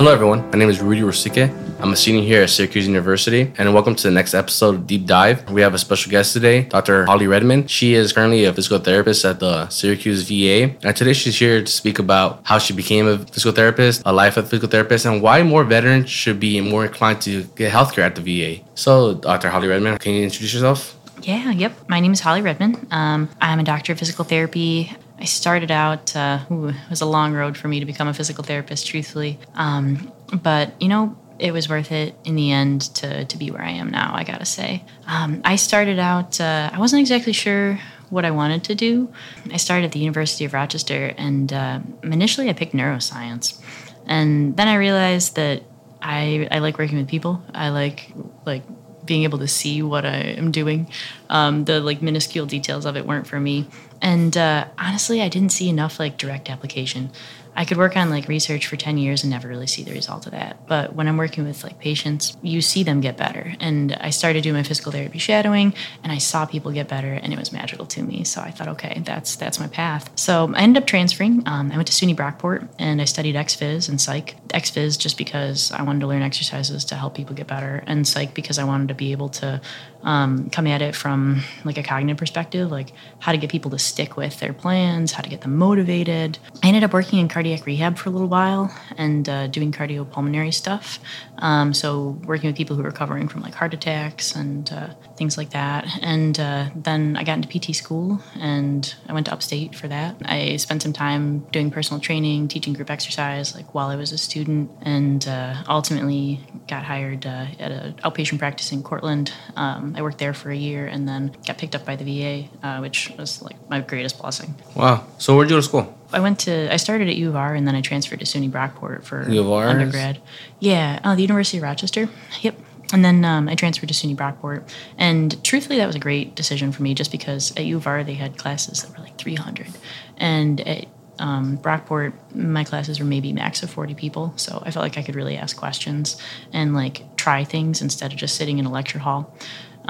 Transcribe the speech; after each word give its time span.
Hello, 0.00 0.14
everyone. 0.14 0.50
My 0.50 0.56
name 0.56 0.70
is 0.70 0.80
Rudy 0.80 1.02
Rosique. 1.02 1.52
I'm 1.78 1.92
a 1.92 1.94
senior 1.94 2.22
here 2.22 2.42
at 2.44 2.48
Syracuse 2.48 2.86
University, 2.86 3.52
and 3.58 3.74
welcome 3.74 3.94
to 3.94 4.02
the 4.04 4.10
next 4.10 4.32
episode 4.32 4.74
of 4.76 4.86
Deep 4.86 5.04
Dive. 5.04 5.50
We 5.50 5.60
have 5.60 5.74
a 5.74 5.78
special 5.78 6.10
guest 6.10 6.32
today, 6.32 6.62
Dr. 6.62 7.04
Holly 7.04 7.26
Redman. 7.26 7.66
She 7.66 7.92
is 7.92 8.10
currently 8.14 8.46
a 8.46 8.54
physical 8.54 8.78
therapist 8.78 9.26
at 9.26 9.40
the 9.40 9.68
Syracuse 9.68 10.22
VA, 10.22 10.74
and 10.82 10.96
today 10.96 11.12
she's 11.12 11.38
here 11.38 11.60
to 11.60 11.70
speak 11.70 11.98
about 11.98 12.40
how 12.44 12.56
she 12.56 12.72
became 12.72 13.06
a 13.06 13.18
physical 13.18 13.52
therapist, 13.52 14.00
a 14.06 14.12
life 14.14 14.38
of 14.38 14.46
a 14.46 14.48
physical 14.48 14.70
therapist, 14.70 15.04
and 15.04 15.20
why 15.20 15.42
more 15.42 15.64
veterans 15.64 16.08
should 16.08 16.40
be 16.40 16.62
more 16.62 16.86
inclined 16.86 17.20
to 17.20 17.44
get 17.54 17.70
healthcare 17.70 18.04
at 18.04 18.14
the 18.14 18.22
VA. 18.22 18.64
So, 18.76 19.16
Dr. 19.16 19.50
Holly 19.50 19.68
Redman, 19.68 19.98
can 19.98 20.14
you 20.14 20.22
introduce 20.22 20.54
yourself? 20.54 20.96
Yeah, 21.22 21.50
yep. 21.50 21.72
My 21.90 22.00
name 22.00 22.12
is 22.12 22.20
Holly 22.20 22.40
Redman. 22.40 22.86
Um, 22.90 23.28
I'm 23.42 23.60
a 23.60 23.64
doctor 23.64 23.92
of 23.92 23.98
physical 23.98 24.24
therapy. 24.24 24.96
I 25.20 25.24
started 25.24 25.70
out, 25.70 26.16
uh, 26.16 26.40
ooh, 26.50 26.68
it 26.68 26.74
was 26.88 27.02
a 27.02 27.06
long 27.06 27.34
road 27.34 27.56
for 27.56 27.68
me 27.68 27.80
to 27.80 27.86
become 27.86 28.08
a 28.08 28.14
physical 28.14 28.42
therapist, 28.42 28.86
truthfully. 28.86 29.38
Um, 29.54 30.10
but, 30.42 30.80
you 30.80 30.88
know, 30.88 31.16
it 31.38 31.52
was 31.52 31.68
worth 31.68 31.92
it 31.92 32.14
in 32.24 32.36
the 32.36 32.52
end 32.52 32.82
to, 32.96 33.24
to 33.24 33.36
be 33.36 33.50
where 33.50 33.62
I 33.62 33.70
am 33.70 33.90
now, 33.90 34.12
I 34.14 34.24
gotta 34.24 34.44
say. 34.46 34.84
Um, 35.06 35.42
I 35.44 35.56
started 35.56 35.98
out, 35.98 36.40
uh, 36.40 36.70
I 36.72 36.78
wasn't 36.78 37.00
exactly 37.00 37.32
sure 37.32 37.78
what 38.08 38.24
I 38.24 38.30
wanted 38.30 38.64
to 38.64 38.74
do. 38.74 39.12
I 39.52 39.56
started 39.56 39.86
at 39.86 39.92
the 39.92 40.00
University 40.00 40.44
of 40.44 40.52
Rochester, 40.52 41.14
and 41.16 41.52
uh, 41.52 41.80
initially 42.02 42.48
I 42.48 42.52
picked 42.52 42.72
neuroscience. 42.72 43.62
And 44.06 44.56
then 44.56 44.68
I 44.68 44.74
realized 44.74 45.36
that 45.36 45.62
I, 46.02 46.48
I 46.50 46.58
like 46.58 46.78
working 46.78 46.98
with 46.98 47.08
people. 47.08 47.42
I 47.54 47.68
like 47.68 48.12
like 48.44 48.62
being 49.04 49.22
able 49.24 49.38
to 49.38 49.48
see 49.48 49.82
what 49.82 50.04
I 50.04 50.16
am 50.16 50.50
doing. 50.50 50.90
Um, 51.28 51.64
the 51.64 51.80
like 51.80 52.02
minuscule 52.02 52.46
details 52.46 52.84
of 52.84 52.96
it 52.96 53.06
weren't 53.06 53.26
for 53.26 53.40
me. 53.40 53.66
And 54.02 54.36
uh, 54.36 54.66
honestly, 54.78 55.22
I 55.22 55.28
didn't 55.28 55.50
see 55.50 55.68
enough 55.68 55.98
like 55.98 56.16
direct 56.16 56.48
application. 56.48 57.10
I 57.56 57.64
could 57.64 57.76
work 57.76 57.96
on 57.96 58.10
like 58.10 58.28
research 58.28 58.66
for 58.66 58.76
10 58.76 58.96
years 58.98 59.22
and 59.22 59.30
never 59.30 59.48
really 59.48 59.66
see 59.66 59.82
the 59.82 59.92
result 59.92 60.26
of 60.26 60.32
that. 60.32 60.66
But 60.66 60.94
when 60.94 61.08
I'm 61.08 61.16
working 61.16 61.44
with 61.44 61.62
like 61.64 61.78
patients, 61.78 62.36
you 62.42 62.60
see 62.60 62.82
them 62.82 63.00
get 63.00 63.16
better. 63.16 63.54
And 63.60 63.92
I 64.00 64.10
started 64.10 64.42
doing 64.42 64.54
my 64.54 64.62
physical 64.62 64.92
therapy 64.92 65.18
shadowing 65.18 65.74
and 66.02 66.12
I 66.12 66.18
saw 66.18 66.46
people 66.46 66.70
get 66.70 66.88
better 66.88 67.12
and 67.12 67.32
it 67.32 67.38
was 67.38 67.52
magical 67.52 67.86
to 67.86 68.02
me. 68.02 68.24
So 68.24 68.40
I 68.40 68.50
thought, 68.50 68.68
okay, 68.68 69.02
that's 69.04 69.36
that's 69.36 69.58
my 69.58 69.66
path. 69.66 70.10
So 70.14 70.52
I 70.54 70.62
ended 70.62 70.82
up 70.82 70.86
transferring. 70.86 71.42
Um, 71.46 71.72
I 71.72 71.76
went 71.76 71.88
to 71.88 71.92
SUNY 71.92 72.14
Brockport 72.14 72.68
and 72.78 73.00
I 73.02 73.04
studied 73.04 73.34
XPhys 73.34 73.88
and 73.88 74.00
psych. 74.00 74.36
XPhys 74.48 74.98
just 74.98 75.18
because 75.18 75.72
I 75.72 75.82
wanted 75.82 76.00
to 76.00 76.06
learn 76.06 76.22
exercises 76.22 76.84
to 76.86 76.94
help 76.94 77.14
people 77.14 77.34
get 77.34 77.46
better 77.46 77.82
and 77.86 78.06
psych 78.06 78.32
because 78.32 78.58
I 78.58 78.64
wanted 78.64 78.88
to 78.88 78.94
be 78.94 79.12
able 79.12 79.28
to 79.30 79.60
um, 80.02 80.50
come 80.50 80.66
at 80.66 80.82
it 80.82 80.94
from 80.94 81.42
like 81.64 81.78
a 81.78 81.82
cognitive 81.82 82.18
perspective, 82.18 82.70
like 82.70 82.92
how 83.18 83.32
to 83.32 83.38
get 83.38 83.50
people 83.50 83.70
to 83.70 83.78
stick 83.78 84.16
with 84.16 84.38
their 84.40 84.52
plans, 84.52 85.12
how 85.12 85.22
to 85.22 85.28
get 85.28 85.42
them 85.42 85.56
motivated. 85.56 86.38
I 86.62 86.68
ended 86.68 86.84
up 86.84 86.92
working 86.92 87.18
in 87.18 87.28
cardiac 87.28 87.66
rehab 87.66 87.98
for 87.98 88.08
a 88.08 88.12
little 88.12 88.28
while 88.28 88.74
and 88.96 89.28
uh, 89.28 89.46
doing 89.48 89.72
cardiopulmonary 89.72 90.52
stuff. 90.54 90.98
Um, 91.38 91.72
so 91.74 92.18
working 92.24 92.48
with 92.48 92.56
people 92.56 92.76
who 92.76 92.82
are 92.82 92.86
recovering 92.86 93.28
from 93.28 93.42
like 93.42 93.54
heart 93.54 93.74
attacks 93.74 94.34
and 94.34 94.70
uh, 94.72 94.88
things 95.16 95.36
like 95.36 95.50
that. 95.50 95.86
And 96.02 96.38
uh, 96.38 96.70
then 96.74 97.16
I 97.16 97.24
got 97.24 97.38
into 97.38 97.48
PT 97.48 97.74
school 97.74 98.22
and 98.38 98.94
I 99.08 99.12
went 99.12 99.26
to 99.26 99.32
upstate 99.32 99.74
for 99.74 99.88
that. 99.88 100.16
I 100.24 100.56
spent 100.56 100.82
some 100.82 100.92
time 100.92 101.40
doing 101.50 101.70
personal 101.70 102.00
training, 102.00 102.48
teaching 102.48 102.72
group 102.72 102.90
exercise, 102.90 103.54
like 103.54 103.74
while 103.74 103.88
I 103.88 103.96
was 103.96 104.12
a 104.12 104.18
student, 104.18 104.70
and 104.82 105.26
uh, 105.26 105.62
ultimately 105.68 106.40
got 106.68 106.84
hired 106.84 107.26
uh, 107.26 107.46
at 107.58 107.72
an 107.72 107.94
outpatient 108.04 108.38
practice 108.38 108.72
in 108.72 108.82
Cortland. 108.82 109.32
Um, 109.56 109.89
I 109.96 110.02
worked 110.02 110.18
there 110.18 110.34
for 110.34 110.50
a 110.50 110.56
year 110.56 110.86
and 110.86 111.08
then 111.08 111.34
got 111.46 111.58
picked 111.58 111.74
up 111.74 111.84
by 111.84 111.96
the 111.96 112.04
VA, 112.04 112.48
uh, 112.66 112.78
which 112.78 113.10
was 113.18 113.42
like 113.42 113.56
my 113.68 113.80
greatest 113.80 114.18
blessing. 114.20 114.54
Wow. 114.74 115.06
So, 115.18 115.36
where'd 115.36 115.48
you 115.48 115.56
go 115.56 115.60
to 115.60 115.62
school? 115.62 115.98
I 116.12 116.20
went 116.20 116.40
to 116.40 116.72
I 116.72 116.76
started 116.76 117.08
at 117.08 117.16
U 117.16 117.28
of 117.28 117.36
R 117.36 117.54
and 117.54 117.66
then 117.66 117.74
I 117.74 117.80
transferred 117.80 118.20
to 118.20 118.24
SUNY 118.24 118.50
Brockport 118.50 119.04
for 119.04 119.28
U 119.28 119.40
of 119.40 119.50
R? 119.50 119.68
undergrad. 119.68 120.20
Yeah, 120.58 121.00
uh, 121.04 121.14
the 121.14 121.22
University 121.22 121.58
of 121.58 121.62
Rochester. 121.62 122.08
Yep. 122.40 122.56
And 122.92 123.04
then 123.04 123.24
um, 123.24 123.48
I 123.48 123.54
transferred 123.54 123.88
to 123.88 123.94
SUNY 123.94 124.16
Brockport, 124.16 124.68
and 124.98 125.42
truthfully, 125.44 125.78
that 125.78 125.86
was 125.86 125.94
a 125.94 126.00
great 126.00 126.34
decision 126.34 126.72
for 126.72 126.82
me, 126.82 126.92
just 126.94 127.12
because 127.12 127.52
at 127.56 127.64
U 127.64 127.76
of 127.76 127.86
R 127.86 128.02
they 128.02 128.14
had 128.14 128.36
classes 128.36 128.82
that 128.82 128.96
were 128.96 129.04
like 129.04 129.16
300, 129.16 129.68
and 130.16 130.60
at 130.60 130.86
um, 131.20 131.58
Brockport 131.58 132.14
my 132.34 132.64
classes 132.64 132.98
were 132.98 133.04
maybe 133.04 133.32
max 133.32 133.62
of 133.62 133.70
40 133.70 133.94
people, 133.94 134.32
so 134.36 134.62
I 134.64 134.70
felt 134.70 134.82
like 134.82 134.98
I 134.98 135.02
could 135.02 135.14
really 135.14 135.36
ask 135.36 135.56
questions 135.56 136.20
and 136.52 136.74
like 136.74 137.16
try 137.16 137.44
things 137.44 137.80
instead 137.82 138.12
of 138.12 138.18
just 138.18 138.34
sitting 138.36 138.58
in 138.58 138.66
a 138.66 138.70
lecture 138.70 138.98
hall. 138.98 139.36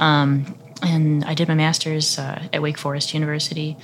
Um, 0.01 0.57
and 0.83 1.23
I 1.23 1.33
did 1.33 1.47
my 1.47 1.53
master's 1.53 2.19
uh, 2.19 2.43
at 2.51 2.61
Wake 2.61 2.77
Forest 2.77 3.13
University, 3.13 3.77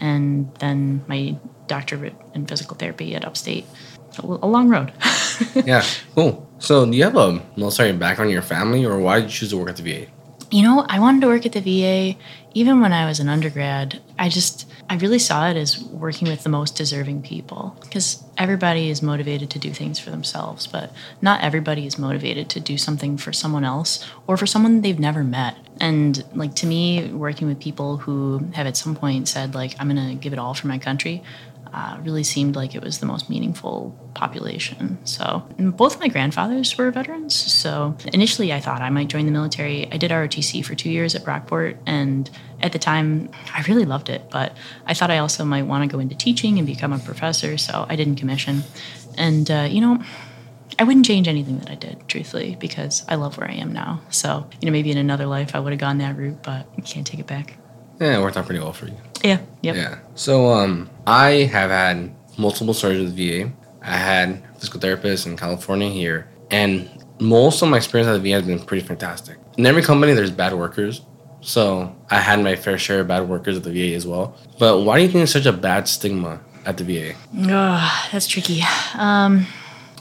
and 0.00 0.54
then 0.60 1.04
my 1.06 1.36
doctorate 1.66 2.14
in 2.34 2.46
physical 2.46 2.76
therapy 2.76 3.14
at 3.14 3.24
Upstate. 3.24 3.66
A, 4.18 4.22
a 4.22 4.48
long 4.48 4.68
road. 4.68 4.92
yeah, 5.66 5.84
cool. 6.14 6.48
So, 6.60 6.86
do 6.86 6.96
you 6.96 7.04
have 7.04 7.16
a 7.16 7.42
military 7.56 7.92
background 7.92 8.30
in 8.30 8.32
your 8.32 8.42
family, 8.42 8.86
or 8.86 8.98
why 8.98 9.20
did 9.20 9.24
you 9.24 9.30
choose 9.30 9.50
to 9.50 9.58
work 9.58 9.68
at 9.68 9.76
the 9.76 9.82
VA? 9.82 10.06
You 10.50 10.62
know, 10.62 10.86
I 10.88 11.00
wanted 11.00 11.20
to 11.22 11.26
work 11.26 11.44
at 11.44 11.52
the 11.52 11.60
VA 11.60 12.18
even 12.54 12.80
when 12.80 12.92
I 12.92 13.06
was 13.06 13.18
an 13.18 13.28
undergrad. 13.28 14.00
I 14.18 14.28
just, 14.28 14.70
I 14.88 14.94
really 14.96 15.18
saw 15.18 15.48
it 15.48 15.56
as 15.56 15.82
working 15.82 16.28
with 16.28 16.44
the 16.44 16.48
most 16.48 16.76
deserving 16.76 17.22
people 17.22 17.76
because 17.80 18.23
everybody 18.36 18.90
is 18.90 19.02
motivated 19.02 19.50
to 19.50 19.58
do 19.58 19.70
things 19.70 19.98
for 19.98 20.10
themselves, 20.10 20.66
but 20.66 20.92
not 21.20 21.42
everybody 21.42 21.86
is 21.86 21.98
motivated 21.98 22.48
to 22.50 22.60
do 22.60 22.78
something 22.78 23.16
for 23.16 23.32
someone 23.32 23.64
else 23.64 24.04
or 24.26 24.36
for 24.36 24.46
someone 24.46 24.80
they've 24.80 24.98
never 24.98 25.24
met. 25.24 25.56
And 25.80 26.24
like 26.34 26.54
to 26.56 26.66
me, 26.66 27.10
working 27.12 27.48
with 27.48 27.60
people 27.60 27.98
who 27.98 28.46
have 28.54 28.66
at 28.66 28.76
some 28.76 28.94
point 28.94 29.28
said, 29.28 29.54
like, 29.54 29.74
I'm 29.78 29.88
going 29.88 30.08
to 30.08 30.14
give 30.14 30.32
it 30.32 30.38
all 30.38 30.54
for 30.54 30.66
my 30.66 30.78
country, 30.78 31.22
uh, 31.74 31.98
really 32.02 32.22
seemed 32.22 32.54
like 32.54 32.76
it 32.76 32.82
was 32.82 33.00
the 33.00 33.06
most 33.06 33.28
meaningful 33.28 33.98
population. 34.14 34.96
So, 35.04 35.44
both 35.58 35.98
my 35.98 36.06
grandfathers 36.06 36.78
were 36.78 36.88
veterans. 36.92 37.34
So, 37.34 37.96
initially, 38.12 38.52
I 38.52 38.60
thought 38.60 38.80
I 38.80 38.90
might 38.90 39.08
join 39.08 39.26
the 39.26 39.32
military. 39.32 39.90
I 39.90 39.96
did 39.96 40.12
ROTC 40.12 40.64
for 40.64 40.76
two 40.76 40.88
years 40.88 41.16
at 41.16 41.24
Brockport, 41.24 41.76
and 41.84 42.30
at 42.60 42.70
the 42.70 42.78
time, 42.78 43.28
I 43.52 43.64
really 43.66 43.84
loved 43.84 44.08
it. 44.08 44.30
But 44.30 44.56
I 44.86 44.94
thought 44.94 45.10
I 45.10 45.18
also 45.18 45.44
might 45.44 45.64
want 45.64 45.82
to 45.82 45.92
go 45.92 45.98
into 45.98 46.14
teaching 46.14 46.58
and 46.58 46.66
become 46.66 46.92
a 46.92 47.00
professor. 47.00 47.58
So, 47.58 47.86
I 47.88 47.96
didn't 47.96 48.16
commission. 48.16 48.62
And, 49.18 49.50
uh, 49.50 49.66
you 49.68 49.80
know, 49.80 50.00
I 50.78 50.84
wouldn't 50.84 51.06
change 51.06 51.26
anything 51.26 51.58
that 51.58 51.70
I 51.70 51.74
did, 51.74 52.06
truthfully, 52.06 52.56
because 52.60 53.04
I 53.08 53.16
love 53.16 53.36
where 53.36 53.50
I 53.50 53.54
am 53.54 53.72
now. 53.72 54.00
So, 54.10 54.48
you 54.60 54.66
know, 54.66 54.72
maybe 54.72 54.92
in 54.92 54.98
another 54.98 55.26
life 55.26 55.56
I 55.56 55.58
would 55.58 55.72
have 55.72 55.80
gone 55.80 55.98
that 55.98 56.16
route, 56.16 56.40
but 56.44 56.68
I 56.78 56.80
can't 56.82 57.06
take 57.06 57.18
it 57.18 57.26
back. 57.26 57.58
Yeah, 58.00 58.18
it 58.18 58.22
worked 58.22 58.36
out 58.36 58.46
pretty 58.46 58.60
well 58.60 58.72
for 58.72 58.86
you. 58.86 58.96
Yeah. 59.22 59.40
Yep. 59.62 59.76
Yeah. 59.76 59.98
So 60.14 60.48
um, 60.48 60.90
I 61.06 61.48
have 61.52 61.70
had 61.70 62.14
multiple 62.36 62.74
surgeries 62.74 63.04
with 63.04 63.16
VA. 63.16 63.52
I 63.82 63.96
had 63.96 64.42
physical 64.58 64.80
therapists 64.80 65.26
in 65.26 65.36
California 65.36 65.88
here, 65.88 66.28
and 66.50 66.88
most 67.20 67.62
of 67.62 67.68
my 67.68 67.76
experience 67.76 68.08
at 68.08 68.22
the 68.22 68.30
VA 68.30 68.36
has 68.36 68.46
been 68.46 68.58
pretty 68.58 68.86
fantastic. 68.86 69.38
In 69.56 69.66
every 69.66 69.82
company, 69.82 70.12
there's 70.14 70.30
bad 70.30 70.54
workers. 70.54 71.02
So 71.40 71.94
I 72.10 72.20
had 72.20 72.42
my 72.42 72.56
fair 72.56 72.78
share 72.78 73.00
of 73.00 73.08
bad 73.08 73.28
workers 73.28 73.56
at 73.58 73.64
the 73.64 73.70
VA 73.70 73.94
as 73.94 74.06
well. 74.06 74.36
But 74.58 74.80
why 74.80 74.96
do 74.96 75.02
you 75.02 75.08
think 75.08 75.18
there's 75.20 75.32
such 75.32 75.46
a 75.46 75.52
bad 75.52 75.86
stigma 75.86 76.40
at 76.64 76.78
the 76.78 76.84
VA? 76.84 77.14
Oh, 77.36 78.08
that's 78.10 78.26
tricky. 78.26 78.62
Um, 78.94 79.46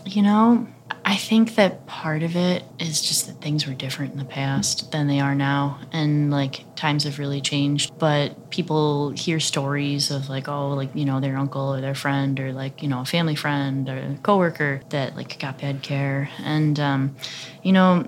you 0.05 0.21
know, 0.21 0.65
I 1.05 1.17
think 1.17 1.55
that 1.55 1.85
part 1.85 2.23
of 2.23 2.35
it 2.35 2.63
is 2.79 3.01
just 3.01 3.27
that 3.27 3.41
things 3.41 3.67
were 3.67 3.73
different 3.73 4.13
in 4.13 4.17
the 4.17 4.25
past 4.25 4.91
than 4.91 5.07
they 5.07 5.19
are 5.19 5.35
now. 5.35 5.79
And 5.91 6.31
like 6.31 6.63
times 6.75 7.03
have 7.03 7.19
really 7.19 7.41
changed. 7.41 7.97
But 7.99 8.49
people 8.51 9.09
hear 9.11 9.39
stories 9.39 10.11
of 10.11 10.29
like, 10.29 10.47
oh, 10.47 10.69
like, 10.69 10.95
you 10.95 11.03
know, 11.03 11.19
their 11.19 11.35
uncle 11.35 11.73
or 11.73 11.81
their 11.81 11.95
friend 11.95 12.39
or 12.39 12.53
like, 12.53 12.81
you 12.81 12.87
know, 12.87 13.01
a 13.01 13.05
family 13.05 13.35
friend 13.35 13.89
or 13.89 13.97
a 13.97 14.17
coworker 14.23 14.81
that 14.89 15.15
like 15.15 15.37
got 15.39 15.59
bad 15.59 15.81
care. 15.81 16.29
And, 16.39 16.79
um, 16.79 17.15
you 17.63 17.73
know, 17.73 18.07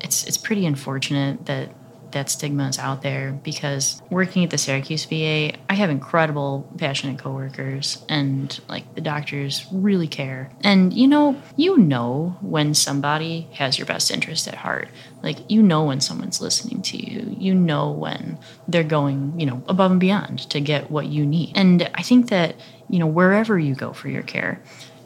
it's, 0.00 0.24
it's 0.24 0.38
pretty 0.38 0.64
unfortunate 0.64 1.46
that 1.46 1.70
that 2.12 2.30
stigma 2.30 2.68
is 2.68 2.78
out 2.78 3.02
there 3.02 3.32
because 3.32 4.00
working 4.10 4.44
at 4.44 4.50
the 4.50 4.58
Syracuse 4.58 5.04
VA, 5.04 5.52
I 5.68 5.74
have 5.74 5.90
incredible, 5.90 6.70
passionate 6.78 7.18
coworkers, 7.18 8.04
and 8.08 8.58
like 8.68 8.94
the 8.94 9.00
doctors 9.00 9.66
really 9.72 10.08
care. 10.08 10.50
And 10.62 10.92
you 10.92 11.08
know, 11.08 11.40
you 11.56 11.78
know 11.78 12.36
when 12.40 12.74
somebody 12.74 13.48
has 13.54 13.78
your 13.78 13.86
best 13.86 14.10
interest 14.10 14.48
at 14.48 14.54
heart. 14.54 14.88
Like 15.22 15.50
you 15.50 15.62
know 15.62 15.84
when 15.84 16.00
someone's 16.00 16.40
listening 16.40 16.82
to 16.82 16.96
you. 16.96 17.36
You 17.38 17.54
know 17.54 17.90
when 17.90 18.38
they're 18.66 18.82
going, 18.82 19.38
you 19.38 19.46
know, 19.46 19.62
above 19.68 19.92
and 19.92 20.00
beyond 20.00 20.50
to 20.50 20.60
get 20.60 20.90
what 20.90 21.06
you 21.06 21.24
need. 21.24 21.52
And 21.54 21.88
I 21.94 22.02
think 22.02 22.30
that 22.30 22.56
you 22.88 22.98
know 22.98 23.06
wherever 23.06 23.58
you 23.58 23.74
go 23.74 23.92
for 23.92 24.08
your 24.08 24.22
care 24.22 24.60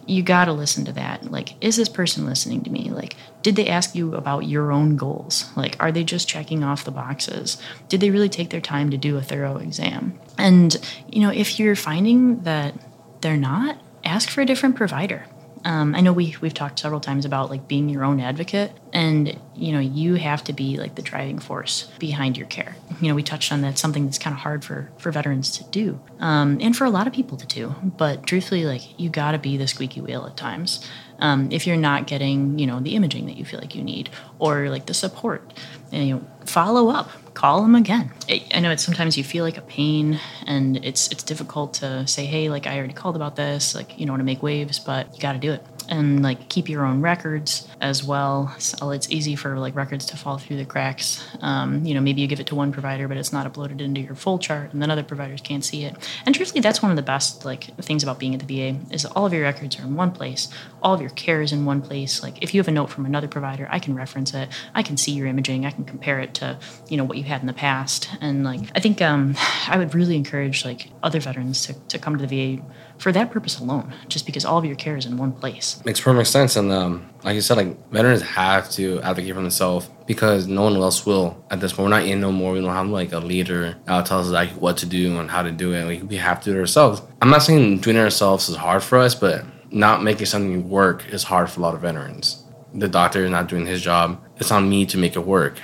you 0.06 0.22
got 0.22 0.46
to 0.46 0.52
listen 0.52 0.84
to 0.84 0.92
that. 0.92 1.30
Like, 1.30 1.62
is 1.62 1.76
this 1.76 1.88
person 1.88 2.24
listening 2.24 2.62
to 2.62 2.70
me? 2.70 2.90
Like, 2.90 3.16
did 3.42 3.56
they 3.56 3.68
ask 3.68 3.94
you 3.94 4.14
about 4.14 4.46
your 4.46 4.72
own 4.72 4.96
goals? 4.96 5.50
Like, 5.56 5.76
are 5.80 5.92
they 5.92 6.04
just 6.04 6.28
checking 6.28 6.62
off 6.62 6.84
the 6.84 6.90
boxes? 6.90 7.60
Did 7.88 8.00
they 8.00 8.10
really 8.10 8.28
take 8.28 8.50
their 8.50 8.60
time 8.60 8.90
to 8.90 8.96
do 8.96 9.16
a 9.16 9.22
thorough 9.22 9.56
exam? 9.58 10.18
And, 10.38 10.76
you 11.08 11.20
know, 11.20 11.30
if 11.30 11.58
you're 11.58 11.76
finding 11.76 12.40
that 12.42 12.74
they're 13.20 13.36
not, 13.36 13.80
ask 14.04 14.28
for 14.28 14.40
a 14.40 14.46
different 14.46 14.76
provider. 14.76 15.26
Um, 15.66 15.96
I 15.96 16.00
know 16.00 16.12
we 16.12 16.36
we've 16.40 16.54
talked 16.54 16.78
several 16.78 17.00
times 17.00 17.24
about 17.24 17.50
like 17.50 17.66
being 17.66 17.88
your 17.88 18.04
own 18.04 18.20
advocate, 18.20 18.70
and 18.92 19.36
you 19.56 19.72
know 19.72 19.80
you 19.80 20.14
have 20.14 20.44
to 20.44 20.52
be 20.52 20.76
like 20.76 20.94
the 20.94 21.02
driving 21.02 21.40
force 21.40 21.90
behind 21.98 22.36
your 22.36 22.46
care. 22.46 22.76
You 23.00 23.08
know 23.08 23.16
we 23.16 23.24
touched 23.24 23.50
on 23.50 23.62
that 23.62 23.76
something 23.76 24.04
that's 24.04 24.16
kind 24.18 24.32
of 24.32 24.40
hard 24.40 24.64
for 24.64 24.92
for 24.96 25.10
veterans 25.10 25.50
to 25.58 25.64
do, 25.64 25.98
um, 26.20 26.58
and 26.60 26.76
for 26.76 26.84
a 26.84 26.90
lot 26.90 27.08
of 27.08 27.12
people 27.12 27.36
to 27.36 27.46
do. 27.46 27.74
But 27.82 28.26
truthfully, 28.28 28.64
like 28.64 28.82
you 28.98 29.10
got 29.10 29.32
to 29.32 29.38
be 29.38 29.56
the 29.56 29.66
squeaky 29.66 30.00
wheel 30.00 30.24
at 30.24 30.36
times. 30.36 30.86
um, 31.18 31.50
if 31.50 31.66
you're 31.66 31.76
not 31.76 32.06
getting 32.06 32.58
you 32.58 32.66
know 32.66 32.78
the 32.80 32.94
imaging 32.94 33.26
that 33.26 33.36
you 33.36 33.44
feel 33.44 33.60
like 33.60 33.74
you 33.74 33.82
need 33.82 34.10
or 34.38 34.68
like 34.68 34.86
the 34.86 34.94
support 34.94 35.52
and 35.92 36.06
you 36.06 36.14
know 36.14 36.24
follow 36.44 36.90
up 36.90 37.10
call 37.36 37.60
them 37.60 37.74
again. 37.74 38.10
I, 38.30 38.60
know 38.60 38.70
it's 38.70 38.82
sometimes 38.82 39.18
you 39.18 39.22
feel 39.22 39.44
like 39.44 39.58
a 39.58 39.62
pain 39.62 40.18
and 40.46 40.78
it's 40.82 41.08
it's 41.12 41.22
difficult 41.22 41.74
to 41.74 42.06
say 42.06 42.24
hey 42.24 42.48
like 42.48 42.66
i 42.66 42.78
already 42.78 42.94
called 42.94 43.14
about 43.14 43.36
this 43.36 43.74
like 43.74 43.98
you 43.98 44.06
know 44.06 44.12
want 44.12 44.20
to 44.20 44.24
make 44.24 44.42
waves 44.42 44.78
but 44.78 45.14
you 45.14 45.20
got 45.20 45.34
to 45.34 45.38
do 45.38 45.52
it 45.52 45.62
and 45.88 46.22
like 46.22 46.48
keep 46.48 46.68
your 46.68 46.84
own 46.84 47.00
records 47.00 47.68
as 47.80 48.04
well. 48.04 48.54
So 48.58 48.90
it's 48.90 49.10
easy 49.10 49.36
for 49.36 49.58
like 49.58 49.74
records 49.74 50.06
to 50.06 50.16
fall 50.16 50.38
through 50.38 50.56
the 50.56 50.64
cracks. 50.64 51.24
Um, 51.40 51.84
you 51.84 51.94
know, 51.94 52.00
maybe 52.00 52.20
you 52.20 52.26
give 52.26 52.40
it 52.40 52.46
to 52.48 52.54
one 52.54 52.72
provider, 52.72 53.08
but 53.08 53.16
it's 53.16 53.32
not 53.32 53.50
uploaded 53.50 53.80
into 53.80 54.00
your 54.00 54.14
full 54.14 54.38
chart, 54.38 54.72
and 54.72 54.82
then 54.82 54.90
other 54.90 55.02
providers 55.02 55.40
can't 55.40 55.64
see 55.64 55.84
it. 55.84 55.96
And 56.24 56.34
truthfully, 56.34 56.60
that's 56.60 56.82
one 56.82 56.90
of 56.90 56.96
the 56.96 57.02
best 57.02 57.44
like 57.44 57.64
things 57.78 58.02
about 58.02 58.18
being 58.18 58.34
at 58.34 58.46
the 58.46 58.72
VA 58.72 58.78
is 58.90 59.04
all 59.04 59.26
of 59.26 59.32
your 59.32 59.42
records 59.42 59.78
are 59.78 59.82
in 59.82 59.94
one 59.94 60.12
place, 60.12 60.48
all 60.82 60.94
of 60.94 61.00
your 61.00 61.10
care 61.10 61.42
is 61.42 61.52
in 61.52 61.64
one 61.64 61.82
place. 61.82 62.22
Like 62.22 62.42
if 62.42 62.54
you 62.54 62.60
have 62.60 62.68
a 62.68 62.72
note 62.72 62.90
from 62.90 63.06
another 63.06 63.28
provider, 63.28 63.68
I 63.70 63.78
can 63.78 63.94
reference 63.94 64.34
it, 64.34 64.48
I 64.74 64.82
can 64.82 64.96
see 64.96 65.12
your 65.12 65.26
imaging, 65.26 65.66
I 65.66 65.70
can 65.70 65.84
compare 65.84 66.20
it 66.20 66.34
to 66.34 66.58
you 66.88 66.96
know 66.96 67.04
what 67.04 67.18
you 67.18 67.24
had 67.24 67.40
in 67.40 67.46
the 67.46 67.52
past, 67.52 68.08
and 68.20 68.44
like 68.44 68.60
I 68.74 68.80
think 68.80 69.02
um, 69.02 69.34
I 69.68 69.78
would 69.78 69.94
really 69.94 70.16
encourage 70.16 70.64
like 70.64 70.90
other 71.02 71.20
veterans 71.20 71.66
to, 71.66 71.74
to 71.88 71.98
come 71.98 72.18
to 72.18 72.26
the 72.26 72.56
VA 72.56 72.62
for 72.98 73.12
that 73.12 73.30
purpose 73.30 73.58
alone, 73.58 73.92
just 74.08 74.26
because 74.26 74.44
all 74.44 74.58
of 74.58 74.64
your 74.64 74.76
care 74.76 74.96
is 74.96 75.06
in 75.06 75.16
one 75.16 75.32
place. 75.32 75.82
Makes 75.84 76.00
perfect 76.00 76.28
sense. 76.28 76.56
And 76.56 76.72
um, 76.72 77.08
like 77.24 77.34
you 77.34 77.40
said, 77.40 77.56
like 77.56 77.90
veterans 77.90 78.22
have 78.22 78.70
to 78.72 79.00
advocate 79.02 79.34
for 79.34 79.42
themselves 79.42 79.88
because 80.06 80.46
no 80.46 80.62
one 80.62 80.76
else 80.76 81.04
will 81.04 81.42
at 81.50 81.60
this 81.60 81.72
point. 81.72 81.84
We're 81.84 81.98
not 81.98 82.06
in 82.06 82.20
no 82.20 82.32
more. 82.32 82.52
We 82.52 82.60
don't 82.60 82.70
have 82.70 82.88
like 82.88 83.12
a 83.12 83.18
leader 83.18 83.76
that 83.84 84.06
tells 84.06 84.28
us 84.28 84.32
like 84.32 84.50
what 84.50 84.78
to 84.78 84.86
do 84.86 85.18
and 85.18 85.30
how 85.30 85.42
to 85.42 85.52
do 85.52 85.72
it. 85.72 85.84
Like, 85.84 86.08
we 86.08 86.16
have 86.16 86.40
to 86.42 86.50
do 86.50 86.56
it 86.56 86.60
ourselves. 86.60 87.02
I'm 87.20 87.30
not 87.30 87.42
saying 87.42 87.78
doing 87.78 87.96
it 87.96 88.00
ourselves 88.00 88.48
is 88.48 88.56
hard 88.56 88.82
for 88.82 88.98
us, 88.98 89.14
but 89.14 89.44
not 89.70 90.02
making 90.02 90.26
something 90.26 90.68
work 90.68 91.06
is 91.08 91.24
hard 91.24 91.50
for 91.50 91.60
a 91.60 91.62
lot 91.62 91.74
of 91.74 91.80
veterans. 91.80 92.42
The 92.74 92.88
doctor 92.88 93.24
is 93.24 93.30
not 93.30 93.48
doing 93.48 93.66
his 93.66 93.82
job. 93.82 94.22
It's 94.36 94.50
on 94.50 94.68
me 94.68 94.86
to 94.86 94.98
make 94.98 95.16
it 95.16 95.26
work. 95.26 95.58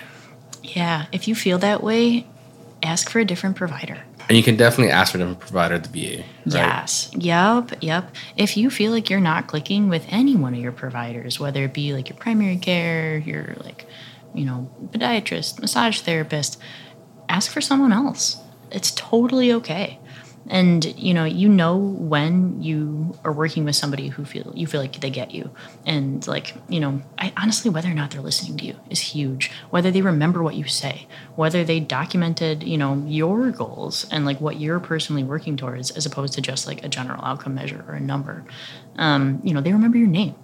Yeah, 0.63 1.07
if 1.13 1.29
you 1.29 1.35
feel 1.35 1.59
that 1.59 1.83
way, 1.83 2.27
ask 2.83 3.11
for 3.11 3.19
a 3.19 3.25
different 3.25 3.57
provider. 3.57 4.03
And 4.29 4.37
you 4.37 4.43
can 4.43 4.57
definitely 4.57 4.93
ask 4.93 5.13
for 5.13 5.19
different 5.19 5.41
provider 5.41 5.75
at 5.75 5.85
the 5.85 5.89
VA. 5.89 6.17
Right? 6.19 6.27
Yes. 6.47 7.11
Yep. 7.15 7.83
Yep. 7.83 8.15
If 8.37 8.57
you 8.57 8.71
feel 8.71 8.93
like 8.93 9.11
you're 9.11 9.21
not 9.21 9.47
clicking 9.47 9.89
with 9.89 10.05
any 10.09 10.37
one 10.37 10.55
of 10.55 10.61
your 10.61 10.73
providers, 10.73 11.39
whether 11.39 11.65
it 11.65 11.75
be 11.75 11.93
like 11.93 12.09
your 12.09 12.19
primary 12.19 12.57
care, 12.57 13.19
your 13.19 13.55
like, 13.65 13.87
you 14.35 14.45
know, 14.45 14.71
podiatrist, 14.91 15.61
massage 15.61 16.01
therapist, 16.01 16.61
ask 17.29 17.51
for 17.51 17.61
someone 17.61 17.93
else. 17.93 18.39
It's 18.71 18.91
totally 18.93 19.53
okay 19.53 19.99
and 20.49 20.85
you 20.99 21.15
know 21.15 21.25
you 21.25 21.49
know 21.49 21.77
when 21.77 22.63
you 22.63 23.17
are 23.25 23.33
working 23.33 23.65
with 23.65 23.77
somebody 23.77 24.09
who 24.09 24.25
feel 24.25 24.53
you 24.55 24.67
feel 24.67 24.81
like 24.81 25.01
they 25.01 25.11
get 25.11 25.33
you. 25.33 25.51
And 25.87 26.27
like 26.27 26.55
you 26.69 26.81
know 26.81 27.03
I, 27.19 27.33
honestly 27.37 27.71
whether 27.71 27.91
or 27.91 27.95
not 27.95 28.11
they're 28.11 28.21
listening 28.21 28.57
to 28.59 28.65
you 28.65 28.77
is 28.91 29.01
huge. 29.01 29.51
Whether 29.71 29.91
they 29.91 30.03
remember 30.03 30.43
what 30.43 30.55
you 30.55 30.65
say 30.65 31.07
whether 31.35 31.65
they 31.65 31.81
documented 31.81 32.63
you 32.63 32.77
know 32.77 33.03
your 33.07 33.51
goals 33.51 34.07
and 34.11 34.25
like 34.25 34.41
what 34.41 34.61
you're 34.61 34.81
personally 34.81 35.25
working 35.25 35.57
towards 35.57 35.91
as 35.93 36.07
opposed 36.07 36.35
to 36.35 36.41
just 36.41 36.67
like 36.67 36.85
a 36.85 36.89
general 36.89 37.25
outcome 37.25 37.55
measure 37.55 37.85
or 37.89 37.95
a 37.95 38.01
number 38.01 38.45
um, 38.97 39.41
you 39.43 39.55
know 39.55 39.61
they 39.61 39.73
remember 39.73 39.99
your 39.99 40.09
name. 40.09 40.35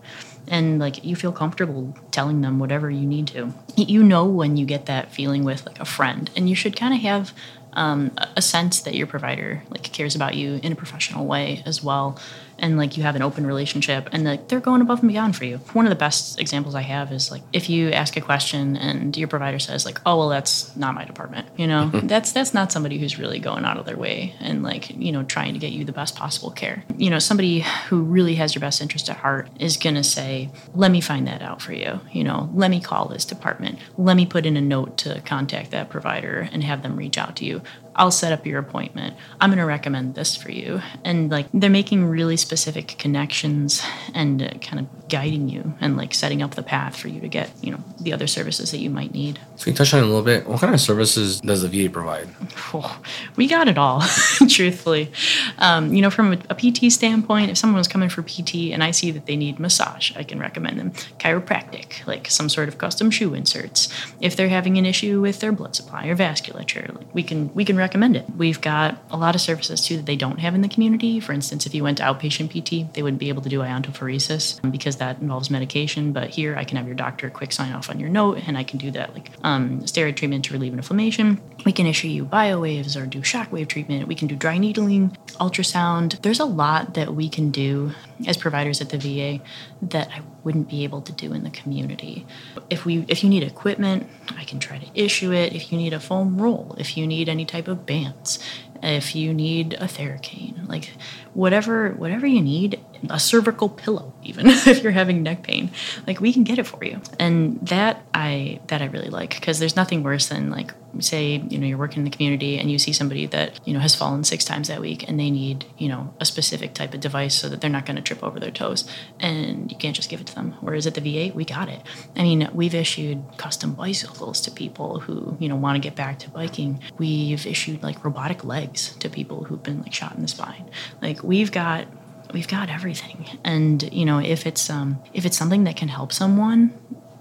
And 0.51 0.79
like 0.79 1.05
you 1.05 1.15
feel 1.15 1.33
comfortable 1.33 1.95
telling 2.11 2.41
them 2.41 2.59
whatever 2.59 2.91
you 2.91 3.07
need 3.07 3.27
to. 3.29 3.53
You 3.77 4.03
know 4.03 4.25
when 4.25 4.57
you 4.57 4.65
get 4.65 4.87
that 4.87 5.13
feeling 5.13 5.45
with 5.45 5.67
like 5.67 5.79
a 5.79 5.85
friend. 5.85 6.31
And 6.35 6.49
you 6.49 6.55
should 6.55 6.75
kind 6.75 6.95
of 6.95 7.01
have 7.01 7.35
um, 7.79 8.11
a 8.37 8.43
sense 8.43 8.81
that 8.81 8.95
your 8.95 9.07
provider 9.07 9.63
like 9.71 9.85
cares 9.85 10.17
about 10.17 10.35
you 10.35 10.59
in 10.63 10.73
a 10.73 10.77
professional 10.77 11.27
way 11.27 11.63
as 11.65 11.83
well 11.83 12.19
and 12.59 12.77
like 12.77 12.97
you 12.97 13.03
have 13.03 13.17
an 13.17 13.23
open 13.23 13.47
relationship 13.47 14.09
and 14.13 14.25
like 14.25 14.49
they're 14.49 14.61
going 14.61 14.81
above 14.81 15.01
and 15.01 15.09
beyond 15.09 15.37
for 15.37 15.45
you. 15.45 15.59
One 15.73 15.87
of 15.87 15.91
the 15.91 15.97
best 15.97 16.41
examples 16.41 16.75
i 16.75 16.83
have 16.83 17.13
is 17.13 17.31
like 17.31 17.43
if 17.53 17.69
you 17.69 17.91
ask 17.91 18.17
a 18.17 18.21
question 18.21 18.77
and 18.77 19.17
your 19.17 19.29
provider 19.29 19.59
says 19.59 19.85
like 19.85 20.01
oh 20.07 20.19
well 20.19 20.29
that's 20.29 20.75
not 20.77 20.95
my 20.95 21.05
department 21.05 21.49
you 21.57 21.67
know? 21.67 21.91
Mm-hmm. 21.93 22.07
That's 22.07 22.33
that's 22.33 22.55
not 22.55 22.73
somebody 22.73 22.99
who's 22.99 23.19
really 23.19 23.39
going 23.39 23.65
out 23.65 23.77
of 23.77 23.87
their 23.87 23.97
way 23.97 24.35
and 24.41 24.63
like 24.63 24.91
you 24.91 25.13
know 25.13 25.23
trying 25.23 25.55
to 25.55 25.59
get 25.59 25.73
you 25.73 25.85
the 25.85 25.93
best 25.93 26.17
possible 26.17 26.51
care. 26.51 26.85
You 26.97 27.11
know 27.11 27.19
somebody 27.19 27.65
who 27.89 28.03
really 28.03 28.37
has 28.37 28.55
your 28.55 28.61
best 28.61 28.81
interest 28.81 29.09
at 29.11 29.17
heart 29.19 29.49
is 29.59 29.77
going 29.77 29.97
to 29.97 30.05
say 30.05 30.51
let 30.75 30.91
me 30.91 31.01
find 31.01 31.27
that 31.27 31.43
out 31.43 31.63
for 31.63 31.73
you 31.73 32.01
you 32.13 32.25
know? 32.25 32.51
Let 32.55 32.71
me 32.71 32.81
call 32.81 33.07
this 33.07 33.25
department. 33.25 33.79
Let 33.97 34.17
me 34.17 34.27
put 34.27 34.47
in 34.47 34.57
a 34.57 34.61
note 34.61 34.97
to 34.99 35.21
contact 35.23 35.71
that 35.71 35.89
provider 35.89 36.49
and 36.53 36.65
have 36.65 36.83
them 36.83 36.97
reach 36.97 37.19
out 37.19 37.37
to 37.37 37.45
you 37.45 37.63
I'll 37.99 38.13
set 38.13 38.33
up 38.33 38.47
your 38.47 38.61
appointment. 38.61 39.17
I'm 39.41 39.51
going 39.51 39.59
to 39.59 39.67
recommend 39.67 40.15
this 40.15 40.37
for 40.37 40.53
you. 40.53 40.81
And 41.05 41.31
like 41.31 41.47
they're 41.53 41.69
making 41.69 42.07
really 42.07 42.37
specific 42.37 42.95
connections 42.97 43.83
and 44.15 44.41
uh, 44.41 44.51
kind 44.59 44.79
of 44.79 45.09
guiding 45.09 45.49
you 45.49 45.75
and 45.81 45.97
like 45.97 46.15
setting 46.15 46.41
up 46.41 46.55
the 46.55 46.63
path 46.63 46.97
for 46.97 47.09
you 47.09 47.21
to 47.21 47.29
get, 47.29 47.51
you 47.61 47.73
know, 47.73 47.83
the 48.01 48.13
other 48.13 48.29
services 48.29 48.71
that 48.71 48.79
you 48.79 48.89
might 48.89 49.13
need. 49.13 49.41
So 49.59 49.69
you 49.69 49.77
touch 49.77 49.93
on 49.93 49.99
it 49.99 50.05
a 50.05 50.07
little 50.07 50.23
bit. 50.23 50.47
What 50.47 50.61
kind 50.61 50.73
of 50.73 50.81
services 50.81 51.41
does 51.41 51.63
the 51.63 51.69
VA 51.69 51.91
provide? 51.91 52.29
Oh, 52.73 53.01
we 53.35 53.49
got 53.49 53.67
it 53.67 53.77
all, 53.77 54.05
truthfully. 54.49 55.11
Um, 55.59 55.93
you 55.93 56.01
know, 56.01 56.11
from 56.11 56.35
a, 56.35 56.39
a 56.51 56.55
PT 56.55 56.93
standpoint, 56.93 57.51
if 57.51 57.59
someone 57.59 57.79
was 57.79 57.89
coming 57.89 58.09
for 58.09 58.23
PT 58.23 58.71
and 58.73 58.85
I 58.85 58.93
see 58.93 59.11
that 59.11 59.27
they 59.27 59.35
need 59.35 59.59
massage, 59.59 60.17
I 60.17 60.23
can 60.23 60.39
recommend 60.39 60.79
them 60.79 60.93
chiropractic, 61.19 62.07
like 62.07 62.31
some 62.31 62.49
sort 62.49 62.69
of 62.69 62.79
custom 62.79 63.11
shoe 63.11 63.35
inserts. 63.35 63.89
If 64.21 64.37
they're 64.37 64.49
having 64.49 64.79
an 64.79 64.87
issue 64.87 65.21
with 65.21 65.41
their 65.41 65.51
blood 65.51 65.75
supply 65.75 66.07
or 66.07 66.15
vasculature, 66.15 66.95
like 66.95 67.13
we 67.13 67.25
can 67.25 67.53
we 67.53 67.65
can 67.65 67.77
recommend 67.77 68.15
it. 68.15 68.27
We've 68.37 68.61
got 68.61 69.03
a 69.11 69.17
lot 69.17 69.35
of 69.35 69.41
services 69.41 69.85
too 69.85 69.97
that 69.97 70.07
they 70.07 70.17
don't 70.17 70.39
have 70.39 70.55
in 70.55 70.61
the 70.61 70.69
community. 70.69 71.19
For 71.19 71.33
instance, 71.33 71.67
if 71.67 71.75
you 71.75 71.83
went 71.83 71.99
to 71.99 72.05
outpatient 72.05 72.51
PT, 72.51 72.95
they 72.95 73.03
wouldn't 73.03 73.19
be 73.19 73.29
able 73.29 73.43
to 73.43 73.49
do 73.49 73.59
iontophoresis 73.59 74.71
because 74.71 74.99
that 74.99 75.21
involves 75.21 75.51
medication. 75.51 76.13
But 76.13 76.31
here, 76.31 76.55
I 76.55 76.63
can 76.63 76.77
have 76.77 76.87
your 76.87 76.95
doctor 76.95 77.29
quick 77.29 77.51
sign 77.51 77.73
off 77.73 77.91
on 77.91 77.99
your 77.99 78.09
note, 78.09 78.39
and 78.47 78.57
I 78.57 78.63
can 78.63 78.79
do 78.79 78.93
that 78.93 79.15
like 79.15 79.31
um, 79.49 79.81
steroid 79.81 80.17
treatment 80.17 80.45
to 80.45 80.53
relieve 80.53 80.75
inflammation. 80.75 81.41
We 81.65 81.73
can 81.73 81.87
issue 81.87 82.09
you 82.09 82.25
biowaves 82.25 83.01
or 83.01 83.07
do 83.07 83.21
shockwave 83.21 83.69
treatment. 83.69 84.07
We 84.07 84.15
can 84.15 84.29
do 84.29 84.37
dry 84.37 84.59
needling, 84.59 85.17
ultrasound. 85.41 86.21
There's 86.23 86.41
a 86.41 86.45
lot 86.45 86.95
that 86.95 87.15
we 87.15 87.29
can 87.29 87.51
do 87.51 87.93
as 88.27 88.37
providers 88.37 88.81
at 88.81 88.91
the 88.91 88.99
VA 88.99 89.43
that 89.83 90.09
I 90.09 90.23
wouldn't 90.45 90.69
be 90.69 90.85
able 90.85 91.03
to 91.03 91.13
do 91.13 91.33
in 91.33 91.45
the 91.45 91.51
community. 91.51 92.27
If 92.71 92.85
we 92.85 93.05
if 93.09 93.23
you 93.23 93.31
need 93.31 93.43
equipment, 93.43 94.07
I 94.37 94.45
can 94.45 94.59
try 94.59 94.79
to 94.79 94.87
issue 94.95 95.33
it. 95.33 95.55
If 95.55 95.73
you 95.73 95.79
need 95.79 95.93
a 95.93 96.01
foam 96.01 96.41
roll, 96.41 96.77
if 96.79 96.97
you 96.97 97.07
need 97.07 97.29
any 97.29 97.45
type 97.45 97.69
of 97.69 97.87
bands, 97.87 98.39
if 98.83 99.15
you 99.15 99.35
need 99.35 99.75
a 99.75 99.85
Theracane, 99.85 100.69
like 100.69 100.93
whatever 101.35 101.91
whatever 101.91 102.27
you 102.27 102.41
need, 102.41 102.81
a 103.11 103.19
cervical 103.19 103.69
pillow 103.69 104.13
even 104.23 104.47
if 104.49 104.83
you're 104.83 104.93
having 104.93 105.23
neck 105.23 105.43
pain, 105.43 105.71
like 106.07 106.21
we 106.21 106.33
can 106.33 106.45
get 106.45 106.59
it 106.59 106.67
for 106.67 106.85
you. 106.85 107.01
And 107.19 107.59
that 107.67 108.05
I 108.15 108.61
that 108.69 108.83
I 108.83 108.87
really 108.87 109.11
like 109.11 109.31
because 109.31 109.59
there's 109.59 109.77
nothing 109.77 110.03
worse 110.03 110.29
than 110.29 110.51
like 110.51 110.73
say 111.01 111.43
you 111.49 111.59
know 111.59 111.67
you're 111.67 111.79
working 111.79 111.99
in 111.99 112.05
the 112.05 112.11
community 112.11 112.59
and 112.59 112.71
you 112.71 112.79
see 112.79 112.93
somebody 112.93 113.27
that 113.27 113.59
you 113.67 113.73
know 113.73 113.81
has 113.81 113.95
fallen 113.95 114.25
six 114.25 114.45
times 114.45 114.69
that 114.69 114.81
week 114.81 115.09
and 115.09 115.19
they 115.19 115.31
need 115.31 115.65
you 115.77 115.89
know 115.89 116.13
a 116.21 116.25
specific 116.25 116.75
type 116.75 116.95
of 116.95 117.01
device 117.01 117.35
so 117.35 117.49
that 117.49 117.61
they're 117.61 117.71
not 117.71 117.87
going 117.87 117.97
to 117.97 118.03
trip 118.03 118.23
over 118.23 118.39
their 118.41 118.51
toes 118.51 118.89
and 119.21 119.71
you 119.71 119.79
can't 119.79 119.97
just 119.97 120.09
give 120.09 120.21
it 120.21 120.27
to 120.27 120.35
them. 120.35 120.55
Whereas 120.61 120.87
at 120.87 120.95
the 120.95 121.01
va 121.01 121.35
we 121.35 121.45
got 121.45 121.69
it. 121.69 121.83
I 122.17 122.23
mean 122.23 122.49
we've 122.53 122.75
issued 122.75 123.23
custom 123.37 123.75
bicycles 123.75 124.41
to 124.43 124.51
people 124.51 125.01
who 125.01 125.37
you 125.41 125.49
know 125.49 125.57
want 125.57 125.77
to 125.77 125.81
get 125.81 125.97
back 125.97 126.19
to 126.21 126.31
biking. 126.31 126.83
We've 126.99 127.47
issued 127.47 127.83
like 127.83 128.05
robotic 128.05 128.45
legs 128.45 128.95
to 128.97 129.09
people 129.09 129.45
who've 129.45 129.63
been 129.63 129.83
like 129.83 129.93
shot 129.93 130.15
in 130.15 130.23
the 130.23 130.29
spine. 130.29 130.71
Like 131.01 131.23
we've 131.23 131.53
got 131.53 131.87
we've 132.33 132.49
got 132.49 132.69
everything. 132.69 133.27
And 133.45 133.93
you 133.93 134.05
know 134.05 134.19
if 134.19 134.47
it's 134.47 134.69
um 134.71 135.01
if 135.13 135.25
it's 135.25 135.37
something 135.37 135.65
that 135.65 135.77
can 135.77 135.89
help 135.89 136.13
someone 136.13 136.77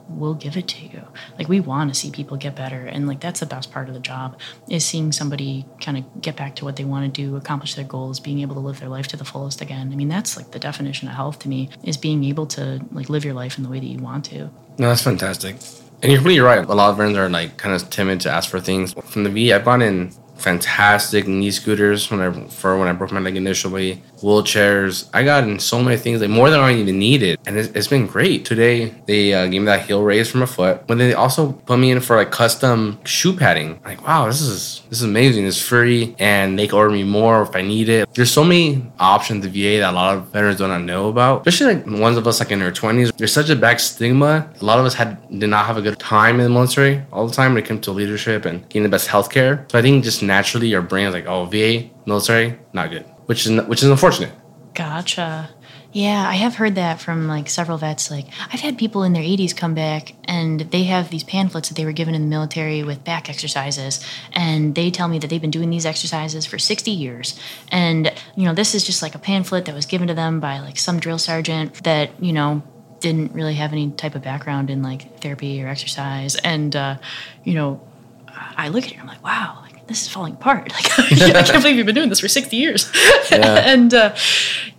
we'll 0.09 0.33
give 0.33 0.57
it 0.57 0.67
to 0.69 0.85
you. 0.85 1.01
Like 1.37 1.47
we 1.47 1.59
want 1.59 1.93
to 1.93 1.99
see 1.99 2.11
people 2.11 2.37
get 2.37 2.55
better 2.55 2.85
and 2.85 3.07
like 3.07 3.19
that's 3.19 3.39
the 3.39 3.45
best 3.45 3.71
part 3.71 3.87
of 3.87 3.93
the 3.93 3.99
job 3.99 4.39
is 4.69 4.85
seeing 4.85 5.11
somebody 5.11 5.65
kind 5.81 5.97
of 5.97 6.21
get 6.21 6.35
back 6.35 6.55
to 6.57 6.65
what 6.65 6.75
they 6.75 6.83
want 6.83 7.13
to 7.13 7.21
do 7.21 7.35
accomplish 7.35 7.75
their 7.75 7.85
goals 7.85 8.19
being 8.19 8.39
able 8.39 8.55
to 8.55 8.61
live 8.61 8.79
their 8.79 8.89
life 8.89 9.07
to 9.07 9.17
the 9.17 9.25
fullest 9.25 9.61
again. 9.61 9.91
I 9.91 9.95
mean 9.95 10.09
that's 10.09 10.37
like 10.37 10.51
the 10.51 10.59
definition 10.59 11.07
of 11.07 11.15
health 11.15 11.39
to 11.39 11.49
me 11.49 11.69
is 11.83 11.97
being 11.97 12.23
able 12.23 12.45
to 12.47 12.81
like 12.91 13.09
live 13.09 13.25
your 13.25 13.33
life 13.33 13.57
in 13.57 13.63
the 13.63 13.69
way 13.69 13.79
that 13.79 13.85
you 13.85 13.99
want 13.99 14.25
to. 14.25 14.49
No 14.77 14.89
that's 14.89 15.03
fantastic. 15.03 15.57
And 16.03 16.11
you're 16.11 16.21
really 16.21 16.39
right. 16.39 16.63
A 16.63 16.73
lot 16.73 16.91
of 16.91 16.97
veterans 16.97 17.17
are 17.17 17.29
like 17.29 17.57
kind 17.57 17.73
of 17.73 17.89
timid 17.89 18.21
to 18.21 18.29
ask 18.29 18.49
for 18.49 18.59
things. 18.59 18.93
From 18.93 19.23
the 19.23 19.29
v 19.29 19.51
i've 19.53 19.65
gone 19.65 19.81
in 19.81 20.11
fantastic 20.37 21.27
knee 21.27 21.51
scooters 21.51 22.09
when 22.09 22.21
I 22.21 22.31
for 22.49 22.77
when 22.77 22.87
I 22.87 22.93
broke 22.93 23.11
my 23.11 23.19
leg 23.19 23.35
initially, 23.35 24.01
wheelchairs. 24.17 25.09
I 25.13 25.23
got 25.23 25.43
in 25.43 25.59
so 25.59 25.81
many 25.81 25.97
things, 25.97 26.21
like 26.21 26.29
more 26.29 26.49
than 26.49 26.59
I 26.59 26.73
even 26.73 26.99
needed, 26.99 27.39
and 27.45 27.57
it's, 27.57 27.69
it's 27.69 27.87
been 27.87 28.07
great. 28.07 28.45
Today 28.45 28.93
they 29.05 29.33
uh, 29.33 29.47
gave 29.47 29.61
me 29.61 29.65
that 29.65 29.85
heel 29.85 30.03
raise 30.03 30.29
from 30.29 30.41
a 30.41 30.47
foot, 30.47 30.85
but 30.87 30.97
they 30.97 31.13
also 31.13 31.51
put 31.51 31.79
me 31.79 31.91
in 31.91 31.99
for 31.99 32.15
like 32.15 32.31
custom 32.31 32.99
shoe 33.03 33.33
padding. 33.33 33.79
Like 33.83 34.05
wow, 34.05 34.27
this 34.27 34.41
is 34.41 34.81
this 34.89 34.99
is 34.99 35.05
amazing. 35.05 35.45
It's 35.45 35.61
free, 35.61 36.15
and 36.19 36.57
they 36.57 36.67
can 36.67 36.77
order 36.77 36.91
me 36.91 37.03
more 37.03 37.41
if 37.41 37.55
I 37.55 37.61
need 37.61 37.89
it. 37.89 38.13
There's 38.13 38.31
so 38.31 38.43
many 38.43 38.85
options 38.99 39.45
at 39.45 39.51
VA 39.51 39.79
that 39.79 39.91
a 39.91 39.95
lot 39.95 40.17
of 40.17 40.27
veterans 40.27 40.57
do 40.57 40.67
not 40.67 40.81
know 40.81 41.09
about, 41.09 41.47
especially 41.47 41.75
like 41.75 41.99
ones 41.99 42.17
of 42.17 42.27
us 42.27 42.39
like 42.39 42.51
in 42.51 42.61
our 42.61 42.71
20s. 42.71 43.15
There's 43.17 43.33
such 43.33 43.49
a 43.49 43.55
back 43.55 43.79
stigma. 43.79 44.49
A 44.61 44.65
lot 44.65 44.79
of 44.79 44.85
us 44.85 44.93
had 44.93 45.17
did 45.39 45.49
not 45.49 45.65
have 45.65 45.77
a 45.77 45.81
good 45.81 45.99
time 45.99 46.39
in 46.39 46.43
the 46.43 46.49
military 46.49 47.01
all 47.11 47.27
the 47.27 47.33
time 47.33 47.53
when 47.53 47.63
it 47.63 47.67
came 47.67 47.79
to 47.81 47.91
leadership 47.91 48.45
and 48.45 48.61
getting 48.69 48.83
the 48.83 48.89
best 48.89 49.07
healthcare. 49.07 49.69
So 49.71 49.79
I 49.79 49.81
think 49.81 50.03
just 50.03 50.21
naturally 50.27 50.67
your 50.67 50.81
brain 50.81 51.07
is 51.07 51.13
like, 51.13 51.25
oh, 51.25 51.45
VA, 51.45 51.89
military, 52.05 52.57
not 52.73 52.91
good, 52.91 53.05
which 53.25 53.45
is 53.45 53.61
which 53.65 53.83
is 53.83 53.89
unfortunate. 53.89 54.31
Gotcha. 54.73 55.49
Yeah, 55.93 56.29
I 56.29 56.35
have 56.35 56.55
heard 56.55 56.75
that 56.75 57.01
from 57.01 57.27
like 57.27 57.49
several 57.49 57.79
vets. 57.79 58.11
Like, 58.11 58.27
I've 58.53 58.59
had 58.59 58.77
people 58.77 59.01
in 59.03 59.13
their 59.13 59.23
80s 59.23 59.55
come 59.55 59.73
back 59.73 60.13
and 60.25 60.59
they 60.59 60.83
have 60.83 61.09
these 61.09 61.23
pamphlets 61.23 61.69
that 61.69 61.75
they 61.75 61.85
were 61.85 61.91
given 61.93 62.13
in 62.13 62.21
the 62.21 62.27
military 62.27 62.83
with 62.83 63.03
back 63.03 63.29
exercises. 63.29 64.05
And 64.33 64.75
they 64.75 64.91
tell 64.91 65.07
me 65.07 65.17
that 65.17 65.29
they've 65.29 65.41
been 65.41 65.49
doing 65.49 65.71
these 65.71 65.87
exercises 65.87 66.45
for 66.45 66.59
60 66.59 66.91
years. 66.91 67.39
And, 67.71 68.13
you 68.35 68.45
know, 68.45 68.53
this 68.53 68.75
is 68.75 68.85
just 68.85 69.01
like 69.01 69.15
a 69.15 69.19
pamphlet 69.19 69.65
that 69.65 69.73
was 69.73 69.87
given 69.87 70.07
to 70.09 70.13
them 70.13 70.39
by 70.39 70.59
like 70.59 70.77
some 70.77 70.99
drill 70.99 71.17
sergeant 71.17 71.83
that, 71.85 72.11
you 72.21 72.33
know, 72.33 72.61
didn't 72.99 73.31
really 73.33 73.55
have 73.55 73.71
any 73.71 73.89
type 73.91 74.13
of 74.13 74.21
background 74.21 74.69
in 74.69 74.83
like 74.83 75.19
therapy 75.21 75.63
or 75.63 75.67
exercise. 75.67 76.35
And, 76.35 76.75
uh, 76.75 76.97
you 77.43 77.53
know, 77.53 77.81
I 78.27 78.67
look 78.67 78.83
at 78.83 78.91
it 78.91 78.93
and 78.93 79.01
I'm 79.01 79.07
like, 79.07 79.23
wow, 79.23 79.63
this 79.87 80.01
is 80.01 80.07
falling 80.07 80.33
apart. 80.33 80.71
Like, 80.77 80.99
I 81.35 81.43
can't 81.43 81.63
believe 81.63 81.77
you've 81.77 81.85
been 81.85 81.95
doing 81.95 82.09
this 82.09 82.19
for 82.19 82.27
60 82.27 82.55
years. 82.55 82.91
Yeah. 83.31 83.37
and 83.65 83.93
uh, 83.93 84.15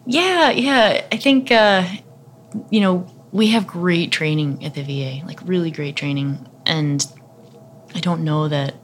yeah, 0.06 0.50
yeah, 0.50 1.04
I 1.10 1.16
think, 1.16 1.50
uh, 1.50 1.86
you 2.70 2.80
know, 2.80 3.06
we 3.32 3.48
have 3.48 3.66
great 3.66 4.12
training 4.12 4.64
at 4.64 4.74
the 4.74 4.82
VA, 4.82 5.26
like 5.26 5.40
really 5.44 5.70
great 5.70 5.96
training. 5.96 6.48
And 6.66 7.04
I 7.94 8.00
don't 8.00 8.24
know 8.24 8.48
that 8.48 8.74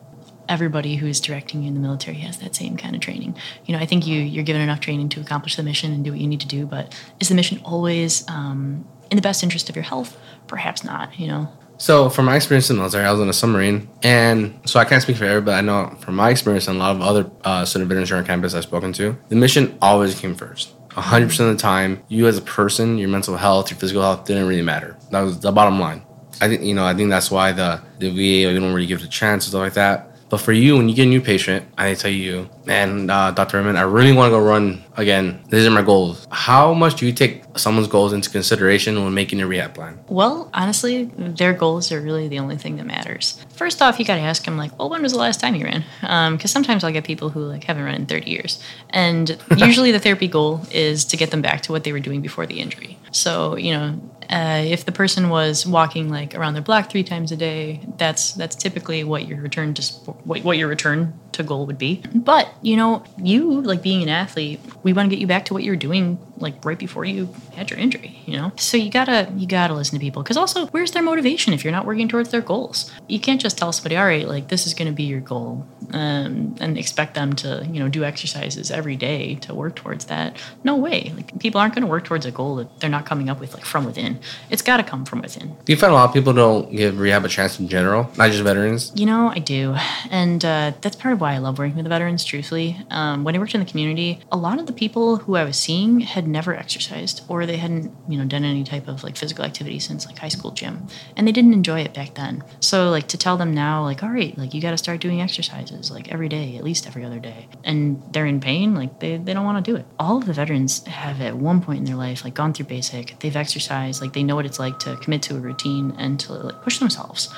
everybody 0.48 0.96
who's 0.96 1.20
directing 1.20 1.62
you 1.62 1.68
in 1.68 1.74
the 1.74 1.80
military 1.80 2.18
has 2.18 2.38
that 2.38 2.54
same 2.54 2.76
kind 2.76 2.94
of 2.94 3.00
training. 3.00 3.36
You 3.64 3.74
know, 3.74 3.80
I 3.80 3.86
think 3.86 4.06
you 4.06 4.20
you're 4.20 4.44
given 4.44 4.62
enough 4.62 4.80
training 4.80 5.08
to 5.10 5.20
accomplish 5.20 5.56
the 5.56 5.62
mission 5.62 5.92
and 5.92 6.04
do 6.04 6.10
what 6.10 6.20
you 6.20 6.26
need 6.26 6.40
to 6.40 6.48
do, 6.48 6.66
but 6.66 6.94
is 7.20 7.28
the 7.28 7.34
mission 7.34 7.60
always 7.64 8.28
um, 8.28 8.86
in 9.10 9.16
the 9.16 9.22
best 9.22 9.42
interest 9.42 9.70
of 9.70 9.76
your 9.76 9.84
health? 9.84 10.18
Perhaps 10.46 10.84
not. 10.84 11.18
You 11.18 11.28
know. 11.28 11.52
So, 11.76 12.08
from 12.08 12.26
my 12.26 12.36
experience 12.36 12.70
in 12.70 12.76
the 12.76 12.80
military, 12.80 13.04
I 13.04 13.10
was 13.10 13.20
in 13.20 13.28
a 13.28 13.32
submarine, 13.32 13.88
and 14.02 14.60
so 14.64 14.78
I 14.78 14.84
can't 14.84 15.02
speak 15.02 15.16
for 15.16 15.24
everybody. 15.24 15.58
I 15.58 15.60
know 15.60 15.96
from 16.00 16.14
my 16.14 16.30
experience 16.30 16.68
and 16.68 16.76
a 16.76 16.80
lot 16.80 16.94
of 16.94 17.02
other 17.02 17.30
uh, 17.44 17.64
civil 17.64 17.88
veterans 17.88 18.10
here 18.10 18.18
on 18.18 18.24
campus 18.24 18.54
I've 18.54 18.62
spoken 18.62 18.92
to, 18.94 19.16
the 19.28 19.36
mission 19.36 19.76
always 19.82 20.18
came 20.18 20.34
first. 20.34 20.72
100% 20.90 21.24
of 21.40 21.46
the 21.48 21.56
time, 21.56 22.02
you 22.08 22.28
as 22.28 22.38
a 22.38 22.42
person, 22.42 22.98
your 22.98 23.08
mental 23.08 23.36
health, 23.36 23.70
your 23.70 23.78
physical 23.78 24.00
health 24.00 24.24
didn't 24.24 24.46
really 24.46 24.62
matter. 24.62 24.96
That 25.10 25.22
was 25.22 25.40
the 25.40 25.50
bottom 25.50 25.80
line. 25.80 26.02
I 26.40 26.48
think, 26.48 26.62
you 26.62 26.74
know, 26.74 26.84
I 26.84 26.94
think 26.94 27.10
that's 27.10 27.30
why 27.30 27.50
the, 27.50 27.82
the 27.98 28.10
VA, 28.10 28.52
you 28.52 28.60
don't 28.60 28.72
really 28.72 28.86
give 28.86 29.00
it 29.00 29.04
a 29.04 29.08
chance 29.08 29.44
and 29.44 29.50
stuff 29.50 29.60
like 29.60 29.74
that. 29.74 30.13
But 30.34 30.40
for 30.40 30.52
you, 30.52 30.76
when 30.76 30.88
you 30.88 30.96
get 30.96 31.04
a 31.04 31.08
new 31.08 31.20
patient, 31.20 31.64
I 31.78 31.94
tell 31.94 32.10
you, 32.10 32.50
man, 32.64 33.08
uh, 33.08 33.30
Dr. 33.30 33.58
Redman, 33.58 33.76
I 33.76 33.82
really 33.82 34.10
want 34.10 34.32
to 34.32 34.36
go 34.36 34.44
run 34.44 34.82
again. 34.96 35.40
These 35.48 35.64
are 35.64 35.70
my 35.70 35.82
goals. 35.82 36.26
How 36.28 36.74
much 36.74 36.96
do 36.96 37.06
you 37.06 37.12
take 37.12 37.44
someone's 37.54 37.86
goals 37.86 38.12
into 38.12 38.30
consideration 38.30 39.04
when 39.04 39.14
making 39.14 39.40
a 39.40 39.46
rehab 39.46 39.74
plan? 39.74 40.00
Well, 40.08 40.50
honestly, 40.52 41.04
their 41.04 41.52
goals 41.52 41.92
are 41.92 42.00
really 42.00 42.26
the 42.26 42.40
only 42.40 42.56
thing 42.56 42.78
that 42.78 42.84
matters. 42.84 43.46
First 43.50 43.80
off, 43.80 44.00
you 44.00 44.04
got 44.04 44.16
to 44.16 44.22
ask 44.22 44.44
them 44.44 44.56
like, 44.56 44.76
well, 44.76 44.90
when 44.90 45.02
was 45.02 45.12
the 45.12 45.18
last 45.18 45.38
time 45.38 45.54
you 45.54 45.66
ran? 45.66 45.84
Because 46.32 46.50
sometimes 46.50 46.82
I'll 46.82 46.92
get 46.92 47.04
people 47.04 47.30
who 47.30 47.44
like 47.44 47.62
haven't 47.62 47.84
run 47.84 47.94
in 47.94 48.06
30 48.06 48.28
years, 48.28 48.60
and 48.90 49.38
usually 49.56 49.92
the 49.92 50.00
therapy 50.00 50.26
goal 50.26 50.66
is 50.72 51.04
to 51.04 51.16
get 51.16 51.30
them 51.30 51.42
back 51.42 51.60
to 51.62 51.70
what 51.70 51.84
they 51.84 51.92
were 51.92 52.00
doing 52.00 52.22
before 52.22 52.44
the 52.44 52.58
injury. 52.58 52.98
So 53.12 53.56
you 53.56 53.72
know, 53.72 54.00
uh, 54.30 54.62
if 54.64 54.84
the 54.84 54.92
person 54.92 55.28
was 55.28 55.66
walking 55.66 56.08
like 56.08 56.34
around 56.34 56.54
their 56.54 56.62
block 56.62 56.90
three 56.90 57.04
times 57.04 57.32
a 57.32 57.36
day, 57.36 57.80
that's 57.96 58.32
that's 58.32 58.56
typically 58.56 59.04
what 59.04 59.26
your 59.28 59.40
return 59.40 59.74
to 59.74 59.82
what, 60.24 60.42
what 60.42 60.58
your 60.58 60.68
return 60.68 61.18
to 61.32 61.42
goal 61.42 61.66
would 61.66 61.78
be. 61.78 62.02
But 62.14 62.48
you 62.62 62.76
know, 62.76 63.04
you 63.18 63.60
like 63.62 63.82
being 63.82 64.02
an 64.02 64.08
athlete, 64.08 64.60
we 64.82 64.92
want 64.92 65.10
to 65.10 65.16
get 65.16 65.20
you 65.20 65.26
back 65.26 65.44
to 65.46 65.54
what 65.54 65.62
you 65.62 65.72
were 65.72 65.76
doing 65.76 66.18
like 66.38 66.64
right 66.64 66.78
before 66.78 67.04
you 67.04 67.28
had 67.54 67.70
your 67.70 67.78
injury. 67.78 68.18
You 68.26 68.36
know, 68.36 68.52
so 68.56 68.76
you 68.76 68.90
gotta 68.90 69.30
you 69.36 69.46
gotta 69.46 69.74
listen 69.74 69.98
to 69.98 70.02
people 70.02 70.22
because 70.22 70.36
also, 70.36 70.66
where's 70.66 70.92
their 70.92 71.02
motivation 71.02 71.52
if 71.52 71.64
you're 71.64 71.72
not 71.72 71.86
working 71.86 72.08
towards 72.08 72.30
their 72.30 72.40
goals? 72.40 72.90
You 73.08 73.20
can't 73.20 73.40
just 73.40 73.58
tell 73.58 73.72
somebody, 73.72 73.96
all 73.96 74.06
right, 74.06 74.26
like 74.26 74.48
this 74.48 74.66
is 74.66 74.74
going 74.74 74.88
to 74.88 74.94
be 74.94 75.04
your 75.04 75.20
goal, 75.20 75.66
um, 75.92 76.56
and 76.60 76.78
expect 76.78 77.14
them 77.14 77.34
to 77.36 77.66
you 77.70 77.80
know 77.80 77.88
do 77.88 78.04
exercises 78.04 78.70
every 78.70 78.96
day 78.96 79.36
to 79.36 79.54
work 79.54 79.76
towards 79.76 80.06
that. 80.06 80.36
No 80.62 80.76
way. 80.76 81.12
Like 81.14 81.38
people 81.38 81.60
aren't 81.60 81.74
going 81.74 81.82
to 81.82 81.90
work 81.90 82.04
towards 82.04 82.26
a 82.26 82.30
goal 82.30 82.56
that 82.56 82.80
they're 82.80 82.90
not 82.90 83.06
coming 83.06 83.28
up 83.28 83.40
with 83.40 83.54
like 83.54 83.64
from 83.64 83.84
within. 83.84 84.13
It's 84.50 84.62
got 84.62 84.78
to 84.78 84.82
come 84.82 85.04
from 85.04 85.20
within. 85.20 85.56
Do 85.64 85.72
you 85.72 85.76
find 85.76 85.92
a 85.92 85.94
lot 85.94 86.08
of 86.08 86.14
people 86.14 86.32
don't 86.32 86.70
give 86.70 86.98
rehab 86.98 87.24
a 87.24 87.28
chance 87.28 87.58
in 87.58 87.68
general, 87.68 88.10
not 88.16 88.30
just 88.30 88.42
veterans? 88.42 88.92
You 88.94 89.06
know, 89.06 89.28
I 89.28 89.38
do. 89.38 89.76
And 90.10 90.44
uh, 90.44 90.72
that's 90.80 90.96
part 90.96 91.14
of 91.14 91.20
why 91.20 91.34
I 91.34 91.38
love 91.38 91.58
working 91.58 91.76
with 91.76 91.84
the 91.84 91.90
veterans, 91.90 92.24
truthfully. 92.24 92.76
Um, 92.90 93.24
when 93.24 93.34
I 93.34 93.38
worked 93.38 93.54
in 93.54 93.60
the 93.60 93.66
community, 93.66 94.20
a 94.30 94.36
lot 94.36 94.58
of 94.58 94.66
the 94.66 94.72
people 94.72 95.16
who 95.16 95.36
I 95.36 95.44
was 95.44 95.56
seeing 95.56 96.00
had 96.00 96.26
never 96.26 96.54
exercised 96.54 97.22
or 97.28 97.46
they 97.46 97.56
hadn't, 97.56 97.92
you 98.08 98.18
know, 98.18 98.24
done 98.24 98.44
any 98.44 98.64
type 98.64 98.88
of 98.88 99.04
like 99.04 99.16
physical 99.16 99.44
activity 99.44 99.78
since 99.78 100.06
like 100.06 100.18
high 100.18 100.28
school 100.28 100.50
gym. 100.50 100.86
And 101.16 101.26
they 101.26 101.32
didn't 101.32 101.52
enjoy 101.52 101.80
it 101.80 101.94
back 101.94 102.14
then. 102.14 102.42
So, 102.60 102.90
like, 102.90 103.08
to 103.08 103.18
tell 103.18 103.36
them 103.36 103.52
now, 103.54 103.82
like, 103.82 104.02
all 104.02 104.10
right, 104.10 104.36
like, 104.36 104.54
you 104.54 104.60
got 104.60 104.70
to 104.70 104.78
start 104.78 105.00
doing 105.00 105.20
exercises 105.20 105.90
like 105.90 106.12
every 106.12 106.28
day, 106.28 106.56
at 106.56 106.64
least 106.64 106.86
every 106.86 107.04
other 107.04 107.18
day. 107.18 107.48
And 107.64 108.02
they're 108.12 108.26
in 108.26 108.40
pain, 108.40 108.74
like, 108.74 109.00
they, 109.00 109.16
they 109.16 109.34
don't 109.34 109.44
want 109.44 109.64
to 109.64 109.70
do 109.70 109.76
it. 109.76 109.86
All 109.98 110.18
of 110.18 110.26
the 110.26 110.32
veterans 110.32 110.84
have 110.86 111.20
at 111.20 111.36
one 111.36 111.60
point 111.60 111.80
in 111.80 111.84
their 111.84 111.96
life, 111.96 112.24
like, 112.24 112.34
gone 112.34 112.52
through 112.52 112.66
basic, 112.66 113.18
they've 113.20 113.36
exercised, 113.36 114.00
like, 114.04 114.12
they 114.12 114.22
know 114.22 114.36
what 114.36 114.44
it's 114.44 114.58
like 114.58 114.78
to 114.80 114.96
commit 114.96 115.22
to 115.22 115.36
a 115.36 115.40
routine 115.40 115.94
and 115.98 116.20
to 116.20 116.34
like 116.34 116.62
push 116.62 116.78
themselves 116.78 117.32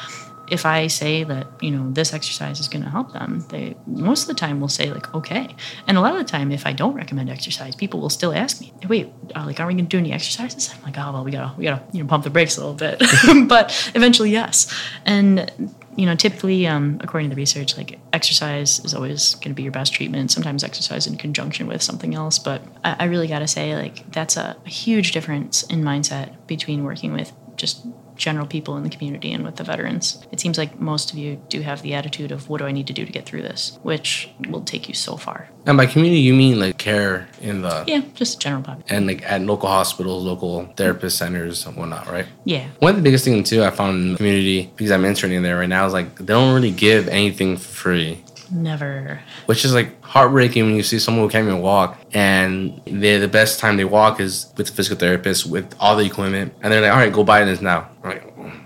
if 0.51 0.65
I 0.65 0.87
say 0.87 1.25
that 1.25 1.47
you 1.61 1.71
know 1.71 1.91
this 1.91 2.13
exercise 2.13 2.61
is 2.61 2.69
going 2.69 2.85
to 2.85 2.91
help 2.91 3.13
them, 3.13 3.45
they 3.49 3.77
most 3.87 4.23
of 4.23 4.29
the 4.29 4.35
time 4.35 4.61
will 4.61 4.69
say 4.69 4.93
like 4.93 5.15
okay. 5.15 5.55
And 5.87 5.97
a 5.97 6.01
lot 6.01 6.13
of 6.13 6.19
the 6.19 6.31
time, 6.31 6.53
if 6.53 6.67
I 6.67 6.73
don't 6.73 6.95
recommend 6.95 7.31
exercise, 7.31 7.75
people 7.75 8.01
will 8.01 8.11
still 8.11 8.33
ask 8.33 8.61
me, 8.61 8.73
hey, 8.81 8.87
"Wait, 8.89 9.13
uh, 9.35 9.45
like, 9.45 9.61
are 9.61 9.67
we 9.67 9.75
going 9.75 9.87
to 9.87 9.89
do 9.89 9.99
any 9.99 10.13
exercises?" 10.13 10.73
I'm 10.75 10.83
like, 10.83 10.99
"Oh 10.99 11.13
well, 11.13 11.25
we 11.25 11.31
gotta 11.31 11.57
we 11.57 11.65
gotta 11.65 11.83
you 11.93 12.03
know 12.03 12.09
pump 12.09 12.25
the 12.25 12.31
brakes 12.31 12.57
a 12.57 12.61
little 12.61 12.75
bit," 12.75 13.03
but 13.49 13.91
eventually, 13.95 14.31
yes. 14.31 14.73
And 15.05 15.51
you 15.97 16.05
know, 16.05 16.15
typically, 16.15 16.67
um, 16.67 16.99
according 17.03 17.31
to 17.31 17.35
the 17.35 17.41
research, 17.41 17.77
like 17.77 17.99
exercise 18.13 18.85
is 18.85 18.95
always 18.95 19.35
going 19.37 19.51
to 19.51 19.55
be 19.55 19.63
your 19.63 19.73
best 19.73 19.95
treatment. 19.95 20.31
Sometimes 20.31 20.63
exercise 20.63 21.07
in 21.07 21.17
conjunction 21.17 21.67
with 21.67 21.83
something 21.83 22.15
else, 22.15 22.39
but 22.39 22.63
I, 22.85 22.97
I 23.01 23.05
really 23.05 23.27
got 23.27 23.39
to 23.41 23.49
say, 23.49 23.75
like, 23.75 24.11
that's 24.13 24.37
a, 24.37 24.57
a 24.65 24.69
huge 24.69 25.13
difference 25.13 25.63
in 25.65 25.83
mindset 25.83 26.47
between 26.47 26.85
working 26.85 27.13
with 27.13 27.33
just 27.57 27.87
general 28.17 28.47
people 28.47 28.77
in 28.77 28.83
the 28.83 28.89
community 28.91 29.33
and 29.33 29.45
with 29.45 29.57
the 29.57 29.65
veterans. 29.65 30.25
It 30.33 30.41
seems 30.41 30.59
like 30.59 30.81
most 30.81 31.13
of 31.13 31.19
you 31.19 31.41
do 31.49 31.61
have 31.63 31.83
the 31.83 31.95
attitude 31.95 32.33
of 32.33 32.49
what 32.49 32.59
do 32.59 32.67
I 32.67 32.73
need 32.73 32.87
to 32.89 32.93
do 32.93 33.05
to 33.05 33.13
get 33.13 33.27
through 33.27 33.43
this, 33.43 33.79
which 33.83 34.31
will 34.49 34.63
take 34.63 34.89
you 34.89 34.95
so 34.95 35.17
far. 35.17 35.49
And 35.67 35.77
by 35.77 35.87
community, 35.87 36.21
you 36.21 36.33
mean 36.35 36.61
like 36.61 36.79
care 36.79 37.29
in 37.41 37.63
the 37.63 37.85
Yeah, 37.87 38.03
just 38.15 38.41
general 38.41 38.63
population. 38.63 38.97
and 38.97 39.07
like 39.07 39.23
at 39.31 39.43
local 39.43 39.69
hospitals, 39.69 40.25
local 40.25 40.67
therapist 40.77 41.19
centers, 41.19 41.67
and 41.67 41.77
whatnot, 41.77 42.07
right? 42.11 42.27
Yeah. 42.45 42.69
One 42.79 42.91
of 42.91 42.97
the 42.97 43.03
biggest 43.03 43.25
things 43.25 43.49
too 43.51 43.65
I 43.65 43.71
found 43.71 43.97
in 44.03 44.11
the 44.13 44.17
community 44.17 44.71
because 44.77 44.91
I'm 44.93 45.05
interning 45.05 45.43
there 45.43 45.59
right 45.59 45.69
now 45.69 45.87
is 45.87 45.93
like 45.93 46.17
they 46.17 46.25
don't 46.25 46.55
really 46.55 46.71
give 46.71 47.09
anything 47.09 47.57
for 47.57 47.69
free. 47.69 48.23
Never. 48.51 49.21
which 49.47 49.65
is 49.65 49.75
like 49.75 50.03
heartbreaking 50.03 50.65
when 50.65 50.75
you 50.77 50.83
see 50.83 50.99
someone 50.99 51.25
who 51.25 51.31
can't 51.31 51.47
even 51.47 51.61
walk 51.61 51.99
and 52.13 52.81
they 52.87 53.19
the 53.19 53.29
best 53.29 53.59
time 53.61 53.77
they 53.77 53.85
walk 53.85 54.21
is 54.21 54.53
with 54.57 54.67
the 54.69 54.73
physical 54.73 54.97
therapist 54.99 55.47
with 55.47 55.75
all 55.81 55.97
the 55.97 56.05
equipment 56.05 56.55
and 56.63 56.73
they're 56.73 56.81
like 56.81 56.91
all 56.93 56.99
right 56.99 57.13
go 57.13 57.25
buy 57.25 57.45
this 57.45 57.61
now 57.61 57.89
like 58.05 58.23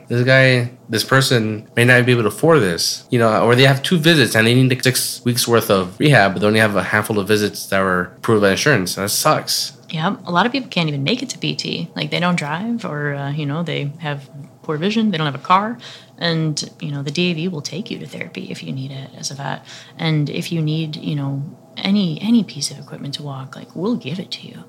this 0.09 0.25
guy 0.25 0.71
this 0.89 1.05
person 1.05 1.69
may 1.77 1.85
not 1.85 2.05
be 2.05 2.13
able 2.13 2.23
to 2.23 2.29
afford 2.29 2.61
this 2.61 3.07
you 3.11 3.19
know 3.19 3.43
or 3.45 3.55
they 3.55 3.65
have 3.65 3.83
two 3.83 3.97
visits 3.99 4.35
and 4.35 4.47
they 4.47 4.55
need 4.55 4.69
like 4.71 4.83
six 4.83 5.25
weeks 5.25 5.47
worth 5.49 5.71
of 5.71 5.99
rehab 5.99 6.33
but 6.35 6.41
they 6.41 6.47
only 6.47 6.61
have 6.61 6.77
a 6.77 6.83
handful 6.83 7.19
of 7.19 7.27
visits 7.29 7.67
that 7.67 7.81
were 7.81 8.13
approved 8.19 8.43
by 8.43 8.51
insurance 8.51 8.95
that 8.97 9.09
sucks 9.11 9.73
Yeah, 9.91 10.17
A 10.27 10.31
lot 10.31 10.47
of 10.47 10.53
people 10.53 10.69
can't 10.71 10.89
even 10.89 11.03
make 11.03 11.21
it 11.23 11.29
to 11.35 11.39
PT. 11.43 11.91
Like 11.97 12.11
they 12.13 12.21
don't 12.21 12.37
drive 12.39 12.85
or, 12.85 13.15
uh, 13.15 13.33
you 13.33 13.45
know, 13.45 13.65
they 13.65 13.91
have 13.99 14.31
poor 14.63 14.77
vision, 14.79 15.11
they 15.11 15.19
don't 15.19 15.27
have 15.27 15.35
a 15.45 15.47
car. 15.55 15.79
And, 16.21 16.71
you 16.81 16.91
know, 16.91 17.03
the 17.03 17.11
DAV 17.11 17.51
will 17.51 17.63
take 17.63 17.91
you 17.91 17.99
to 17.99 18.07
therapy 18.07 18.51
if 18.51 18.63
you 18.63 18.73
need 18.73 18.91
it 18.91 19.11
as 19.17 19.31
a 19.31 19.35
vet. 19.35 19.65
And 19.99 20.29
if 20.29 20.53
you 20.53 20.61
need, 20.61 20.97
you 20.97 21.17
know, 21.17 21.43
any 21.77 22.21
any 22.21 22.45
piece 22.45 22.71
of 22.71 22.79
equipment 22.79 23.15
to 23.15 23.23
walk, 23.23 23.57
like 23.57 23.75
we'll 23.75 23.97
give 23.97 24.21
it 24.21 24.31
to 24.33 24.47
you. 24.47 24.65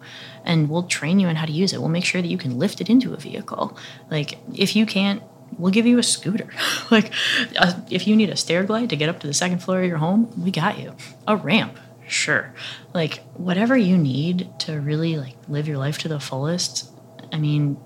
And 0.45 0.69
we'll 0.69 0.83
train 0.83 1.19
you 1.19 1.27
on 1.27 1.35
how 1.35 1.45
to 1.45 1.51
use 1.51 1.73
it. 1.73 1.79
We'll 1.79 1.89
make 1.89 2.05
sure 2.05 2.21
that 2.21 2.27
you 2.29 2.37
can 2.37 2.57
lift 2.57 2.79
it 2.81 2.89
into 2.89 3.13
a 3.13 3.17
vehicle. 3.17 3.77
Like 4.09 4.37
if 4.53 4.75
you 4.75 4.85
can't 4.85 5.21
We'll 5.57 5.73
give 5.73 5.85
you 5.85 5.99
a 5.99 6.03
scooter. 6.03 6.47
like, 6.91 7.11
uh, 7.59 7.73
if 7.89 8.07
you 8.07 8.15
need 8.15 8.29
a 8.29 8.37
stair 8.37 8.63
glide 8.63 8.89
to 8.89 8.95
get 8.95 9.09
up 9.09 9.19
to 9.19 9.27
the 9.27 9.33
second 9.33 9.59
floor 9.59 9.81
of 9.81 9.85
your 9.85 9.97
home, 9.97 10.31
we 10.41 10.49
got 10.49 10.79
you. 10.79 10.95
A 11.27 11.35
ramp, 11.35 11.77
sure 12.11 12.53
like 12.93 13.23
whatever 13.35 13.77
you 13.77 13.97
need 13.97 14.47
to 14.59 14.79
really 14.79 15.17
like 15.17 15.35
live 15.47 15.67
your 15.67 15.77
life 15.77 15.97
to 15.97 16.07
the 16.07 16.19
fullest 16.19 16.91
i 17.31 17.37
mean 17.37 17.77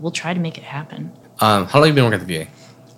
we'll 0.00 0.12
try 0.12 0.34
to 0.34 0.40
make 0.40 0.58
it 0.58 0.64
happen 0.64 1.12
um, 1.40 1.66
how 1.66 1.78
long 1.78 1.88
have 1.88 1.88
you 1.88 1.94
been 1.94 2.04
working 2.04 2.20
at 2.20 2.26
the 2.26 2.44
va 2.44 2.50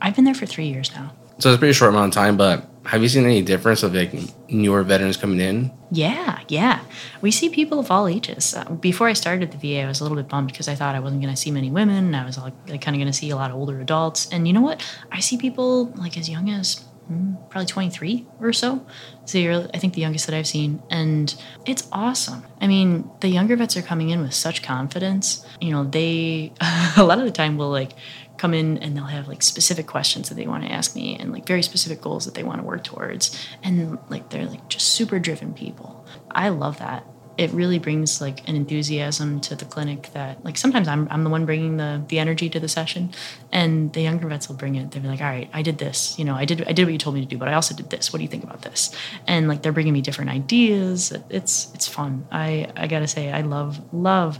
i've 0.05 0.15
been 0.15 0.25
there 0.25 0.35
for 0.43 0.47
three 0.47 0.67
years 0.67 0.89
now. 0.95 1.13
So 1.41 1.51
it's 1.51 1.57
a 1.57 1.59
pretty 1.59 1.73
short 1.73 1.91
amount 1.91 2.13
of 2.13 2.15
time 2.15 2.37
but 2.37 2.57
have 2.87 3.03
you 3.03 3.09
seen 3.09 3.25
any 3.25 3.43
difference 3.43 3.83
of 3.83 3.95
like 3.95 4.13
newer 4.49 4.83
veterans 4.83 5.17
coming 5.17 5.41
in? 5.41 5.73
Yeah 5.91 6.35
yeah. 6.49 6.81
We 7.23 7.31
see 7.31 7.49
people 7.49 7.79
of 7.81 7.91
all 7.91 8.07
ages. 8.07 8.55
Uh, 8.55 8.65
before 8.89 9.09
i 9.09 9.15
started 9.15 9.43
at 9.43 9.51
the 9.53 9.59
va 9.59 9.83
i 9.83 9.87
was 9.87 10.01
a 10.01 10.05
little 10.05 10.17
bit 10.17 10.29
bummed 10.29 10.49
because 10.53 10.69
i 10.69 10.75
thought 10.75 10.95
i 10.95 11.01
wasn't 11.01 11.23
going 11.23 11.35
to 11.35 11.41
see 11.41 11.51
many 11.51 11.71
women. 11.71 12.05
And 12.07 12.17
i 12.17 12.25
was 12.25 12.39
like, 12.39 12.53
like 12.69 12.83
kind 12.83 12.95
of 12.95 13.01
going 13.01 13.13
to 13.15 13.19
see 13.23 13.31
a 13.31 13.37
lot 13.37 13.51
of 13.51 13.57
older 13.57 13.81
adults. 13.81 14.29
And 14.31 14.47
you 14.47 14.53
know 14.53 14.61
what? 14.61 14.85
I 15.11 15.21
see 15.21 15.37
people 15.39 15.87
like 15.97 16.17
as 16.17 16.29
young 16.29 16.51
as 16.51 16.85
mm, 17.11 17.51
probably 17.51 17.67
23 17.67 18.27
or 18.41 18.53
so. 18.53 18.87
So 19.25 19.39
you're 19.39 19.67
i 19.75 19.79
think 19.79 19.95
the 19.95 20.01
youngest 20.01 20.27
that 20.27 20.37
i've 20.37 20.47
seen. 20.47 20.83
And 20.91 21.35
it's 21.67 21.89
awesome. 21.91 22.45
I 22.61 22.67
mean 22.67 23.11
the 23.21 23.29
younger 23.29 23.57
vets 23.57 23.77
are 23.77 23.83
coming 23.83 24.11
in 24.11 24.21
with 24.21 24.35
such 24.35 24.63
confidence. 24.63 25.45
You 25.61 25.71
know 25.73 25.85
they 25.85 26.53
a 26.97 27.05
lot 27.05 27.19
of 27.19 27.25
the 27.25 27.33
time 27.33 27.57
will 27.57 27.71
like 27.71 27.93
come 28.37 28.55
in 28.55 28.79
and 28.79 28.97
they'll 28.97 29.05
have 29.05 29.29
like 29.29 29.43
specific 29.43 29.87
questions 29.87 30.29
that 30.29 30.35
they 30.35 30.47
want 30.47 30.65
to 30.65 30.73
ask 30.73 30.97
me 30.97 31.17
and 31.17 31.33
like 31.33 31.47
very 31.47 31.63
specific 31.63 32.01
goals 32.01 32.25
that 32.25 32.35
they 32.35 32.43
want 32.43 32.61
to 32.61 32.67
work 32.67 32.85
towards. 32.85 33.47
And 33.63 33.99
like 34.09 34.31
they're 34.31 34.47
like 34.47 34.69
just 34.69 34.89
super 34.89 35.19
driven 35.19 35.55
people. 35.55 36.07
I 36.31 36.49
love 36.49 36.79
that. 36.79 37.07
It 37.37 37.51
really 37.51 37.81
brings 37.81 38.21
like 38.21 38.49
an 38.49 38.55
enthusiasm 38.55 39.41
to 39.41 39.57
the 39.57 39.65
clinic 39.65 40.11
that 40.13 40.45
like 40.45 40.57
sometimes 40.57 40.87
I'm, 40.87 41.09
I'm 41.11 41.25
the 41.25 41.31
one 41.31 41.47
bringing 41.47 41.79
the 41.79 42.05
the 42.07 42.21
energy 42.21 42.49
to 42.49 42.61
the 42.61 42.69
session 42.69 43.13
and 43.51 43.93
the 43.93 44.03
younger 44.03 44.29
vets 44.29 44.49
will 44.49 44.55
bring 44.55 44.77
it. 44.77 44.93
They'll 44.93 45.03
be 45.03 45.09
like 45.09 45.21
all 45.21 45.27
right 45.27 45.51
I 45.53 45.63
did 45.63 45.79
this 45.79 46.17
you 46.17 46.25
know 46.25 46.35
I 46.35 46.45
did 46.45 46.65
I 46.69 46.73
did 46.73 46.85
what 46.85 46.93
you 46.93 46.99
told 46.99 47.17
me 47.17 47.23
to 47.23 47.27
do 47.27 47.37
but 47.37 47.49
I 47.49 47.55
also 47.55 47.75
did 47.75 47.91
this. 47.91 48.13
What 48.13 48.19
do 48.19 48.23
you 48.23 48.29
think 48.29 48.45
about 48.45 48.63
this? 48.63 48.95
And 49.27 49.49
like 49.49 49.63
they're 49.63 49.73
bringing 49.73 49.93
me 49.93 50.01
different 50.01 50.31
ideas. 50.31 51.13
It's 51.29 51.73
it's 51.75 51.89
fun. 51.89 52.25
I 52.31 52.71
I 52.77 52.87
gotta 52.87 53.09
say 53.09 53.33
I 53.33 53.41
love 53.41 53.81
love 53.93 54.39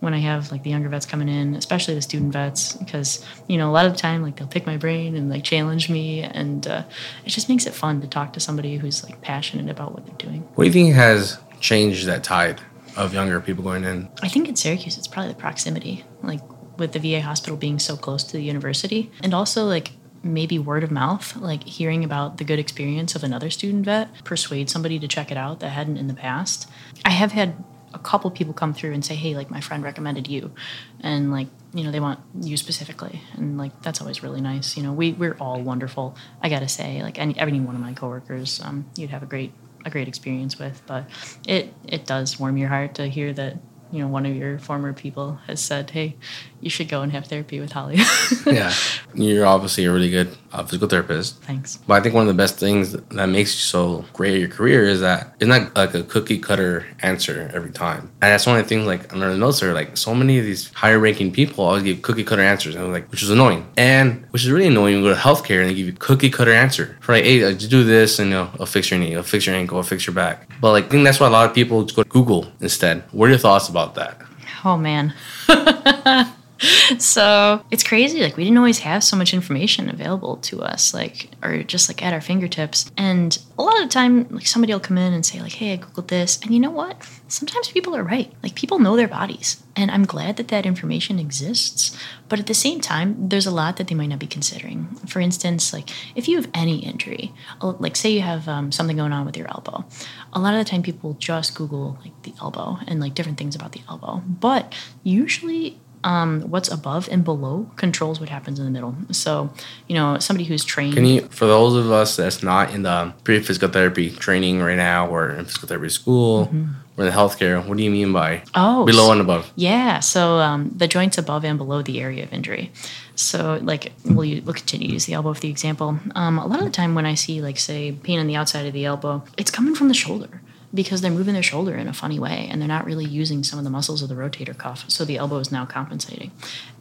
when 0.00 0.14
I 0.14 0.18
have 0.18 0.52
like 0.52 0.62
the 0.62 0.70
younger 0.70 0.88
vets 0.88 1.06
coming 1.06 1.28
in, 1.28 1.54
especially 1.54 1.94
the 1.94 2.02
student 2.02 2.32
vets, 2.32 2.74
because 2.74 3.24
you 3.48 3.56
know 3.58 3.70
a 3.70 3.72
lot 3.72 3.86
of 3.86 3.92
the 3.92 3.98
time 3.98 4.22
like 4.22 4.36
they'll 4.36 4.46
pick 4.46 4.66
my 4.66 4.76
brain 4.76 5.16
and 5.16 5.30
like 5.30 5.44
challenge 5.44 5.88
me, 5.88 6.22
and 6.22 6.66
uh, 6.66 6.84
it 7.24 7.30
just 7.30 7.48
makes 7.48 7.66
it 7.66 7.74
fun 7.74 8.00
to 8.00 8.06
talk 8.06 8.32
to 8.34 8.40
somebody 8.40 8.76
who's 8.76 9.04
like 9.04 9.20
passionate 9.22 9.70
about 9.70 9.92
what 9.92 10.06
they're 10.06 10.16
doing. 10.16 10.42
What 10.54 10.64
do 10.64 10.68
you 10.68 10.72
think 10.72 10.94
has 10.94 11.38
changed 11.60 12.06
that 12.06 12.22
tide 12.22 12.60
of 12.96 13.14
younger 13.14 13.40
people 13.40 13.64
going 13.64 13.84
in? 13.84 14.08
I 14.22 14.28
think 14.28 14.48
in 14.48 14.56
Syracuse 14.56 14.98
it's 14.98 15.08
probably 15.08 15.32
the 15.32 15.38
proximity, 15.38 16.04
like 16.22 16.40
with 16.78 16.92
the 16.92 16.98
VA 16.98 17.22
hospital 17.22 17.56
being 17.56 17.78
so 17.78 17.96
close 17.96 18.22
to 18.24 18.32
the 18.32 18.42
university, 18.42 19.10
and 19.22 19.32
also 19.32 19.64
like 19.64 19.92
maybe 20.22 20.58
word 20.58 20.82
of 20.82 20.90
mouth, 20.90 21.36
like 21.36 21.62
hearing 21.64 22.04
about 22.04 22.38
the 22.38 22.44
good 22.44 22.58
experience 22.58 23.14
of 23.14 23.22
another 23.22 23.48
student 23.48 23.84
vet, 23.84 24.24
persuade 24.24 24.68
somebody 24.68 24.98
to 24.98 25.08
check 25.08 25.30
it 25.30 25.36
out 25.36 25.60
that 25.60 25.70
hadn't 25.70 25.96
in 25.96 26.08
the 26.08 26.14
past. 26.14 26.68
I 27.04 27.10
have 27.10 27.32
had 27.32 27.62
a 27.96 27.98
couple 27.98 28.30
people 28.30 28.52
come 28.52 28.72
through 28.74 28.92
and 28.92 29.04
say, 29.04 29.14
"Hey, 29.14 29.34
like 29.34 29.50
my 29.50 29.60
friend 29.60 29.82
recommended 29.82 30.28
you," 30.28 30.52
and 31.00 31.32
like 31.32 31.48
you 31.74 31.82
know 31.82 31.90
they 31.90 32.00
want 32.00 32.20
you 32.40 32.56
specifically, 32.56 33.22
and 33.34 33.58
like 33.58 33.82
that's 33.82 34.00
always 34.00 34.22
really 34.22 34.40
nice. 34.40 34.76
You 34.76 34.82
know, 34.82 34.92
we 34.92 35.12
we're 35.12 35.36
all 35.40 35.60
wonderful. 35.60 36.14
I 36.42 36.48
gotta 36.48 36.68
say, 36.68 37.02
like 37.02 37.18
any 37.18 37.38
every 37.38 37.58
one 37.58 37.74
of 37.74 37.80
my 37.80 37.94
coworkers, 37.94 38.60
um, 38.62 38.86
you'd 38.96 39.10
have 39.10 39.22
a 39.22 39.26
great 39.26 39.52
a 39.84 39.90
great 39.90 40.08
experience 40.08 40.58
with, 40.58 40.82
but 40.86 41.08
it 41.46 41.72
it 41.88 42.06
does 42.06 42.38
warm 42.38 42.56
your 42.56 42.68
heart 42.68 42.94
to 42.96 43.08
hear 43.08 43.32
that 43.32 43.56
you 43.92 44.00
know 44.00 44.08
one 44.08 44.26
of 44.26 44.34
your 44.34 44.58
former 44.58 44.92
people 44.92 45.38
has 45.46 45.60
said, 45.60 45.90
"Hey, 45.90 46.16
you 46.60 46.70
should 46.70 46.88
go 46.88 47.02
and 47.02 47.12
have 47.12 47.26
therapy 47.26 47.60
with 47.60 47.72
Holly." 47.72 47.98
yeah, 48.46 48.72
you're 49.14 49.46
obviously 49.46 49.84
a 49.84 49.92
really 49.92 50.10
good 50.10 50.36
uh, 50.52 50.64
physical 50.64 50.88
therapist. 50.88 51.42
Thanks. 51.42 51.76
But 51.86 51.94
I 51.94 52.00
think 52.00 52.14
one 52.14 52.22
of 52.22 52.28
the 52.28 52.42
best 52.42 52.58
things 52.58 52.92
that 52.92 53.26
makes 53.28 53.54
you 53.54 53.60
so 53.60 54.04
great 54.12 54.34
at 54.34 54.40
your 54.40 54.48
career 54.48 54.84
is 54.84 55.00
that 55.00 55.34
it's 55.38 55.48
not 55.48 55.74
like 55.76 55.94
a 55.94 56.02
cookie 56.02 56.38
cutter 56.38 56.86
answer 57.00 57.50
every 57.54 57.70
time. 57.70 58.10
And 58.22 58.32
that's 58.32 58.46
one 58.46 58.58
of 58.58 58.64
the 58.64 58.68
things 58.68 58.86
like 58.86 59.12
under 59.12 59.30
the 59.30 59.38
notes 59.38 59.62
are 59.62 59.74
like 59.74 59.96
so 59.96 60.14
many 60.14 60.38
of 60.38 60.44
these 60.44 60.72
higher 60.72 60.98
ranking 60.98 61.32
people 61.32 61.64
always 61.64 61.82
give 61.82 62.02
cookie 62.02 62.24
cutter 62.24 62.42
answers, 62.42 62.74
and 62.74 62.92
like 62.92 63.10
which 63.10 63.22
is 63.22 63.30
annoying. 63.30 63.66
And 63.76 64.26
which 64.30 64.44
is 64.44 64.50
really 64.50 64.68
annoying. 64.68 64.96
You 64.96 65.02
go 65.02 65.14
to 65.14 65.20
healthcare 65.20 65.60
and 65.60 65.70
they 65.70 65.74
give 65.74 65.86
you 65.86 65.92
cookie 65.92 66.30
cutter 66.30 66.52
answer 66.52 66.96
for 67.00 67.12
like, 67.12 67.24
hey, 67.24 67.44
uh, 67.44 67.52
just 67.52 67.70
do 67.70 67.84
this 67.84 68.18
and 68.18 68.30
you 68.30 68.36
know, 68.36 68.50
I'll 68.58 68.66
fix 68.66 68.90
your 68.90 68.98
knee, 68.98 69.14
I'll 69.14 69.22
fix 69.22 69.46
your 69.46 69.54
ankle, 69.54 69.78
I'll 69.78 69.82
fix 69.82 70.06
your 70.06 70.14
back. 70.14 70.48
But 70.60 70.72
like, 70.72 70.86
I 70.86 70.88
think 70.88 71.04
that's 71.04 71.20
why 71.20 71.26
a 71.26 71.30
lot 71.30 71.48
of 71.48 71.54
people 71.54 71.82
just 71.84 71.96
go 71.96 72.02
to 72.02 72.08
Google 72.08 72.50
instead. 72.60 73.02
What 73.12 73.26
are 73.26 73.30
your 73.30 73.38
thoughts 73.38 73.68
about 73.76 73.94
that? 73.96 74.18
Oh 74.64 74.78
man. 74.78 75.12
so 76.98 77.64
it's 77.70 77.82
crazy. 77.82 78.20
Like 78.20 78.36
we 78.36 78.44
didn't 78.44 78.58
always 78.58 78.78
have 78.80 79.04
so 79.04 79.16
much 79.16 79.34
information 79.34 79.88
available 79.88 80.38
to 80.38 80.62
us, 80.62 80.94
like 80.94 81.30
or 81.42 81.62
just 81.62 81.88
like 81.88 82.02
at 82.02 82.12
our 82.12 82.20
fingertips. 82.20 82.90
And 82.96 83.38
a 83.58 83.62
lot 83.62 83.76
of 83.80 83.88
the 83.88 83.92
time, 83.92 84.26
like 84.30 84.46
somebody 84.46 84.72
will 84.72 84.80
come 84.80 84.98
in 84.98 85.12
and 85.12 85.24
say, 85.24 85.40
like, 85.40 85.52
"Hey, 85.52 85.74
I 85.74 85.78
googled 85.78 86.08
this," 86.08 86.40
and 86.42 86.52
you 86.52 86.60
know 86.60 86.70
what? 86.70 86.96
Sometimes 87.28 87.68
people 87.68 87.94
are 87.96 88.02
right. 88.02 88.32
Like 88.42 88.54
people 88.54 88.78
know 88.78 88.96
their 88.96 89.08
bodies, 89.08 89.62
and 89.74 89.90
I'm 89.90 90.04
glad 90.04 90.36
that 90.36 90.48
that 90.48 90.66
information 90.66 91.18
exists. 91.18 91.96
But 92.28 92.40
at 92.40 92.46
the 92.46 92.54
same 92.54 92.80
time, 92.80 93.28
there's 93.28 93.46
a 93.46 93.50
lot 93.50 93.76
that 93.76 93.88
they 93.88 93.94
might 93.94 94.06
not 94.06 94.18
be 94.18 94.26
considering. 94.26 94.86
For 95.06 95.20
instance, 95.20 95.72
like 95.72 95.90
if 96.14 96.26
you 96.28 96.36
have 96.36 96.50
any 96.54 96.84
injury, 96.84 97.32
like 97.60 97.96
say 97.96 98.10
you 98.10 98.22
have 98.22 98.48
um, 98.48 98.72
something 98.72 98.96
going 98.96 99.12
on 99.12 99.26
with 99.26 99.36
your 99.36 99.48
elbow, 99.48 99.84
a 100.32 100.40
lot 100.40 100.54
of 100.54 100.64
the 100.64 100.70
time 100.70 100.82
people 100.82 101.14
just 101.14 101.54
Google 101.54 101.98
like 102.02 102.22
the 102.22 102.32
elbow 102.40 102.78
and 102.86 103.00
like 103.00 103.14
different 103.14 103.38
things 103.38 103.54
about 103.54 103.72
the 103.72 103.82
elbow. 103.88 104.22
But 104.26 104.74
usually 105.02 105.80
um, 106.06 106.42
what's 106.42 106.70
above 106.70 107.08
and 107.10 107.24
below 107.24 107.68
controls 107.74 108.20
what 108.20 108.28
happens 108.28 108.60
in 108.60 108.64
the 108.64 108.70
middle. 108.70 108.94
So, 109.10 109.50
you 109.88 109.96
know, 109.96 110.18
somebody 110.20 110.44
who's 110.44 110.64
trained. 110.64 110.94
Can 110.94 111.04
you, 111.04 111.22
for 111.22 111.46
those 111.46 111.74
of 111.74 111.90
us 111.90 112.14
that's 112.14 112.44
not 112.44 112.72
in 112.72 112.82
the 112.82 113.12
pre 113.24 113.40
physical 113.40 113.68
therapy 113.68 114.10
training 114.10 114.60
right 114.60 114.76
now 114.76 115.08
or 115.08 115.30
in 115.30 115.44
physical 115.46 115.66
therapy 115.68 115.88
school 115.88 116.46
mm-hmm. 116.46 116.74
or 116.96 117.04
the 117.04 117.10
healthcare, 117.10 117.66
what 117.66 117.76
do 117.76 117.82
you 117.82 117.90
mean 117.90 118.12
by 118.12 118.44
oh, 118.54 118.86
below 118.86 119.10
and 119.10 119.20
above? 119.20 119.52
Yeah. 119.56 119.98
So 119.98 120.38
um, 120.38 120.70
the 120.76 120.86
joints 120.86 121.18
above 121.18 121.44
and 121.44 121.58
below 121.58 121.82
the 121.82 122.00
area 122.00 122.22
of 122.22 122.32
injury. 122.32 122.70
So, 123.16 123.58
like, 123.62 123.92
we'll, 124.04 124.42
we'll 124.42 124.54
continue 124.54 124.88
to 124.88 124.92
use 124.92 125.06
the 125.06 125.14
elbow 125.14 125.34
for 125.34 125.40
the 125.40 125.50
example. 125.50 125.98
Um, 126.14 126.38
a 126.38 126.46
lot 126.46 126.60
of 126.60 126.66
the 126.66 126.70
time 126.70 126.94
when 126.94 127.06
I 127.06 127.14
see, 127.14 127.40
like, 127.40 127.58
say, 127.58 127.90
pain 127.90 128.20
on 128.20 128.28
the 128.28 128.36
outside 128.36 128.66
of 128.66 128.74
the 128.74 128.84
elbow, 128.84 129.24
it's 129.36 129.50
coming 129.50 129.74
from 129.74 129.88
the 129.88 129.94
shoulder 129.94 130.42
because 130.76 131.00
they're 131.00 131.10
moving 131.10 131.34
their 131.34 131.42
shoulder 131.42 131.74
in 131.74 131.88
a 131.88 131.92
funny 131.92 132.18
way 132.18 132.48
and 132.50 132.60
they're 132.60 132.68
not 132.68 132.84
really 132.84 133.04
using 133.04 133.42
some 133.42 133.58
of 133.58 133.64
the 133.64 133.70
muscles 133.70 134.02
of 134.02 134.08
the 134.08 134.14
rotator 134.14 134.56
cuff. 134.56 134.84
So 134.88 135.04
the 135.04 135.16
elbow 135.16 135.38
is 135.38 135.50
now 135.50 135.66
compensating. 135.66 136.30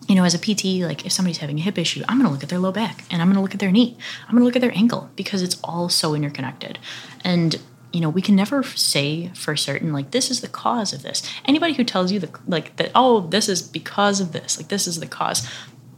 You 0.08 0.16
know, 0.16 0.24
as 0.24 0.36
a 0.36 0.38
PT, 0.38 0.86
like 0.88 1.06
if 1.06 1.12
somebody's 1.12 1.40
having 1.40 1.58
a 1.58 1.62
hip 1.62 1.78
issue, 1.78 2.04
I'm 2.08 2.18
going 2.18 2.28
to 2.28 2.34
look 2.34 2.44
at 2.44 2.50
their 2.50 2.60
low 2.60 2.72
back 2.72 3.04
and 3.10 3.22
I'm 3.22 3.28
going 3.28 3.38
to 3.38 3.42
look 3.42 3.56
at 3.56 3.60
their 3.60 3.72
knee. 3.72 3.98
I'm 4.28 4.32
going 4.32 4.42
to 4.42 4.46
look 4.46 4.56
at 4.56 4.62
their 4.62 4.78
ankle 4.78 5.10
because 5.16 5.42
it's 5.42 5.58
all 5.64 5.90
so 5.90 6.14
interconnected. 6.14 6.78
And 7.24 7.60
you 7.96 8.02
know, 8.02 8.10
we 8.10 8.22
can 8.22 8.36
never 8.36 8.62
say 8.62 9.32
for 9.36 9.56
certain 9.56 9.94
like 9.94 10.12
this 10.12 10.30
is 10.30 10.42
the 10.42 10.50
cause 10.50 10.92
of 10.92 11.02
this. 11.02 11.24
Anybody 11.46 11.74
who 11.74 11.86
tells 11.86 12.12
you 12.12 12.20
the 12.20 12.30
like 12.46 12.76
that 12.76 12.92
oh, 12.94 13.22
this 13.22 13.48
is 13.48 13.62
because 13.62 14.20
of 14.20 14.34
this, 14.34 14.58
like 14.58 14.68
this 14.68 14.86
is 14.86 15.00
the 15.00 15.08
cause, 15.08 15.50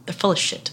they're 0.08 0.14
full 0.14 0.32
of 0.32 0.38
shit. 0.38 0.70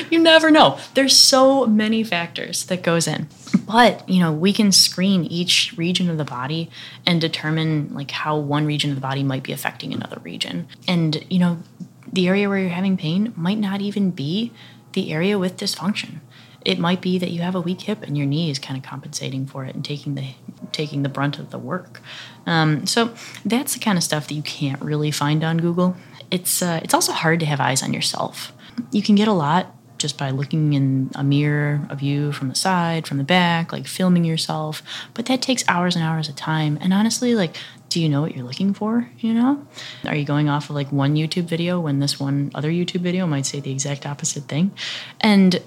you 0.10 0.18
never 0.18 0.50
know. 0.50 0.78
There's 0.94 1.14
so 1.14 1.66
many 1.66 2.02
factors 2.02 2.64
that 2.66 2.82
goes 2.82 3.06
in. 3.06 3.28
But, 3.66 4.08
you 4.08 4.18
know, 4.18 4.32
we 4.32 4.54
can 4.54 4.72
screen 4.72 5.24
each 5.24 5.74
region 5.76 6.08
of 6.08 6.16
the 6.16 6.24
body 6.24 6.70
and 7.04 7.20
determine 7.20 7.92
like 7.92 8.10
how 8.10 8.38
one 8.38 8.64
region 8.64 8.88
of 8.88 8.96
the 8.96 9.02
body 9.02 9.22
might 9.22 9.42
be 9.42 9.52
affecting 9.52 9.92
another 9.92 10.18
region. 10.22 10.68
And, 10.88 11.22
you 11.28 11.38
know, 11.38 11.58
the 12.10 12.26
area 12.26 12.48
where 12.48 12.56
you're 12.56 12.70
having 12.70 12.96
pain 12.96 13.34
might 13.36 13.58
not 13.58 13.82
even 13.82 14.10
be 14.10 14.52
the 14.94 15.12
area 15.12 15.38
with 15.38 15.58
dysfunction. 15.58 16.20
It 16.64 16.78
might 16.78 17.02
be 17.02 17.18
that 17.18 17.30
you 17.30 17.42
have 17.42 17.54
a 17.54 17.60
weak 17.60 17.82
hip 17.82 18.02
and 18.02 18.16
your 18.16 18.26
knee 18.26 18.48
is 18.48 18.58
kind 18.58 18.78
of 18.78 18.88
compensating 18.88 19.44
for 19.44 19.66
it 19.66 19.74
and 19.74 19.84
taking 19.84 20.14
the 20.14 20.28
taking 20.72 21.02
the 21.02 21.10
brunt 21.10 21.38
of 21.38 21.50
the 21.50 21.58
work. 21.58 22.00
Um, 22.46 22.86
so 22.86 23.14
that's 23.44 23.74
the 23.74 23.80
kind 23.80 23.98
of 23.98 24.02
stuff 24.02 24.28
that 24.28 24.34
you 24.34 24.42
can't 24.42 24.80
really 24.80 25.10
find 25.10 25.44
on 25.44 25.58
Google 25.58 25.94
it's 26.30 26.62
uh, 26.62 26.80
it's 26.82 26.94
also 26.94 27.12
hard 27.12 27.40
to 27.40 27.46
have 27.46 27.60
eyes 27.60 27.82
on 27.82 27.92
yourself. 27.92 28.52
You 28.90 29.02
can 29.02 29.14
get 29.14 29.28
a 29.28 29.32
lot 29.32 29.74
just 29.98 30.18
by 30.18 30.30
looking 30.30 30.74
in 30.74 31.10
a 31.14 31.24
mirror 31.24 31.86
of 31.88 32.02
you 32.02 32.30
from 32.32 32.48
the 32.48 32.54
side, 32.54 33.06
from 33.06 33.16
the 33.16 33.24
back, 33.24 33.72
like 33.72 33.86
filming 33.86 34.24
yourself. 34.24 34.82
But 35.14 35.26
that 35.26 35.40
takes 35.40 35.64
hours 35.68 35.96
and 35.96 36.04
hours 36.04 36.28
of 36.28 36.36
time. 36.36 36.78
And 36.80 36.92
honestly, 36.92 37.34
like, 37.34 37.56
do 37.88 38.02
you 38.02 38.08
know 38.08 38.20
what 38.20 38.34
you're 38.34 38.44
looking 38.44 38.74
for? 38.74 39.08
You 39.18 39.32
know? 39.32 39.66
Are 40.04 40.16
you 40.16 40.24
going 40.24 40.48
off 40.48 40.68
of 40.68 40.76
like 40.76 40.90
one 40.92 41.14
YouTube 41.14 41.44
video 41.44 41.80
when 41.80 42.00
this 42.00 42.20
one 42.20 42.50
other 42.54 42.70
YouTube 42.70 43.00
video 43.00 43.26
might 43.26 43.46
say 43.46 43.60
the 43.60 43.70
exact 43.70 44.04
opposite 44.04 44.44
thing? 44.44 44.72
And 45.20 45.62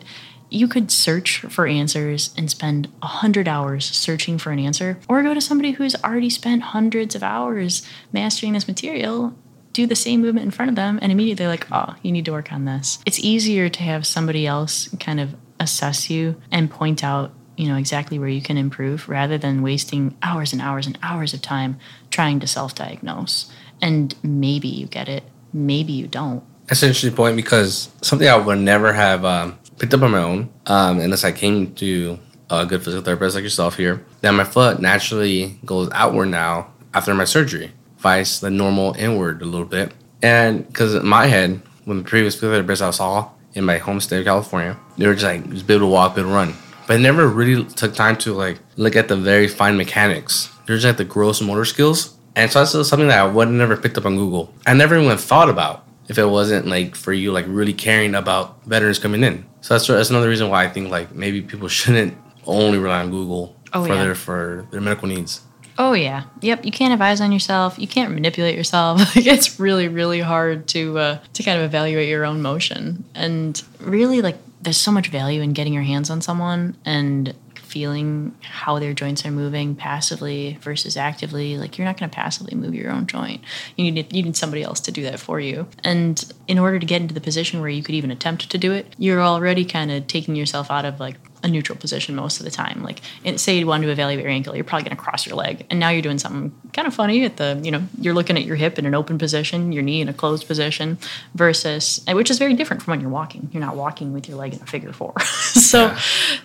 you 0.49 0.67
could 0.67 0.91
search 0.91 1.39
for 1.39 1.67
answers 1.67 2.33
and 2.37 2.49
spend 2.49 2.89
a 3.01 3.07
hundred 3.07 3.47
hours 3.47 3.85
searching 3.85 4.37
for 4.37 4.51
an 4.51 4.59
answer, 4.59 4.99
or 5.09 5.23
go 5.23 5.33
to 5.33 5.41
somebody 5.41 5.71
who's 5.71 5.95
already 6.03 6.29
spent 6.29 6.61
hundreds 6.61 7.15
of 7.15 7.23
hours 7.23 7.85
mastering 8.13 8.53
this 8.53 8.67
material 8.67 9.37
do 9.77 9.87
the 9.87 9.95
same 9.95 10.21
movement 10.21 10.45
in 10.45 10.51
front 10.51 10.69
of 10.69 10.75
them 10.75 10.99
and 11.01 11.11
immediately 11.11 11.47
like, 11.47 11.67
oh, 11.71 11.95
you 12.01 12.11
need 12.11 12.25
to 12.25 12.31
work 12.31 12.51
on 12.51 12.65
this. 12.65 12.99
It's 13.05 13.19
easier 13.19 13.69
to 13.69 13.83
have 13.83 14.05
somebody 14.05 14.45
else 14.45 14.89
kind 14.99 15.19
of 15.19 15.35
assess 15.59 16.09
you 16.09 16.35
and 16.51 16.69
point 16.69 17.03
out 17.03 17.31
you 17.55 17.67
know 17.67 17.75
exactly 17.75 18.19
where 18.19 18.29
you 18.29 18.41
can 18.41 18.55
improve 18.55 19.09
rather 19.09 19.35
than 19.35 19.63
wasting 19.63 20.15
hours 20.21 20.53
and 20.53 20.61
hours 20.61 20.85
and 20.85 20.97
hours 21.01 21.33
of 21.33 21.41
time 21.41 21.79
trying 22.11 22.39
to 22.39 22.47
self-diagnose. 22.47 23.51
And 23.81 24.13
maybe 24.23 24.67
you 24.67 24.85
get 24.85 25.09
it 25.09 25.23
maybe 25.53 25.93
you 25.93 26.07
don't. 26.07 26.43
That's 26.67 26.83
an 26.83 26.89
interesting 26.89 27.15
point 27.15 27.35
because 27.35 27.89
something 28.01 28.27
i 28.27 28.35
would 28.35 28.59
never 28.59 28.91
have 28.91 29.23
um, 29.23 29.57
picked 29.79 29.93
up 29.93 30.01
on 30.01 30.11
my 30.11 30.21
own 30.21 30.49
um, 30.65 30.99
unless 30.99 31.23
i 31.23 31.31
came 31.31 31.73
to 31.75 32.19
a 32.49 32.65
good 32.65 32.83
physical 32.83 33.03
therapist 33.03 33.35
like 33.35 33.43
yourself 33.43 33.77
here 33.77 34.05
that 34.21 34.31
my 34.31 34.43
foot 34.43 34.81
naturally 34.81 35.59
goes 35.65 35.89
outward 35.93 36.27
now 36.27 36.73
after 36.93 37.13
my 37.15 37.23
surgery 37.23 37.71
vice 37.97 38.39
the 38.39 38.49
normal 38.49 38.93
inward 38.97 39.41
a 39.41 39.45
little 39.45 39.65
bit. 39.65 39.91
And 40.21 40.67
because 40.67 40.95
in 40.95 41.05
my 41.05 41.27
head, 41.27 41.61
when 41.85 41.97
the 41.97 42.03
previous 42.03 42.39
therapist 42.39 42.81
I 42.81 42.91
saw 42.91 43.29
in 43.53 43.65
my 43.65 43.77
home 43.77 43.99
state 43.99 44.19
of 44.19 44.25
California, 44.25 44.77
they 44.97 45.07
were 45.07 45.13
just 45.13 45.25
like, 45.25 45.49
just 45.49 45.67
be 45.67 45.75
able 45.75 45.87
to 45.87 45.91
walk, 45.91 46.15
be 46.15 46.21
able 46.21 46.31
to 46.31 46.35
run. 46.35 46.53
But 46.87 46.95
I 46.95 46.99
never 46.99 47.27
really 47.27 47.65
took 47.65 47.93
time 47.93 48.17
to 48.17 48.33
like 48.33 48.59
look 48.77 48.95
at 48.95 49.07
the 49.07 49.15
very 49.15 49.47
fine 49.47 49.77
mechanics. 49.77 50.49
There's 50.65 50.83
just 50.83 50.91
like 50.91 50.97
the 50.97 51.13
gross 51.13 51.41
motor 51.41 51.65
skills. 51.65 52.17
And 52.35 52.51
so 52.51 52.59
that's 52.59 52.89
something 52.89 53.07
that 53.07 53.19
I 53.19 53.25
would 53.25 53.49
never 53.49 53.75
picked 53.75 53.97
up 53.97 54.05
on 54.05 54.15
Google. 54.15 54.53
I 54.65 54.73
never 54.73 54.97
even 54.97 55.17
thought 55.17 55.49
about 55.49 55.87
if 56.07 56.17
it 56.17 56.25
wasn't 56.25 56.67
like 56.67 56.95
for 56.95 57.11
you 57.11 57.31
like 57.31 57.45
really 57.47 57.73
caring 57.73 58.15
about 58.15 58.63
veterans 58.65 58.99
coming 58.99 59.23
in. 59.23 59.45
So 59.61 59.73
that's 59.73 59.87
that's 59.87 60.09
another 60.09 60.29
reason 60.29 60.49
why 60.49 60.63
I 60.63 60.69
think 60.69 60.89
like 60.89 61.13
maybe 61.13 61.41
people 61.41 61.67
shouldn't 61.79 62.17
only 62.45 62.77
rely 62.77 63.01
on 63.01 63.11
Google 63.11 63.55
oh, 63.73 63.83
for 63.83 63.93
yeah. 63.93 64.03
their 64.03 64.15
for 64.15 64.67
their 64.71 64.81
medical 64.81 65.07
needs. 65.07 65.41
Oh 65.79 65.93
yeah, 65.93 66.23
yep. 66.41 66.65
You 66.65 66.71
can't 66.71 66.91
have 66.91 67.01
eyes 67.01 67.21
on 67.21 67.31
yourself. 67.31 67.77
You 67.77 67.87
can't 67.87 68.11
manipulate 68.13 68.55
yourself. 68.55 68.99
like 69.15 69.27
it's 69.27 69.59
really, 69.59 69.87
really 69.87 70.19
hard 70.19 70.67
to 70.69 70.97
uh, 70.97 71.19
to 71.33 71.43
kind 71.43 71.59
of 71.59 71.65
evaluate 71.65 72.09
your 72.09 72.25
own 72.25 72.41
motion. 72.41 73.05
And 73.13 73.61
really, 73.79 74.21
like, 74.21 74.37
there's 74.61 74.77
so 74.77 74.91
much 74.91 75.09
value 75.09 75.41
in 75.41 75.53
getting 75.53 75.73
your 75.73 75.83
hands 75.83 76.09
on 76.09 76.21
someone 76.21 76.75
and 76.83 77.35
feeling 77.67 78.33
how 78.41 78.79
their 78.79 78.93
joints 78.93 79.25
are 79.25 79.31
moving 79.31 79.75
passively 79.75 80.57
versus 80.61 80.97
actively, 80.97 81.57
like 81.57 81.77
you're 81.77 81.85
not 81.85 81.99
going 81.99 82.09
to 82.09 82.15
passively 82.15 82.55
move 82.55 82.73
your 82.73 82.91
own 82.91 83.05
joint. 83.05 83.43
You 83.75 83.91
need 83.91 84.11
you 84.13 84.23
need 84.23 84.35
somebody 84.35 84.63
else 84.63 84.79
to 84.81 84.91
do 84.91 85.03
that 85.03 85.19
for 85.19 85.39
you. 85.39 85.67
And 85.83 86.23
in 86.47 86.57
order 86.57 86.79
to 86.79 86.85
get 86.85 87.01
into 87.01 87.13
the 87.13 87.21
position 87.21 87.59
where 87.59 87.69
you 87.69 87.83
could 87.83 87.93
even 87.93 88.09
attempt 88.09 88.49
to 88.49 88.57
do 88.57 88.71
it, 88.71 88.95
you're 88.97 89.21
already 89.21 89.63
kind 89.63 89.91
of 89.91 90.07
taking 90.07 90.35
yourself 90.35 90.71
out 90.71 90.85
of 90.85 90.99
like 90.99 91.17
a 91.47 91.49
neutral 91.49 91.77
position 91.77 92.15
most 92.15 92.39
of 92.39 92.45
the 92.45 92.51
time. 92.51 92.83
Like, 92.83 93.01
say 93.37 93.57
you 93.57 93.67
want 93.67 93.83
to 93.83 93.89
evaluate 93.89 94.23
your 94.23 94.31
ankle, 94.31 94.55
you're 94.55 94.63
probably 94.63 94.83
going 94.83 94.95
to 94.95 95.01
cross 95.01 95.25
your 95.25 95.35
leg, 95.35 95.65
and 95.69 95.79
now 95.79 95.89
you're 95.89 96.01
doing 96.01 96.19
something 96.19 96.53
kind 96.73 96.87
of 96.87 96.93
funny 96.93 97.25
at 97.25 97.37
the, 97.37 97.59
you 97.63 97.71
know, 97.71 97.83
you're 97.99 98.13
looking 98.13 98.37
at 98.37 98.43
your 98.43 98.55
hip 98.55 98.77
in 98.77 98.85
an 98.85 98.93
open 98.93 99.17
position, 99.17 99.71
your 99.71 99.83
knee 99.83 100.01
in 100.01 100.09
a 100.09 100.13
closed 100.13 100.47
position, 100.47 100.97
versus, 101.33 102.03
which 102.09 102.29
is 102.29 102.37
very 102.37 102.53
different 102.53 102.83
from 102.83 102.91
when 102.91 103.01
you're 103.01 103.09
walking. 103.09 103.49
You're 103.51 103.61
not 103.61 103.75
walking 103.75 104.13
with 104.13 104.27
your 104.27 104.37
leg 104.37 104.53
in 104.53 104.61
a 104.61 104.65
figure 104.65 104.91
four. 104.93 105.19
so, 105.21 105.87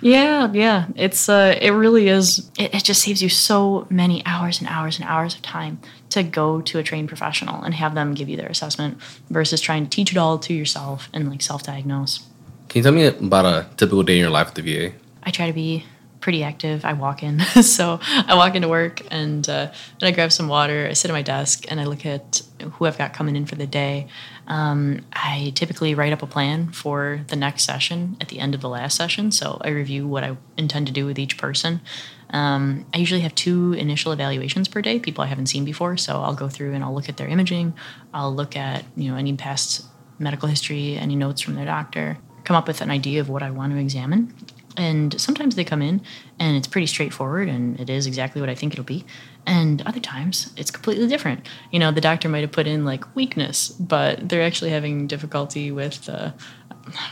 yeah. 0.01 0.49
yeah, 0.49 0.53
yeah, 0.53 0.87
it's, 0.97 1.29
uh, 1.29 1.59
it 1.61 1.71
really 1.71 2.09
is. 2.09 2.51
It, 2.59 2.75
it 2.75 2.85
just 2.85 3.03
saves 3.03 3.23
you 3.23 3.29
so 3.29 3.87
many 3.91 4.25
hours 4.25 4.61
and 4.61 4.69
hours 4.69 4.99
and 4.99 5.09
hours 5.09 5.35
of 5.35 5.43
time 5.43 5.81
to 6.11 6.23
go 6.23 6.61
to 6.61 6.79
a 6.79 6.83
trained 6.83 7.09
professional 7.09 7.63
and 7.63 7.75
have 7.75 7.95
them 7.95 8.15
give 8.15 8.29
you 8.29 8.37
their 8.37 8.49
assessment 8.49 8.99
versus 9.31 9.61
trying 9.61 9.85
to 9.85 9.91
teach 9.91 10.13
it 10.13 10.19
all 10.19 10.39
to 10.39 10.53
yourself 10.53 11.09
and 11.13 11.29
like 11.29 11.41
self-diagnose. 11.41 12.27
Can 12.73 12.79
you 12.79 12.85
tell 12.85 12.93
me 12.93 13.05
about 13.05 13.45
a 13.45 13.69
typical 13.77 14.03
day 14.03 14.15
in 14.15 14.21
your 14.21 14.31
life 14.31 14.49
at 14.49 14.55
the 14.55 14.63
VA? 14.63 14.95
I 15.23 15.31
try 15.31 15.47
to 15.47 15.53
be 15.53 15.85
pretty 16.21 16.43
active. 16.43 16.87
I 16.87 16.95
walk 16.95 17.23
in. 17.23 17.39
so 17.63 18.01
I 18.03 18.35
walk 18.35 18.55
into 18.55 18.67
work 18.67 19.03
and 19.11 19.47
uh, 19.47 19.71
then 20.01 20.09
I 20.09 20.11
grab 20.11 20.33
some 20.33 20.49
water. 20.49 20.87
I 20.89 20.95
sit 20.95 21.11
at 21.11 21.13
my 21.13 21.21
desk 21.21 21.67
and 21.69 21.79
I 21.79 21.85
look 21.85 22.07
at 22.07 22.41
who 22.63 22.87
I've 22.87 22.97
got 22.97 23.13
coming 23.13 23.37
in 23.37 23.45
for 23.45 23.57
the 23.57 23.67
day. 23.67 24.07
Um, 24.47 25.05
I 25.13 25.53
typically 25.55 25.95
write 25.95 26.15
up 26.15 26.23
a 26.23 26.27
plan 26.27 26.73
for 26.73 27.21
the 27.29 27.37
next 27.37 27.65
session 27.65 28.17
at 28.23 28.29
the 28.29 28.39
end 28.39 28.55
of 28.55 28.63
the 28.63 28.71
last 28.71 28.97
session. 28.97 29.33
So 29.33 29.61
I 29.63 29.69
review 29.69 30.09
what 30.09 30.25
I 30.25 30.39
intend 30.57 30.87
to 30.87 30.95
do 30.95 31.05
with 31.05 31.19
each 31.19 31.37
person. 31.37 31.83
Um, 32.31 32.87
I 32.95 32.97
usually 32.97 33.21
have 33.21 33.35
two 33.35 33.75
initial 33.75 34.13
evaluations 34.13 34.67
per 34.67 34.81
day, 34.81 34.99
people 34.99 35.23
I 35.23 35.27
haven't 35.27 35.49
seen 35.49 35.67
before. 35.67 35.99
So 35.99 36.23
I'll 36.23 36.35
go 36.35 36.49
through 36.49 36.73
and 36.73 36.83
I'll 36.83 36.95
look 36.95 37.11
at 37.11 37.19
their 37.19 37.29
imaging. 37.29 37.75
I'll 38.15 38.35
look 38.35 38.57
at 38.57 38.87
you 38.97 39.11
know 39.11 39.19
any 39.19 39.37
past 39.37 39.85
medical 40.19 40.49
history, 40.49 40.97
any 40.97 41.17
notes 41.17 41.43
from 41.43 41.55
their 41.55 41.67
doctor 41.67 42.17
come 42.45 42.57
up 42.57 42.67
with 42.67 42.81
an 42.81 42.91
idea 42.91 43.21
of 43.21 43.29
what 43.29 43.43
I 43.43 43.51
want 43.51 43.73
to 43.73 43.79
examine. 43.79 44.35
And 44.77 45.21
sometimes 45.21 45.55
they 45.55 45.65
come 45.65 45.83
in 45.83 46.01
and 46.39 46.57
it's 46.57 46.67
pretty 46.67 46.87
straightforward 46.87 47.49
and 47.49 47.79
it 47.79 47.91
is 47.91 48.07
exactly 48.07 48.41
what 48.41 48.49
I 48.49 48.55
think 48.55 48.73
it'll 48.73 48.85
be. 48.85 49.05
And 49.45 49.83
other 49.83 50.01
times 50.01 50.53
it's 50.57 50.71
completely 50.71 51.09
different. 51.09 51.47
You 51.71 51.79
know, 51.79 51.91
the 51.91 52.01
doctor 52.01 52.29
might 52.29 52.43
have 52.43 52.53
put 52.53 52.67
in 52.67 52.85
like 52.85 53.17
weakness, 53.17 53.71
but 53.71 54.29
they're 54.29 54.43
actually 54.43 54.71
having 54.71 55.07
difficulty 55.07 55.73
with 55.73 56.09
uh, 56.09 56.31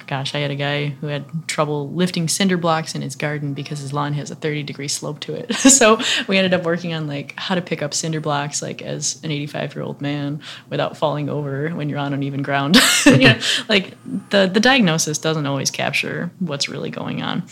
gosh, 0.07 0.35
I 0.35 0.39
had 0.39 0.51
a 0.51 0.57
guy 0.57 0.89
who 0.89 1.07
had 1.07 1.25
trouble 1.47 1.91
lifting 1.91 2.29
cinder 2.29 2.57
blocks 2.57 2.95
in 2.95 3.03
his 3.03 3.17
garden 3.17 3.55
because 3.55 3.79
his 3.79 3.93
lawn 3.93 4.13
has 4.15 4.31
a 4.31 4.35
30 4.35 4.63
degree 4.63 4.89
slope 4.89 5.21
to 5.21 5.35
it. 5.35 5.55
so 5.55 6.01
we 6.29 6.37
ended 6.39 6.55
up 6.55 6.65
working 6.65 6.95
on 6.95 7.07
like 7.07 7.35
how 7.37 7.55
to 7.55 7.63
pick 7.63 7.83
up 7.83 7.95
cinder 7.95 8.21
blocks 8.21 8.63
like 8.63 8.83
as 8.83 9.23
an 9.23 9.31
85 9.31 9.75
year 9.75 9.85
old 9.85 10.01
man 10.01 10.41
without 10.69 10.97
falling 10.97 11.29
over 11.29 11.71
when 11.71 11.89
you're 11.89 11.99
on 11.99 12.13
uneven 12.13 12.43
ground. 12.43 12.77
you 13.07 13.19
know, 13.19 13.39
like 13.69 13.97
the 14.31 14.51
the 14.53 14.61
diagnosis 14.61 15.19
doesn't 15.19 15.47
always 15.47 15.71
capture 15.71 16.31
what's 16.39 16.69
really 16.69 16.91
going 16.91 17.23
on. 17.23 17.45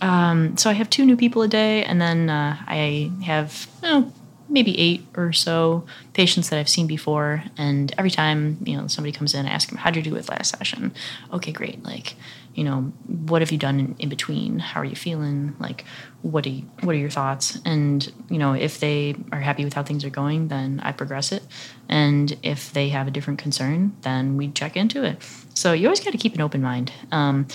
Um, 0.00 0.56
so 0.56 0.70
I 0.70 0.74
have 0.74 0.90
two 0.90 1.06
new 1.06 1.16
people 1.16 1.42
a 1.42 1.48
day, 1.48 1.84
and 1.84 2.00
then 2.00 2.28
uh, 2.28 2.56
I 2.66 3.10
have 3.24 3.68
you 3.82 3.88
know, 3.88 4.12
maybe 4.48 4.78
eight 4.78 5.06
or 5.16 5.32
so 5.32 5.84
patients 6.12 6.50
that 6.50 6.58
I've 6.58 6.68
seen 6.68 6.86
before. 6.86 7.44
And 7.56 7.94
every 7.96 8.10
time, 8.10 8.58
you 8.64 8.76
know, 8.76 8.86
somebody 8.86 9.12
comes 9.12 9.34
in, 9.34 9.46
I 9.46 9.50
ask 9.50 9.68
them, 9.68 9.78
how'd 9.78 9.96
you 9.96 10.02
do 10.02 10.12
with 10.12 10.28
last 10.28 10.56
session? 10.56 10.92
Okay, 11.32 11.52
great. 11.52 11.82
Like, 11.82 12.16
you 12.54 12.62
know, 12.62 12.92
what 13.06 13.42
have 13.42 13.50
you 13.50 13.58
done 13.58 13.80
in, 13.80 13.96
in 13.98 14.08
between? 14.08 14.58
How 14.58 14.80
are 14.80 14.84
you 14.84 14.94
feeling? 14.94 15.56
Like, 15.58 15.84
what 16.22 16.44
do 16.44 16.50
you, 16.50 16.62
what 16.82 16.94
are 16.94 16.98
your 16.98 17.10
thoughts? 17.10 17.58
And, 17.64 18.10
you 18.30 18.38
know, 18.38 18.52
if 18.52 18.80
they 18.80 19.16
are 19.32 19.40
happy 19.40 19.64
with 19.64 19.74
how 19.74 19.82
things 19.82 20.04
are 20.04 20.10
going, 20.10 20.48
then 20.48 20.80
I 20.82 20.92
progress 20.92 21.32
it. 21.32 21.42
And 21.88 22.36
if 22.42 22.72
they 22.72 22.90
have 22.90 23.08
a 23.08 23.10
different 23.10 23.38
concern, 23.38 23.96
then 24.02 24.36
we 24.36 24.48
check 24.48 24.76
into 24.76 25.04
it. 25.04 25.18
So 25.54 25.72
you 25.72 25.86
always 25.86 26.00
got 26.00 26.12
to 26.12 26.18
keep 26.18 26.34
an 26.34 26.40
open 26.40 26.62
mind. 26.62 26.92
Um, 27.10 27.46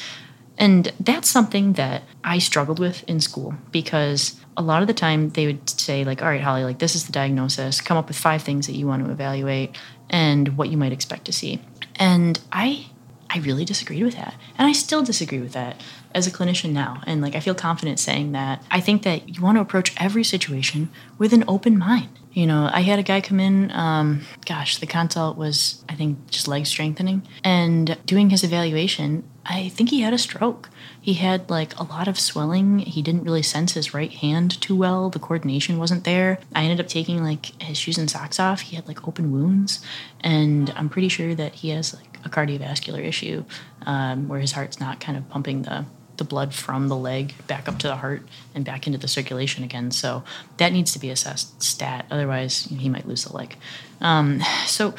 and 0.57 0.91
that's 0.99 1.29
something 1.29 1.73
that 1.73 2.03
I 2.21 2.39
struggled 2.39 2.79
with 2.79 3.03
in 3.07 3.21
school 3.21 3.55
because 3.71 4.39
a 4.59 4.61
lot 4.61 4.81
of 4.81 4.87
the 4.87 4.93
time 4.93 5.29
they 5.29 5.47
would 5.47 5.67
say 5.69 6.03
like 6.03 6.21
all 6.21 6.27
right 6.27 6.41
holly 6.41 6.63
like 6.63 6.79
this 6.79 6.93
is 6.93 7.05
the 7.05 7.13
diagnosis. 7.13 7.81
Come 7.81 7.97
up 7.97 8.09
with 8.09 8.17
five 8.17 8.43
things 8.43 8.67
that 8.67 8.75
you 8.75 8.85
want 8.85 9.03
to 9.03 9.09
evaluate 9.09 9.75
and 10.09 10.57
what 10.57 10.69
you 10.69 10.77
might 10.77 10.91
expect 10.91 11.25
to 11.25 11.31
see. 11.31 11.61
And 11.95 12.39
i 12.51 12.87
i 13.31 13.39
really 13.39 13.65
disagreed 13.65 14.03
with 14.03 14.15
that. 14.15 14.35
And 14.57 14.67
i 14.67 14.73
still 14.73 15.01
disagree 15.01 15.39
with 15.39 15.53
that 15.53 15.81
as 16.13 16.27
a 16.27 16.31
clinician 16.31 16.71
now. 16.73 17.01
And 17.07 17.21
like 17.21 17.35
i 17.35 17.39
feel 17.39 17.55
confident 17.55 17.99
saying 17.99 18.33
that. 18.33 18.61
I 18.69 18.81
think 18.81 19.03
that 19.03 19.29
you 19.29 19.41
want 19.41 19.55
to 19.57 19.61
approach 19.61 19.93
every 19.97 20.25
situation 20.25 20.89
with 21.17 21.31
an 21.33 21.45
open 21.47 21.79
mind. 21.79 22.09
You 22.33 22.45
know 22.45 22.69
i 22.73 22.81
had 22.81 22.99
a 22.99 23.03
guy 23.03 23.21
come 23.21 23.39
in 23.39 23.71
um, 23.71 24.21
gosh 24.45 24.77
the 24.77 24.85
consult 24.87 25.37
was 25.37 25.85
i 25.87 25.95
think 25.95 26.29
just 26.29 26.49
leg 26.49 26.65
strengthening. 26.65 27.25
And 27.45 27.97
doing 28.05 28.29
his 28.29 28.43
evaluation 28.43 29.23
i 29.45 29.69
think 29.69 29.89
he 29.89 30.01
had 30.01 30.13
a 30.13 30.17
stroke 30.17 30.69
he 31.09 31.15
had 31.15 31.49
like 31.49 31.75
a 31.79 31.83
lot 31.83 32.07
of 32.07 32.19
swelling. 32.19 32.77
He 32.77 33.01
didn't 33.01 33.23
really 33.23 33.41
sense 33.41 33.73
his 33.73 33.95
right 33.95 34.11
hand 34.11 34.61
too 34.61 34.75
well. 34.75 35.09
The 35.09 35.17
coordination 35.17 35.79
wasn't 35.79 36.03
there. 36.03 36.37
I 36.53 36.61
ended 36.61 36.79
up 36.79 36.87
taking 36.87 37.23
like 37.23 37.59
his 37.59 37.79
shoes 37.79 37.97
and 37.97 38.07
socks 38.07 38.39
off. 38.39 38.61
He 38.61 38.75
had 38.75 38.87
like 38.87 39.07
open 39.07 39.31
wounds, 39.31 39.83
and 40.21 40.71
I'm 40.75 40.87
pretty 40.87 41.09
sure 41.09 41.33
that 41.33 41.55
he 41.55 41.69
has 41.69 41.95
like 41.95 42.19
a 42.23 42.29
cardiovascular 42.29 43.03
issue 43.03 43.43
um, 43.87 44.27
where 44.27 44.39
his 44.39 44.51
heart's 44.51 44.79
not 44.79 44.99
kind 44.99 45.17
of 45.17 45.27
pumping 45.29 45.63
the 45.63 45.85
the 46.17 46.23
blood 46.23 46.53
from 46.53 46.89
the 46.89 46.95
leg 46.95 47.33
back 47.47 47.67
up 47.67 47.79
to 47.79 47.87
the 47.87 47.95
heart 47.95 48.21
and 48.53 48.63
back 48.63 48.85
into 48.85 48.99
the 48.99 49.07
circulation 49.07 49.63
again. 49.63 49.89
So 49.89 50.23
that 50.57 50.71
needs 50.71 50.91
to 50.93 50.99
be 50.99 51.09
assessed 51.09 51.63
stat. 51.63 52.05
Otherwise, 52.11 52.65
he 52.65 52.87
might 52.87 53.07
lose 53.07 53.23
the 53.23 53.35
leg. 53.35 53.55
Um, 53.99 54.41
so 54.67 54.93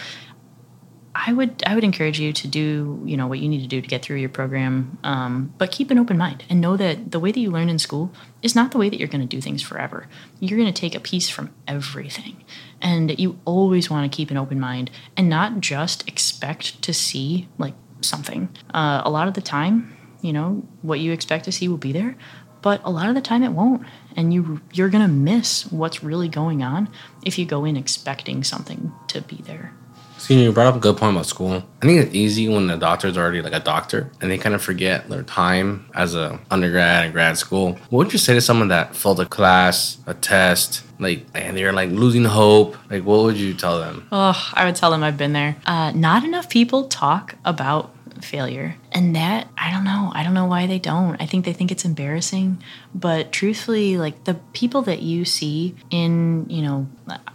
I 1.14 1.32
would 1.32 1.62
I 1.66 1.74
would 1.74 1.82
encourage 1.82 2.20
you 2.20 2.32
to 2.32 2.46
do 2.46 3.02
you 3.04 3.16
know 3.16 3.26
what 3.26 3.40
you 3.40 3.48
need 3.48 3.62
to 3.62 3.66
do 3.66 3.80
to 3.80 3.88
get 3.88 4.02
through 4.02 4.18
your 4.18 4.28
program, 4.28 4.98
um, 5.02 5.52
but 5.58 5.72
keep 5.72 5.90
an 5.90 5.98
open 5.98 6.16
mind 6.16 6.44
and 6.48 6.60
know 6.60 6.76
that 6.76 7.10
the 7.10 7.18
way 7.18 7.32
that 7.32 7.40
you 7.40 7.50
learn 7.50 7.68
in 7.68 7.80
school 7.80 8.12
is 8.42 8.54
not 8.54 8.70
the 8.70 8.78
way 8.78 8.88
that 8.88 8.98
you're 8.98 9.08
going 9.08 9.20
to 9.20 9.26
do 9.26 9.40
things 9.40 9.60
forever. 9.60 10.06
You're 10.38 10.58
going 10.58 10.72
to 10.72 10.80
take 10.80 10.94
a 10.94 11.00
piece 11.00 11.28
from 11.28 11.50
everything, 11.66 12.44
and 12.80 13.18
you 13.18 13.40
always 13.44 13.90
want 13.90 14.10
to 14.10 14.16
keep 14.16 14.30
an 14.30 14.36
open 14.36 14.60
mind 14.60 14.90
and 15.16 15.28
not 15.28 15.60
just 15.60 16.06
expect 16.08 16.80
to 16.82 16.94
see 16.94 17.48
like 17.58 17.74
something. 18.02 18.48
Uh, 18.72 19.02
a 19.04 19.10
lot 19.10 19.26
of 19.26 19.34
the 19.34 19.42
time, 19.42 19.96
you 20.22 20.32
know 20.32 20.62
what 20.82 21.00
you 21.00 21.10
expect 21.10 21.44
to 21.46 21.52
see 21.52 21.66
will 21.66 21.76
be 21.76 21.92
there, 21.92 22.16
but 22.62 22.80
a 22.84 22.90
lot 22.90 23.08
of 23.08 23.16
the 23.16 23.20
time 23.20 23.42
it 23.42 23.50
won't, 23.50 23.84
and 24.14 24.32
you 24.32 24.60
you're 24.72 24.88
going 24.88 25.04
to 25.04 25.12
miss 25.12 25.66
what's 25.72 26.04
really 26.04 26.28
going 26.28 26.62
on 26.62 26.88
if 27.24 27.36
you 27.36 27.46
go 27.46 27.64
in 27.64 27.76
expecting 27.76 28.44
something 28.44 28.92
to 29.08 29.20
be 29.22 29.42
there. 29.42 29.74
So 30.20 30.34
you 30.34 30.52
brought 30.52 30.66
up 30.66 30.76
a 30.76 30.78
good 30.78 30.98
point 30.98 31.16
about 31.16 31.24
school. 31.24 31.64
I 31.82 31.86
think 31.86 31.98
it's 31.98 32.14
easy 32.14 32.46
when 32.46 32.66
the 32.66 32.76
doctor's 32.76 33.16
already 33.16 33.40
like 33.40 33.54
a 33.54 33.60
doctor 33.60 34.10
and 34.20 34.30
they 34.30 34.36
kind 34.36 34.54
of 34.54 34.60
forget 34.62 35.08
their 35.08 35.22
time 35.22 35.86
as 35.94 36.14
a 36.14 36.38
undergrad 36.50 37.06
and 37.06 37.12
grad 37.14 37.38
school. 37.38 37.78
What 37.88 38.04
would 38.04 38.12
you 38.12 38.18
say 38.18 38.34
to 38.34 38.40
someone 38.42 38.68
that 38.68 38.94
failed 38.94 39.18
a 39.20 39.26
class, 39.26 39.96
a 40.06 40.12
test, 40.12 40.84
like 40.98 41.24
and 41.34 41.56
they're 41.56 41.72
like 41.72 41.88
losing 41.88 42.26
hope? 42.26 42.76
Like 42.90 43.02
what 43.04 43.22
would 43.22 43.38
you 43.38 43.54
tell 43.54 43.80
them? 43.80 44.06
Oh, 44.12 44.50
I 44.52 44.66
would 44.66 44.76
tell 44.76 44.90
them 44.90 45.02
I've 45.02 45.16
been 45.16 45.32
there. 45.32 45.56
Uh, 45.64 45.90
not 45.92 46.22
enough 46.22 46.50
people 46.50 46.86
talk 46.88 47.36
about 47.42 47.94
failure. 48.24 48.76
And 48.92 49.14
that, 49.16 49.48
I 49.56 49.70
don't 49.70 49.84
know. 49.84 50.10
I 50.14 50.22
don't 50.22 50.34
know 50.34 50.46
why 50.46 50.66
they 50.66 50.78
don't. 50.78 51.20
I 51.20 51.26
think 51.26 51.44
they 51.44 51.52
think 51.52 51.70
it's 51.70 51.84
embarrassing. 51.84 52.62
But 52.94 53.32
truthfully, 53.32 53.96
like 53.96 54.24
the 54.24 54.34
people 54.52 54.82
that 54.82 55.02
you 55.02 55.24
see 55.24 55.74
in, 55.90 56.48
you 56.48 56.62
know, 56.62 56.86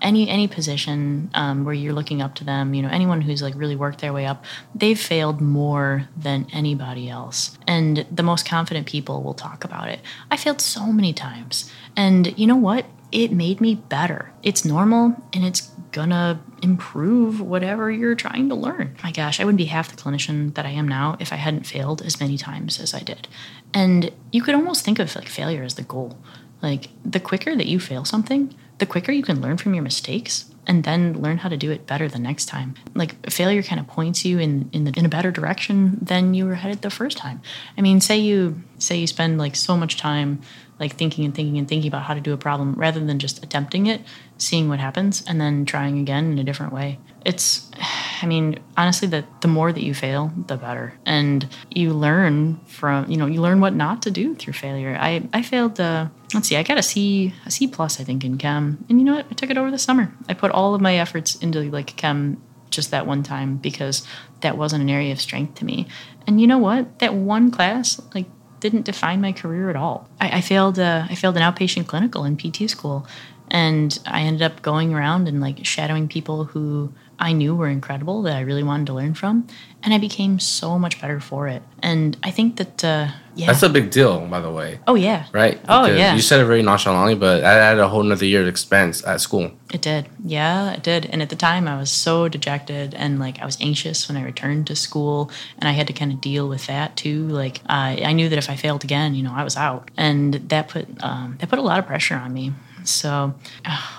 any 0.01 0.29
any 0.29 0.47
position 0.47 1.29
um, 1.33 1.65
where 1.65 1.73
you're 1.73 1.93
looking 1.93 2.21
up 2.21 2.35
to 2.35 2.43
them, 2.43 2.73
you 2.73 2.81
know, 2.81 2.89
anyone 2.89 3.21
who's 3.21 3.41
like 3.41 3.55
really 3.55 3.75
worked 3.75 3.99
their 3.99 4.13
way 4.13 4.25
up, 4.25 4.43
they've 4.73 4.99
failed 4.99 5.41
more 5.41 6.07
than 6.17 6.47
anybody 6.53 7.09
else. 7.09 7.57
And 7.67 8.05
the 8.11 8.23
most 8.23 8.45
confident 8.45 8.87
people 8.87 9.23
will 9.23 9.33
talk 9.33 9.63
about 9.63 9.87
it. 9.89 9.99
I 10.29 10.37
failed 10.37 10.61
so 10.61 10.91
many 10.91 11.13
times. 11.13 11.71
And 11.95 12.37
you 12.37 12.47
know 12.47 12.55
what? 12.55 12.85
It 13.15 13.31
made 13.31 13.61
me 13.61 13.75
better. 13.75 14.33
It's 14.43 14.65
normal 14.65 15.15
and 15.31 15.45
it's 15.45 15.71
gonna 15.93 16.43
improve 16.61 17.39
whatever 17.39 17.89
you're 17.89 18.13
trying 18.13 18.49
to 18.49 18.55
learn. 18.55 18.97
My 19.03 19.13
gosh, 19.13 19.39
I 19.39 19.45
wouldn't 19.45 19.57
be 19.57 19.65
half 19.65 19.89
the 19.89 19.95
clinician 19.95 20.53
that 20.55 20.65
I 20.65 20.71
am 20.71 20.85
now 20.85 21.15
if 21.21 21.31
I 21.31 21.37
hadn't 21.37 21.65
failed 21.65 22.01
as 22.01 22.19
many 22.19 22.37
times 22.37 22.77
as 22.77 22.93
I 22.93 22.99
did. 22.99 23.29
And 23.73 24.11
you 24.33 24.43
could 24.43 24.53
almost 24.53 24.83
think 24.83 24.99
of 24.99 25.15
like 25.15 25.29
failure 25.29 25.63
as 25.63 25.75
the 25.75 25.83
goal. 25.83 26.17
Like 26.61 26.89
the 27.05 27.21
quicker 27.21 27.55
that 27.55 27.67
you 27.67 27.79
fail 27.79 28.03
something, 28.03 28.53
the 28.79 28.85
quicker 28.85 29.13
you 29.13 29.23
can 29.23 29.39
learn 29.39 29.55
from 29.55 29.73
your 29.73 29.83
mistakes 29.83 30.53
and 30.67 30.83
then 30.83 31.21
learn 31.21 31.37
how 31.37 31.47
to 31.47 31.55
do 31.55 31.71
it 31.71 31.87
better 31.87 32.09
the 32.09 32.19
next 32.19 32.47
time. 32.47 32.75
Like 32.93 33.31
failure 33.31 33.63
kind 33.63 33.79
of 33.79 33.87
points 33.87 34.25
you 34.25 34.39
in 34.39 34.69
in, 34.73 34.83
the, 34.83 34.91
in 34.97 35.05
a 35.05 35.09
better 35.09 35.31
direction 35.31 35.99
than 36.01 36.33
you 36.33 36.45
were 36.45 36.55
headed 36.55 36.81
the 36.81 36.89
first 36.89 37.17
time. 37.17 37.41
I 37.77 37.81
mean, 37.81 38.01
say 38.01 38.17
you 38.17 38.61
say 38.77 38.97
you 38.97 39.07
spend 39.07 39.37
like 39.37 39.55
so 39.55 39.77
much 39.77 39.95
time 39.95 40.41
like 40.79 40.95
thinking 40.95 41.25
and 41.25 41.33
thinking 41.33 41.57
and 41.57 41.67
thinking 41.67 41.87
about 41.87 42.03
how 42.03 42.13
to 42.13 42.19
do 42.19 42.33
a 42.33 42.37
problem 42.37 42.73
rather 42.73 42.99
than 42.99 43.19
just 43.19 43.43
attempting 43.43 43.87
it, 43.87 44.01
seeing 44.37 44.67
what 44.67 44.79
happens, 44.79 45.23
and 45.27 45.39
then 45.39 45.65
trying 45.65 45.99
again 45.99 46.31
in 46.33 46.39
a 46.39 46.43
different 46.43 46.73
way. 46.73 46.99
It's, 47.25 47.69
I 48.21 48.25
mean, 48.25 48.59
honestly, 48.77 49.07
the, 49.07 49.25
the 49.41 49.47
more 49.47 49.71
that 49.71 49.83
you 49.83 49.93
fail, 49.93 50.31
the 50.47 50.57
better. 50.57 50.93
And 51.05 51.47
you 51.69 51.93
learn 51.93 52.59
from, 52.65 53.09
you 53.09 53.17
know, 53.17 53.25
you 53.25 53.41
learn 53.41 53.59
what 53.59 53.73
not 53.73 54.01
to 54.03 54.11
do 54.11 54.35
through 54.35 54.53
failure. 54.53 54.97
I, 54.99 55.27
I 55.33 55.41
failed, 55.41 55.79
uh, 55.79 56.07
let's 56.33 56.47
see, 56.47 56.57
I 56.57 56.63
got 56.63 56.77
a 56.77 56.83
C, 56.83 57.33
a 57.45 57.51
C 57.51 57.67
plus, 57.67 57.99
I 57.99 58.03
think, 58.03 58.23
in 58.23 58.37
chem. 58.37 58.83
And 58.89 58.99
you 58.99 59.05
know 59.05 59.15
what? 59.15 59.27
I 59.29 59.33
took 59.33 59.49
it 59.49 59.57
over 59.57 59.71
the 59.71 59.79
summer. 59.79 60.13
I 60.27 60.33
put 60.33 60.51
all 60.51 60.75
of 60.75 60.81
my 60.81 60.95
efforts 60.97 61.35
into 61.35 61.61
like 61.71 61.95
chem 61.95 62.41
just 62.69 62.91
that 62.91 63.07
one 63.07 63.23
time 63.23 63.57
because 63.57 64.05
that 64.41 64.57
wasn't 64.57 64.83
an 64.83 64.89
area 64.89 65.11
of 65.11 65.21
strength 65.21 65.55
to 65.55 65.65
me. 65.65 65.87
And 66.27 66.41
you 66.41 66.47
know 66.47 66.57
what? 66.57 66.99
That 66.99 67.13
one 67.13 67.51
class, 67.51 68.01
like, 68.13 68.27
didn't 68.59 68.85
define 68.85 69.21
my 69.21 69.31
career 69.31 69.69
at 69.69 69.75
all. 69.75 70.09
I, 70.19 70.37
I 70.37 70.41
failed. 70.41 70.79
I 70.79 71.15
failed 71.15 71.37
an 71.37 71.43
outpatient 71.43 71.87
clinical 71.87 72.23
in 72.23 72.37
PT 72.37 72.69
school, 72.69 73.07
and 73.49 73.97
I 74.05 74.21
ended 74.21 74.41
up 74.41 74.61
going 74.61 74.93
around 74.93 75.27
and 75.27 75.41
like 75.41 75.65
shadowing 75.65 76.07
people 76.07 76.45
who 76.45 76.91
I 77.19 77.33
knew 77.33 77.55
were 77.55 77.67
incredible 77.67 78.21
that 78.23 78.35
I 78.35 78.41
really 78.41 78.63
wanted 78.63 78.87
to 78.87 78.93
learn 78.93 79.13
from, 79.13 79.47
and 79.83 79.93
I 79.93 79.97
became 79.97 80.39
so 80.39 80.77
much 80.77 80.99
better 81.01 81.19
for 81.19 81.47
it. 81.47 81.63
And 81.81 82.17
I 82.23 82.31
think 82.31 82.57
that 82.57 82.83
uh, 82.83 83.07
yeah, 83.35 83.47
That's 83.47 83.63
a 83.63 83.69
big 83.69 83.91
deal, 83.91 84.25
by 84.27 84.39
the 84.39 84.51
way. 84.51 84.79
oh 84.87 84.95
yeah, 84.95 85.25
Right? 85.31 85.59
Oh, 85.67 85.85
yeah. 85.85 86.15
You 86.15 86.21
said 86.21 86.39
it 86.39 86.45
very 86.45 86.61
nonchalantly, 86.61 87.15
but 87.15 87.43
I 87.43 87.53
added 87.57 87.81
a 87.81 87.87
whole 87.89 88.03
nother 88.03 88.25
year 88.25 88.41
of 88.41 88.47
expense 88.47 89.05
at 89.05 89.21
school. 89.21 89.51
It 89.73 89.81
did. 89.81 90.07
Yeah, 90.23 90.73
it 90.73 90.83
did. 90.83 91.05
And 91.07 91.21
at 91.21 91.29
the 91.29 91.35
time, 91.35 91.67
I 91.67 91.77
was 91.77 91.91
so 91.91 92.27
dejected 92.29 92.93
and 92.93 93.19
like 93.19 93.39
I 93.39 93.45
was 93.45 93.57
anxious 93.59 94.07
when 94.07 94.17
I 94.17 94.23
returned 94.23 94.67
to 94.67 94.75
school, 94.75 95.29
and 95.59 95.67
I 95.67 95.73
had 95.73 95.87
to 95.87 95.93
kind 95.93 96.11
of 96.11 96.21
deal 96.21 96.47
with 96.47 96.67
that 96.67 96.95
too. 96.95 97.27
Like 97.27 97.57
uh, 97.69 97.99
I 98.03 98.13
knew 98.13 98.29
that 98.29 98.37
if 98.37 98.49
I 98.49 98.55
failed 98.55 98.83
again, 98.83 99.15
you 99.15 99.23
know, 99.23 99.33
I 99.33 99.43
was 99.43 99.57
out, 99.57 99.91
and 99.97 100.33
that 100.49 100.69
put 100.69 100.87
um, 101.03 101.37
that 101.39 101.49
put 101.49 101.59
a 101.59 101.61
lot 101.61 101.79
of 101.79 101.85
pressure 101.85 102.15
on 102.15 102.33
me. 102.33 102.53
So, 102.87 103.33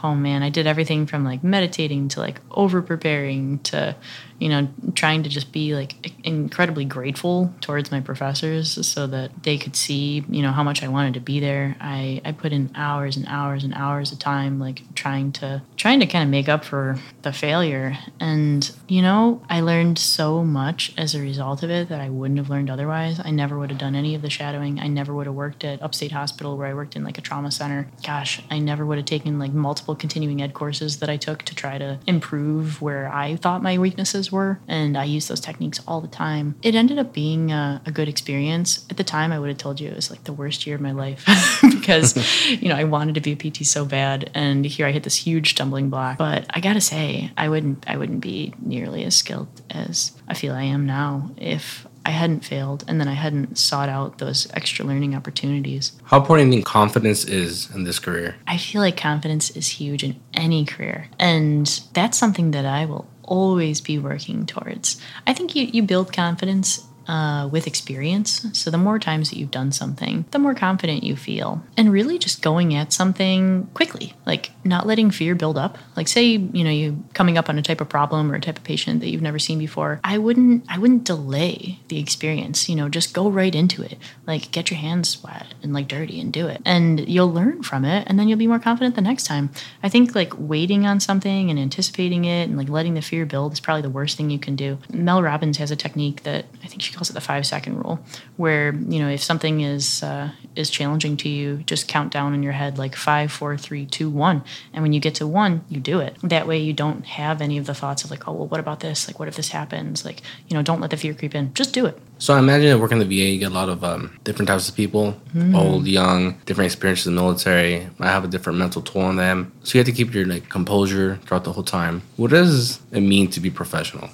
oh 0.03 0.15
man, 0.15 0.43
I 0.43 0.51
did 0.51 0.67
everything 0.67 1.07
from 1.07 1.25
like 1.25 1.43
meditating 1.43 2.09
to 2.09 2.21
like 2.21 2.41
over 2.51 2.83
preparing 2.83 3.59
to, 3.61 3.97
you 4.39 4.49
know, 4.49 4.69
trying 4.95 5.23
to 5.23 5.29
just 5.29 5.53
be 5.53 5.75
like 5.75 5.95
incredibly 6.25 6.85
grateful 6.85 7.53
towards 7.61 7.91
my 7.91 8.01
professors 8.01 8.87
so 8.87 9.07
that 9.07 9.31
they 9.43 9.59
could 9.59 9.77
see, 9.77 10.25
you 10.29 10.43
know, 10.43 10.53
how 10.53 10.63
much 10.63 10.83
I 10.83 10.89
wanted 10.89 11.15
to 11.15 11.21
be 11.21 11.41
there. 11.41 11.77
I, 11.81 12.21
I 12.25 12.33
put 12.33 12.53
in 12.53 12.71
hours 12.75 13.17
and 13.17 13.27
hours 13.27 13.65
and 13.65 13.73
hours 13.75 14.13
of 14.13 14.19
time 14.19 14.59
like 14.59 14.83
trying 14.95 15.33
to 15.33 15.63
trying 15.77 16.01
to 16.01 16.07
kind 16.07 16.25
of 16.25 16.31
make 16.31 16.49
up 16.49 16.65
for 16.65 16.99
the 17.23 17.33
failure. 17.33 17.97
And, 18.21 18.71
you 18.89 19.03
know, 19.03 19.43
I 19.49 19.61
learned 19.61 19.99
so 19.99 20.43
much 20.45 20.93
as 20.97 21.15
a 21.15 21.21
result 21.21 21.63
of 21.63 21.71
it 21.71 21.89
that 21.89 22.01
I 22.01 22.11
wouldn't 22.11 22.39
have 22.39 22.51
learned 22.51 22.71
otherwise. 22.71 23.21
I 23.23 23.31
never 23.31 23.59
would 23.59 23.71
have 23.71 23.79
done 23.79 23.95
any 23.95 24.15
of 24.15 24.23
the 24.23 24.31
shadowing. 24.31 24.81
I 24.81 24.89
never 24.89 25.15
would 25.15 25.27
have 25.27 25.35
worked 25.35 25.65
at 25.65 25.83
Upstate 25.83 26.13
Hospital 26.13 26.57
where 26.57 26.67
I 26.67 26.75
worked 26.75 26.97
in 26.97 27.05
like 27.05 27.19
a 27.19 27.23
trauma 27.23 27.51
center. 27.51 27.89
Gosh, 28.05 28.43
I 28.51 28.59
never 28.59 28.85
would 28.85 28.99
have 28.99 29.07
taken 29.07 29.39
like 29.39 29.53
multiple 29.53 29.95
continuing 29.95 30.43
ed 30.43 30.55
courses 30.55 30.99
that 30.99 31.09
I 31.09 31.17
took 31.17 31.43
to 31.45 31.55
try 31.55 31.79
to 31.79 31.99
improve 32.07 32.83
where 32.83 33.13
I 33.13 33.37
thought 33.37 33.63
my 33.63 33.79
weaknesses 33.79 34.26
were. 34.33 34.61
And 34.69 34.97
I 34.97 35.05
used 35.05 35.29
those 35.29 35.41
techniques 35.41 35.81
all 35.87 36.01
the 36.01 36.09
time. 36.09 36.57
It 36.63 36.75
ended 36.75 36.99
up 36.99 37.13
being 37.13 37.53
a, 37.53 37.81
a 37.87 37.91
good 37.91 38.09
experience. 38.09 38.87
At 38.91 38.97
the 38.97 39.05
time, 39.05 39.33
I 39.33 39.39
would 39.39 39.49
have 39.49 39.59
told 39.59 39.81
you 39.81 39.89
it 39.89 39.97
was 39.97 40.11
like 40.11 40.25
the 40.25 40.33
worst 40.33 40.67
year 40.67 40.77
of 40.77 40.83
my 40.83 40.93
life 40.93 41.25
because, 41.63 42.17
you 42.49 42.69
know, 42.69 42.77
I 42.77 42.85
wanted 42.85 43.15
to 43.17 43.21
be 43.21 43.33
a 43.33 43.37
PT 43.37 43.67
so 43.67 43.85
bad. 43.85 44.31
And 44.35 44.65
here 44.65 44.87
I 44.87 44.93
hit 44.93 45.05
this 45.05 45.17
huge 45.17 45.51
stumbling 45.51 45.91
block. 45.91 46.19
But 46.19 46.47
I 46.51 46.61
gotta 46.61 46.81
say, 46.81 47.31
I 47.37 47.49
wouldn't 47.49 47.89
I 47.89 47.97
wouldn't 47.97 48.21
be 48.21 48.55
nearly 48.61 49.05
as 49.05 49.17
skilled 49.17 49.49
as 49.71 50.13
I 50.29 50.35
feel 50.35 50.55
I 50.55 50.63
am 50.63 50.87
now 50.87 51.31
if 51.37 51.87
I 52.07 52.11
hadn't 52.11 52.45
failed 52.45 52.85
and 52.87 53.01
then 53.01 53.09
I 53.09 53.15
hadn't 53.15 53.59
sought 53.59 53.89
out 53.89 54.19
those 54.19 54.47
extra 54.55 54.85
learning 54.85 55.17
opportunities. 55.17 55.91
How 56.05 56.21
important 56.21 56.47
do 56.47 56.57
you 56.57 56.63
think 56.63 56.67
confidence 56.67 57.25
is 57.25 57.69
in 57.75 57.83
this 57.83 57.99
career? 57.99 58.37
I 58.47 58.59
feel 58.59 58.81
like 58.81 58.97
confidence 58.97 59.51
is 59.51 59.67
huge 59.67 60.05
in 60.05 60.21
any 60.33 60.65
career. 60.65 61.09
And 61.19 61.67
that's 61.95 62.17
something 62.17 62.53
that 62.53 62.65
I 62.65 62.85
will 62.85 63.09
always 63.27 63.81
be 63.81 63.99
working 63.99 64.47
towards. 64.47 65.01
I 65.27 65.33
think 65.33 65.55
you, 65.55 65.65
you 65.65 65.83
build 65.83 66.13
confidence 66.13 66.86
uh, 67.09 67.49
with 67.51 67.67
experience. 67.67 68.47
So 68.53 68.71
the 68.71 68.79
more 68.79 68.99
times 68.99 69.31
that 69.31 69.39
you've 69.39 69.51
done 69.51 69.73
something, 69.73 70.25
the 70.31 70.39
more 70.39 70.55
confident 70.55 71.05
you 71.05 71.17
feel. 71.17 71.63
And 71.77 71.93
really 71.93 72.19
just 72.19 72.43
going 72.43 72.75
at 72.75 72.93
something 72.93 73.69
quickly, 73.75 74.15
like 74.27 74.51
not 74.65 74.87
letting 74.87 75.11
fear 75.11 75.35
build 75.35 75.59
up. 75.59 75.79
Like 75.97 76.09
say, 76.09 76.25
you 76.25 76.65
know, 76.65 76.71
you 76.71 77.05
coming 77.15 77.39
up 77.39 77.49
on 77.49 77.59
a 77.59 77.63
type 77.63 77.81
of 77.81 77.89
problem 77.89 78.31
or 78.31 78.37
a 78.37 78.41
type 78.41 78.59
of 78.59 78.65
patient 78.65 79.01
that 79.01 79.09
you've 79.09 79.23
never 79.23 79.39
seen 79.39 79.59
before. 79.59 80.01
I 80.03 80.19
wouldn't 80.19 80.65
I 80.69 80.79
wouldn't 80.79 81.05
delay 81.05 81.81
the 81.89 81.99
experience, 81.99 82.69
you 82.69 82.77
know, 82.77 82.89
just 82.89 83.15
go 83.15 83.31
right 83.31 83.55
into 83.55 83.83
it. 83.83 83.99
Like 84.27 84.51
get 84.51 84.71
your 84.71 84.79
hands 84.79 85.23
wet 85.23 85.55
and 85.63 85.73
like 85.73 85.89
dirty 85.89 86.21
and 86.21 86.33
do 86.33 86.49
it. 86.49 86.61
And 86.65 87.09
you'll 87.09 87.33
learn 87.33 87.63
from 87.63 87.85
it 87.85 88.07
and 88.09 88.19
then 88.19 88.29
you'll 88.29 88.39
be 88.39 88.47
more 88.47 88.59
confident 88.59 88.95
the 88.95 89.01
next 89.01 89.25
time. 89.25 89.51
I 89.83 89.89
think 89.89 90.15
like 90.15 90.33
waiting 90.37 90.87
on 90.87 91.01
something 91.01 91.51
and 91.51 91.59
anticipating 91.59 92.25
it 92.25 92.49
and 92.49 92.57
like 92.57 92.69
letting 92.69 92.95
the 92.95 93.03
fear 93.03 93.27
build 93.27 93.53
is 93.53 93.61
probably 93.61 93.83
the 93.83 93.91
worst 93.91 94.17
thing 94.17 94.31
you 94.31 94.39
can 94.39 94.57
do. 94.57 94.79
Mel 94.93 95.23
Robbins 95.23 95.59
has 95.59 95.71
a 95.71 95.77
technique 95.77 96.23
that 96.25 96.47
I 96.65 96.67
think 96.67 96.83
she 96.83 96.96
calls 96.97 97.11
it 97.11 97.13
the 97.13 97.21
five 97.21 97.47
second 97.47 97.77
rule, 97.77 98.01
where 98.37 98.75
you 98.75 98.99
know 98.99 99.09
if 99.09 99.23
something 99.23 99.61
is 99.61 100.03
uh, 100.03 100.31
is 100.57 100.71
challenging 100.71 101.17
to 101.19 101.29
you, 101.29 101.59
just 101.67 101.87
count 101.87 102.13
down 102.13 102.35
in 102.35 102.43
your 102.43 102.53
head 102.53 102.79
like 102.79 102.97
five, 102.97 103.31
four, 103.31 103.57
three, 103.57 103.87
two, 103.87 104.11
one, 104.11 104.43
and 104.73 104.83
when 104.83 104.93
you 104.93 105.01
get 105.01 105.15
to 105.17 105.27
one, 105.27 105.65
you 105.69 105.81
do 105.81 106.01
it. 106.01 106.17
That 106.23 106.47
way, 106.47 106.59
you 106.59 106.73
don't 106.73 107.05
have 107.07 107.41
any 107.41 107.59
of 107.59 107.67
the 107.67 107.75
thoughts 107.75 108.05
of 108.05 108.11
like, 108.11 108.27
oh 108.27 108.33
well, 108.33 108.49
what 108.49 108.61
about 108.61 108.81
this? 108.81 109.07
Like, 109.07 109.19
what 109.19 109.29
if 109.29 109.37
this 109.37 109.49
happens? 109.49 110.05
Like, 110.05 110.23
you 110.49 110.57
know, 110.57 110.63
don't 110.63 110.81
let 110.81 110.91
the 110.91 110.97
fear 110.97 111.15
creep 111.15 111.35
in. 111.35 111.55
Just 111.55 111.73
do 111.73 111.87
it. 111.87 111.99
So 112.19 112.35
I 112.35 112.39
imagine 112.39 112.71
that 112.71 112.79
working 112.79 113.01
in 113.01 113.09
the 113.09 113.17
VA, 113.17 113.29
you 113.29 113.39
get 113.39 113.51
a 113.51 113.55
lot 113.55 113.69
of 113.69 113.85
um, 113.85 114.19
different 114.25 114.49
types 114.49 114.69
of 114.71 114.75
people, 114.75 115.21
old, 115.55 115.87
young, 115.87 116.39
different 116.47 116.67
experiences 116.67 117.09
in 117.09 117.15
the 117.15 117.21
military. 117.21 117.89
I 118.01 118.07
have 118.07 118.25
a 118.25 118.29
different 118.29 118.59
mental 118.59 118.81
toll 118.81 119.03
on 119.03 119.17
them. 119.17 119.53
So 119.65 119.77
you 119.77 119.81
have 119.81 119.87
to 119.87 119.93
keep 119.93 120.15
your 120.15 120.25
like 120.25 120.49
composure 120.49 121.17
throughout 121.25 121.45
the 121.45 121.53
whole 121.53 121.63
time. 121.63 122.03
What 122.17 122.31
does 122.31 122.81
it 122.91 123.03
mean 123.03 123.29
to 123.33 123.41
be 123.41 123.51
professional? 123.51 124.09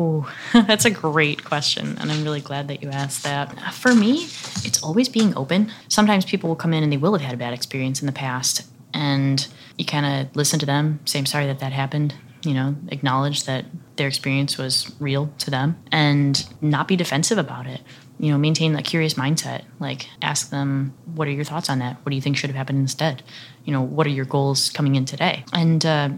Ooh, 0.00 0.26
that's 0.52 0.84
a 0.84 0.90
great 0.90 1.44
question, 1.44 1.96
and 1.98 2.10
I'm 2.10 2.22
really 2.22 2.40
glad 2.40 2.68
that 2.68 2.82
you 2.82 2.90
asked 2.90 3.24
that. 3.24 3.74
For 3.74 3.94
me, 3.94 4.24
it's 4.64 4.82
always 4.82 5.08
being 5.08 5.36
open. 5.36 5.72
Sometimes 5.88 6.24
people 6.24 6.48
will 6.48 6.56
come 6.56 6.72
in 6.72 6.82
and 6.82 6.92
they 6.92 6.96
will 6.96 7.12
have 7.12 7.22
had 7.22 7.34
a 7.34 7.38
bad 7.38 7.52
experience 7.52 8.00
in 8.00 8.06
the 8.06 8.12
past, 8.12 8.66
and 8.94 9.46
you 9.76 9.84
kind 9.84 10.06
of 10.06 10.36
listen 10.36 10.58
to 10.60 10.66
them, 10.66 11.00
say, 11.04 11.18
I'm 11.18 11.26
sorry 11.26 11.46
that 11.46 11.58
that 11.58 11.72
happened, 11.72 12.14
you 12.44 12.54
know, 12.54 12.76
acknowledge 12.88 13.44
that 13.44 13.64
their 13.96 14.06
experience 14.06 14.56
was 14.56 14.94
real 15.00 15.32
to 15.38 15.50
them, 15.50 15.76
and 15.90 16.46
not 16.60 16.86
be 16.86 16.94
defensive 16.94 17.38
about 17.38 17.66
it. 17.66 17.80
You 18.20 18.32
know, 18.32 18.38
maintain 18.38 18.74
a 18.74 18.82
curious 18.82 19.14
mindset. 19.14 19.62
Like, 19.78 20.08
ask 20.22 20.50
them, 20.50 20.94
what 21.14 21.28
are 21.28 21.32
your 21.32 21.44
thoughts 21.44 21.70
on 21.70 21.78
that? 21.80 21.96
What 22.04 22.10
do 22.10 22.16
you 22.16 22.22
think 22.22 22.36
should 22.36 22.50
have 22.50 22.56
happened 22.56 22.78
instead? 22.78 23.22
You 23.64 23.72
know, 23.72 23.80
what 23.80 24.06
are 24.08 24.10
your 24.10 24.24
goals 24.24 24.70
coming 24.70 24.96
in 24.96 25.04
today? 25.04 25.44
And, 25.52 25.84
uh, 25.86 26.10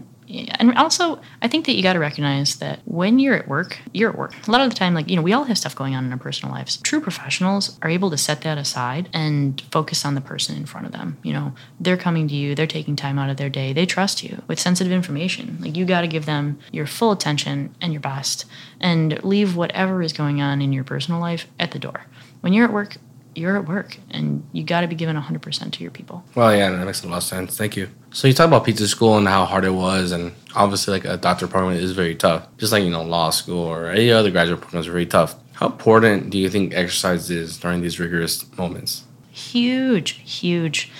and 0.59 0.77
also 0.77 1.19
i 1.41 1.47
think 1.47 1.65
that 1.65 1.73
you 1.73 1.83
got 1.83 1.93
to 1.93 1.99
recognize 1.99 2.57
that 2.57 2.79
when 2.85 3.19
you're 3.19 3.35
at 3.35 3.47
work 3.47 3.79
you're 3.93 4.09
at 4.09 4.17
work. 4.17 4.35
A 4.47 4.51
lot 4.51 4.61
of 4.61 4.69
the 4.69 4.75
time 4.75 4.93
like 4.93 5.09
you 5.09 5.15
know 5.15 5.21
we 5.21 5.33
all 5.33 5.43
have 5.45 5.57
stuff 5.57 5.75
going 5.75 5.95
on 5.95 6.05
in 6.05 6.11
our 6.11 6.17
personal 6.17 6.53
lives. 6.53 6.77
True 6.77 7.01
professionals 7.01 7.77
are 7.81 7.89
able 7.89 8.09
to 8.11 8.17
set 8.17 8.41
that 8.41 8.57
aside 8.57 9.09
and 9.13 9.61
focus 9.71 10.05
on 10.05 10.15
the 10.15 10.21
person 10.21 10.55
in 10.55 10.65
front 10.65 10.85
of 10.85 10.91
them. 10.91 11.17
You 11.23 11.33
know 11.33 11.53
they're 11.79 11.97
coming 11.97 12.27
to 12.27 12.35
you 12.35 12.55
they're 12.55 12.67
taking 12.67 12.95
time 12.95 13.19
out 13.19 13.29
of 13.29 13.37
their 13.37 13.49
day 13.49 13.73
they 13.73 13.85
trust 13.85 14.23
you 14.23 14.41
with 14.47 14.59
sensitive 14.59 14.91
information. 14.91 15.57
Like 15.61 15.75
you 15.75 15.85
got 15.85 16.01
to 16.01 16.07
give 16.07 16.25
them 16.25 16.59
your 16.71 16.87
full 16.87 17.11
attention 17.11 17.75
and 17.81 17.93
your 17.93 18.01
best 18.01 18.45
and 18.79 19.23
leave 19.23 19.55
whatever 19.55 20.01
is 20.01 20.13
going 20.13 20.41
on 20.41 20.61
in 20.61 20.73
your 20.73 20.83
personal 20.83 21.19
life 21.19 21.47
at 21.59 21.71
the 21.71 21.79
door. 21.79 22.05
When 22.41 22.53
you're 22.53 22.65
at 22.65 22.73
work 22.73 22.97
you're 23.35 23.57
at 23.57 23.67
work 23.67 23.97
and 24.09 24.47
you 24.51 24.63
got 24.63 24.81
to 24.81 24.87
be 24.87 24.95
given 24.95 25.15
100% 25.15 25.71
to 25.71 25.83
your 25.83 25.91
people 25.91 26.23
Well, 26.35 26.55
yeah, 26.55 26.69
that 26.69 26.85
makes 26.85 27.03
a 27.03 27.07
lot 27.07 27.17
of 27.17 27.23
sense. 27.23 27.57
Thank 27.57 27.75
you. 27.77 27.89
So 28.11 28.27
you 28.27 28.33
talk 28.33 28.47
about 28.47 28.65
PT 28.65 28.79
school 28.79 29.17
and 29.17 29.27
how 29.27 29.45
hard 29.45 29.63
it 29.63 29.71
was, 29.71 30.11
and 30.11 30.33
obviously, 30.53 30.91
like 30.93 31.05
a 31.05 31.15
doctor 31.17 31.47
program 31.47 31.77
is 31.77 31.93
very 31.93 32.15
tough. 32.15 32.45
Just 32.57 32.73
like 32.73 32.83
you 32.83 32.89
know, 32.89 33.03
law 33.03 33.29
school 33.29 33.63
or 33.63 33.87
any 33.87 34.11
other 34.11 34.31
graduate 34.31 34.59
programs 34.59 34.87
are 34.87 34.91
very 34.91 35.05
tough. 35.05 35.35
How 35.53 35.67
important 35.67 36.29
do 36.29 36.37
you 36.37 36.49
think 36.49 36.73
exercise 36.73 37.29
is 37.29 37.57
during 37.57 37.81
these 37.81 37.99
rigorous 37.99 38.45
moments? 38.57 39.05
huge 39.31 40.11
huge 40.29 40.91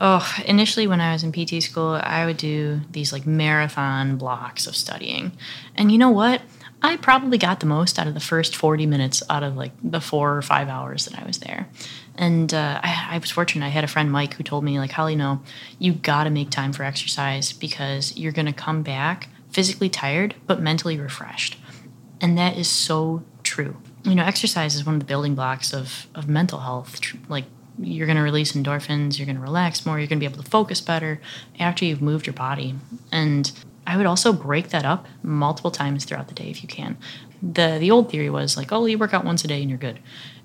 oh 0.00 0.34
initially 0.46 0.86
when 0.86 1.00
i 1.02 1.12
was 1.12 1.22
in 1.22 1.30
pt 1.30 1.62
school 1.62 2.00
i 2.02 2.24
would 2.24 2.38
do 2.38 2.80
these 2.90 3.12
like 3.12 3.26
marathon 3.26 4.16
blocks 4.16 4.66
of 4.66 4.74
studying 4.74 5.30
and 5.76 5.92
you 5.92 5.98
know 5.98 6.10
what 6.10 6.40
i 6.84 6.96
probably 6.96 7.38
got 7.38 7.60
the 7.60 7.66
most 7.66 7.98
out 7.98 8.06
of 8.06 8.14
the 8.14 8.20
first 8.20 8.54
40 8.54 8.86
minutes 8.86 9.22
out 9.28 9.42
of 9.42 9.56
like 9.56 9.72
the 9.82 10.00
four 10.00 10.36
or 10.36 10.42
five 10.42 10.68
hours 10.68 11.06
that 11.06 11.18
i 11.18 11.26
was 11.26 11.38
there 11.38 11.68
and 12.16 12.54
uh, 12.54 12.80
I, 12.82 13.08
I 13.12 13.18
was 13.18 13.30
fortunate 13.30 13.66
i 13.66 13.70
had 13.70 13.84
a 13.84 13.88
friend 13.88 14.10
mike 14.12 14.34
who 14.34 14.44
told 14.44 14.64
me 14.64 14.78
like 14.78 14.92
holly 14.92 15.16
no 15.16 15.42
you 15.78 15.92
got 15.92 16.24
to 16.24 16.30
make 16.30 16.50
time 16.50 16.72
for 16.72 16.84
exercise 16.84 17.52
because 17.52 18.16
you're 18.16 18.32
going 18.32 18.46
to 18.46 18.52
come 18.52 18.82
back 18.82 19.28
physically 19.50 19.88
tired 19.88 20.34
but 20.46 20.60
mentally 20.60 20.98
refreshed 20.98 21.56
and 22.20 22.38
that 22.38 22.56
is 22.56 22.68
so 22.68 23.22
true. 23.42 23.76
You 24.02 24.14
know, 24.14 24.24
exercise 24.24 24.74
is 24.74 24.84
one 24.84 24.94
of 24.94 25.00
the 25.00 25.06
building 25.06 25.34
blocks 25.34 25.72
of, 25.72 26.06
of 26.14 26.28
mental 26.28 26.60
health. 26.60 26.98
Like, 27.28 27.44
you're 27.78 28.06
going 28.06 28.16
to 28.16 28.22
release 28.22 28.52
endorphins, 28.52 29.18
you're 29.18 29.26
going 29.26 29.36
to 29.36 29.42
relax 29.42 29.84
more, 29.84 29.98
you're 29.98 30.06
going 30.06 30.18
to 30.20 30.26
be 30.26 30.32
able 30.32 30.42
to 30.42 30.50
focus 30.50 30.80
better 30.80 31.20
after 31.58 31.84
you've 31.84 32.00
moved 32.00 32.26
your 32.26 32.34
body. 32.34 32.74
And 33.12 33.50
I 33.86 33.96
would 33.96 34.06
also 34.06 34.32
break 34.32 34.68
that 34.68 34.84
up 34.84 35.06
multiple 35.22 35.70
times 35.70 36.04
throughout 36.04 36.28
the 36.28 36.34
day 36.34 36.48
if 36.50 36.62
you 36.62 36.68
can. 36.68 36.96
the 37.42 37.76
the 37.78 37.90
old 37.90 38.10
theory 38.10 38.30
was 38.30 38.56
like, 38.56 38.72
oh, 38.72 38.86
you 38.86 38.98
work 38.98 39.12
out 39.14 39.24
once 39.24 39.44
a 39.44 39.48
day 39.48 39.60
and 39.60 39.68
you're 39.70 39.78
good, 39.78 39.98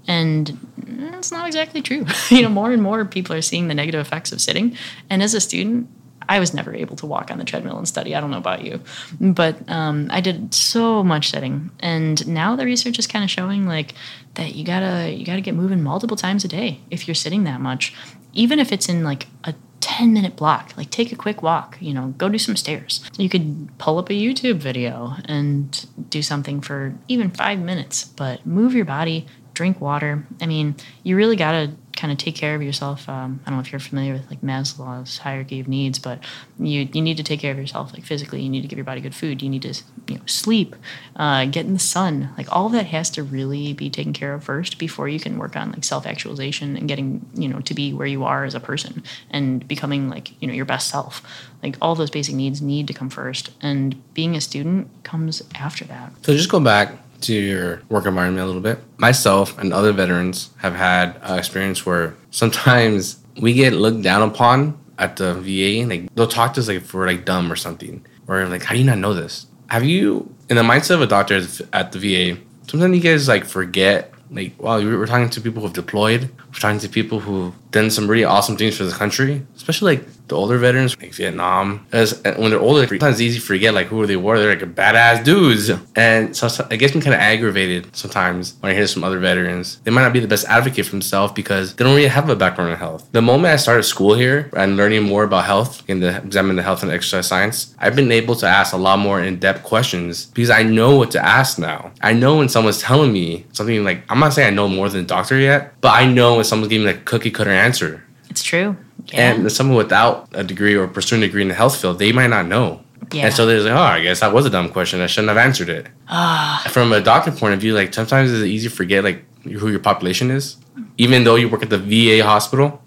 and 0.08 0.58
that's 0.78 1.32
not 1.32 1.48
exactly 1.48 1.82
true. 1.82 2.06
you 2.30 2.42
know, 2.42 2.50
more 2.50 2.72
and 2.72 2.82
more 2.82 3.06
people 3.06 3.36
are 3.36 3.42
seeing 3.42 3.68
the 3.68 3.76
negative 3.76 4.02
effects 4.02 4.32
of 4.32 4.42
sitting, 4.42 4.76
and 5.10 5.24
as 5.24 5.34
a 5.34 5.40
student, 5.42 5.88
I 6.28 6.40
was 6.40 6.54
never 6.54 6.76
able 6.76 6.96
to 6.98 7.08
walk 7.08 7.32
on 7.32 7.38
the 7.40 7.44
treadmill 7.44 7.78
and 7.78 7.88
study. 7.88 8.16
I 8.16 8.22
don't 8.22 8.30
know 8.30 8.38
about 8.38 8.64
you, 8.64 8.82
but 9.20 9.68
um, 9.70 10.08
I 10.12 10.22
did 10.22 10.54
so 10.54 11.04
much 11.04 11.32
sitting, 11.32 11.72
and 11.80 12.28
now 12.28 12.56
the 12.56 12.66
research 12.66 13.00
is 13.00 13.08
kind 13.08 13.24
of 13.24 13.32
showing 13.32 13.66
like 13.66 13.94
that 14.36 14.56
you 14.56 14.64
gotta 14.66 15.12
you 15.12 15.26
gotta 15.26 15.42
get 15.42 15.56
moving 15.56 15.82
multiple 15.82 16.18
times 16.18 16.44
a 16.44 16.48
day 16.48 16.82
if 16.92 17.08
you're 17.08 17.16
sitting 17.16 17.46
that 17.46 17.62
much, 17.62 17.94
even 18.34 18.60
if 18.60 18.72
it's 18.72 18.90
in 18.90 19.04
like 19.04 19.28
a 19.46 19.54
10 19.82 20.14
minute 20.14 20.36
block. 20.36 20.74
Like 20.78 20.90
take 20.90 21.12
a 21.12 21.16
quick 21.16 21.42
walk 21.42 21.78
you 21.80 21.94
know 21.94 22.14
go 22.18 22.30
do 22.30 22.38
some 22.38 22.56
stairs. 22.56 23.04
You 23.18 23.30
could 23.30 23.70
pull 23.78 23.98
up 23.98 24.10
a 24.10 24.14
youtube 24.14 24.58
video 24.58 25.16
and 25.26 25.86
do 26.10 26.22
something 26.22 26.62
for 26.62 26.96
even 27.08 27.32
five 27.32 27.60
minutes 27.60 28.06
but 28.06 28.46
move 28.46 28.74
your 28.74 28.86
body 28.86 29.28
drink 29.54 29.82
water. 29.82 30.26
I 30.42 30.46
mean 30.46 30.76
you 31.04 31.16
really 31.16 31.36
got 31.36 31.52
to 31.52 31.72
kind 32.00 32.14
of 32.14 32.18
take 32.18 32.36
care 32.36 32.56
of 32.56 32.64
yourself. 32.64 33.10
Um, 33.10 33.42
I 33.46 33.50
don't 33.50 33.58
know 33.58 33.62
if 33.62 33.72
you're 33.74 33.80
familiar 33.80 34.14
with 34.14 34.30
like 34.30 34.42
Maslow's 34.42 35.18
hierarchy 35.18 35.60
of 35.60 35.68
needs, 35.68 36.00
but 36.00 36.24
you 36.58 36.88
you 36.94 37.02
need 37.02 37.18
to 37.18 37.24
take 37.24 37.42
care 37.42 37.52
of 37.52 37.58
yourself 37.58 37.94
like 37.94 38.06
physically. 38.06 38.42
You 38.42 38.50
need 38.50 38.62
to 38.62 38.68
give 38.68 38.78
your 38.78 38.86
body 38.86 39.02
good 39.02 39.14
food. 39.14 39.42
You 39.42 39.50
need 39.50 39.64
to 39.64 39.74
you 40.08 40.16
know 40.16 40.22
sleep, 40.26 40.78
uh, 41.18 41.46
get 41.46 41.66
in 41.66 41.74
the 41.74 41.80
sun. 41.80 42.30
Like 42.38 42.48
all 42.52 42.68
of 42.68 42.72
that 42.72 42.86
has 42.86 43.10
to 43.12 43.24
really 43.24 43.74
be 43.74 43.90
taken 43.90 44.14
care 44.14 44.34
of 44.34 44.46
first 44.46 44.80
before 44.80 45.10
you 45.10 45.20
can 45.20 45.38
work 45.38 45.58
on 45.58 45.72
like 45.72 45.84
self 45.84 46.08
actualization 46.08 46.78
and 46.78 46.88
getting 46.88 47.26
you 47.36 47.50
know 47.50 47.60
to 47.60 47.74
be 47.74 47.94
where 47.94 48.08
you 48.08 48.24
are 48.24 48.46
as 48.46 48.56
a 48.56 48.62
person 48.62 49.04
and 49.30 49.68
becoming 49.68 50.10
like 50.10 50.42
you 50.42 50.48
know 50.48 50.54
your 50.54 50.66
best 50.66 50.90
self. 50.90 51.22
Like 51.62 51.76
all 51.82 51.96
those 51.96 52.10
basic 52.10 52.34
needs 52.34 52.62
need 52.62 52.88
to 52.88 52.94
come 52.94 53.10
first, 53.10 53.52
and 53.62 54.02
being 54.14 54.38
a 54.38 54.42
student 54.42 54.88
comes 55.04 55.44
after 55.56 55.84
that. 55.86 56.14
So 56.22 56.34
just 56.34 56.50
go 56.50 56.62
back 56.62 56.94
to 57.22 57.34
your 57.34 57.82
work 57.90 58.06
environment 58.06 58.44
a 58.44 58.46
little 58.46 58.62
bit. 58.62 58.80
Myself 58.98 59.58
and 59.58 59.74
other 59.74 59.92
veterans 59.92 60.50
have 60.58 60.76
had 60.76 61.20
experience 61.38 61.86
where 61.86 62.16
sometimes 62.32 63.20
we 63.42 63.54
get 63.54 63.74
looked 63.74 64.02
down 64.02 64.22
upon 64.22 64.80
at 64.98 65.16
the 65.18 65.34
VA. 65.36 65.88
Like 65.88 66.14
they'll 66.16 66.28
talk 66.28 66.54
to 66.56 66.60
us 66.60 66.68
like 66.68 66.78
if 66.78 66.94
we're 66.94 67.08
like 67.08 67.26
dumb 67.26 67.52
or 67.52 67.56
something, 67.56 68.06
or 68.28 68.46
like, 68.48 68.64
how 68.64 68.74
do 68.74 68.80
you 68.80 68.86
not 68.86 68.98
know 68.98 69.14
this? 69.14 69.48
Have 69.68 69.84
you, 69.84 70.34
in 70.50 70.56
the 70.56 70.64
mindset 70.64 70.96
of 70.96 71.02
a 71.02 71.08
doctor 71.08 71.42
at 71.74 71.92
the 71.92 72.00
VA, 72.00 72.42
sometimes 72.68 72.96
you 72.96 73.02
guys 73.02 73.28
like 73.28 73.46
forget 73.46 74.14
like 74.32 74.54
wow 74.62 74.78
we're 74.78 75.08
talking 75.08 75.30
to 75.30 75.42
people 75.42 75.62
who've 75.62 75.74
deployed 75.74 76.30
talking 76.54 76.80
to 76.80 76.90
people 76.90 77.20
who've 77.20 77.54
done 77.72 77.90
some 77.90 78.08
really 78.08 78.24
awesome 78.24 78.58
things 78.58 78.78
for 78.78 78.84
the 78.84 78.92
country 78.92 79.46
especially 79.70 79.98
like 79.98 80.08
the 80.30 80.36
older 80.36 80.58
veterans, 80.58 80.98
like 81.00 81.14
Vietnam, 81.14 81.86
as 81.92 82.22
when 82.38 82.52
they're 82.52 82.60
older, 82.60 82.88
sometimes 82.88 83.16
it's 83.16 83.22
easy 83.22 83.40
to 83.40 83.46
forget 83.46 83.74
like 83.74 83.88
who 83.88 84.06
they 84.06 84.16
were. 84.16 84.40
They're 84.40 84.56
like 84.56 84.76
badass 84.76 85.24
dudes, 85.24 85.72
and 85.96 86.36
so, 86.36 86.48
it 86.72 86.78
gets 86.78 86.96
me 86.96 87.02
kind 87.02 87.16
of 87.16 87.20
aggravated 87.20 87.96
sometimes 87.96 88.56
when 88.60 88.72
I 88.72 88.76
hear 88.76 88.88
some 88.88 89.04
other 89.04 89.20
veterans. 89.20 89.80
They 89.84 89.92
might 89.92 90.04
not 90.04 90.14
be 90.14 90.20
the 90.20 90.28
best 90.28 90.48
advocate 90.48 90.86
for 90.86 90.92
themselves 90.92 91.34
because 91.34 91.76
they 91.76 91.84
don't 91.84 91.96
really 91.96 92.08
have 92.08 92.30
a 92.30 92.36
background 92.36 92.72
in 92.72 92.78
health. 92.78 93.10
The 93.12 93.22
moment 93.22 93.54
I 93.54 93.58
started 93.58 93.84
school 93.84 94.14
here 94.14 94.50
and 94.56 94.78
learning 94.78 95.04
more 95.04 95.24
about 95.24 95.46
health 95.46 95.84
in 95.90 96.00
the 96.00 96.18
examine 96.18 96.56
the 96.56 96.64
health 96.64 96.84
and 96.84 96.92
exercise 96.92 97.28
science, 97.28 97.76
I've 97.80 97.96
been 97.96 98.12
able 98.12 98.36
to 98.36 98.48
ask 98.48 98.74
a 98.74 98.78
lot 98.78 99.00
more 99.00 99.22
in-depth 99.22 99.64
questions 99.64 100.28
because 100.28 100.52
I 100.52 100.64
know 100.64 100.96
what 100.96 101.12
to 101.12 101.26
ask 101.26 101.58
now. 101.60 101.92
I 102.02 102.14
know 102.14 102.38
when 102.38 102.50
someone's 102.50 102.80
telling 102.80 103.12
me 103.12 103.46
something 103.54 103.84
like 103.84 104.04
I'm 104.10 104.20
not 104.20 104.34
saying 104.34 104.48
I 104.48 104.56
know 104.56 104.68
more 104.68 104.90
than 104.90 105.02
a 105.02 105.08
doctor 105.08 105.38
yet, 105.38 105.74
but 105.82 105.90
I 105.90 106.06
know 106.06 106.39
when 106.40 106.46
someone's 106.46 106.70
giving 106.70 106.88
a 106.88 106.98
cookie 106.98 107.32
cutter 107.32 107.52
answer. 107.52 108.04
It's 108.30 108.44
true. 108.44 108.78
Yeah. 109.08 109.34
And 109.34 109.52
someone 109.52 109.78
without 109.78 110.30
a 110.34 110.44
degree 110.44 110.76
or 110.76 110.88
pursuing 110.88 111.22
a 111.24 111.26
degree 111.28 111.42
in 111.42 111.48
the 111.48 111.54
health 111.54 111.80
field, 111.82 112.00
they 112.00 112.12
might 112.12 112.28
not 112.28 112.46
know. 112.46 112.82
Yeah. 113.12 113.26
And 113.26 113.34
so 113.34 113.46
they're 113.46 113.62
like, 113.62 113.74
oh, 113.74 113.78
I 113.78 114.02
guess 114.02 114.20
that 114.20 114.34
was 114.34 114.46
a 114.46 114.50
dumb 114.50 114.70
question. 114.70 115.02
I 115.02 115.08
shouldn't 115.08 115.30
have 115.30 115.38
answered 115.38 115.70
it. 115.70 115.88
Uh, 116.08 116.60
From 116.70 116.94
a 116.94 117.02
doctor 117.02 117.32
point 117.32 117.54
of 117.54 117.60
view, 117.60 117.74
like 117.74 117.94
sometimes 117.94 118.32
it's 118.32 118.44
easy 118.44 118.70
to 118.70 118.76
forget 118.76 119.04
like 119.04 119.26
who 119.44 119.70
your 119.70 119.80
population 119.80 120.30
is, 120.32 120.58
even 120.98 121.24
though 121.24 121.36
you 121.36 121.50
work 121.50 121.64
at 121.64 121.70
the 121.70 121.78
VA 121.78 122.24
hospital. 122.24 122.82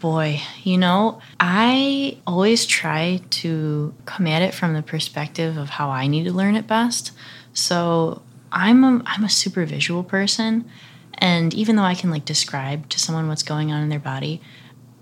Boy, 0.00 0.40
you 0.64 0.78
know, 0.78 1.20
I 1.38 2.18
always 2.26 2.64
try 2.64 3.20
to 3.30 3.94
come 4.06 4.26
at 4.26 4.42
it 4.42 4.54
from 4.54 4.72
the 4.72 4.82
perspective 4.82 5.56
of 5.58 5.68
how 5.68 5.90
I 5.90 6.06
need 6.06 6.24
to 6.24 6.32
learn 6.32 6.56
it 6.56 6.66
best. 6.66 7.12
So 7.52 8.22
I'm 8.50 8.82
a, 8.82 9.02
I'm 9.04 9.24
a 9.24 9.28
super 9.28 9.64
visual 9.66 10.02
person. 10.02 10.68
And 11.20 11.52
even 11.54 11.76
though 11.76 11.82
I 11.82 11.94
can 11.94 12.10
like 12.10 12.24
describe 12.24 12.88
to 12.88 12.98
someone 12.98 13.28
what's 13.28 13.42
going 13.42 13.72
on 13.72 13.82
in 13.82 13.88
their 13.88 13.98
body, 13.98 14.40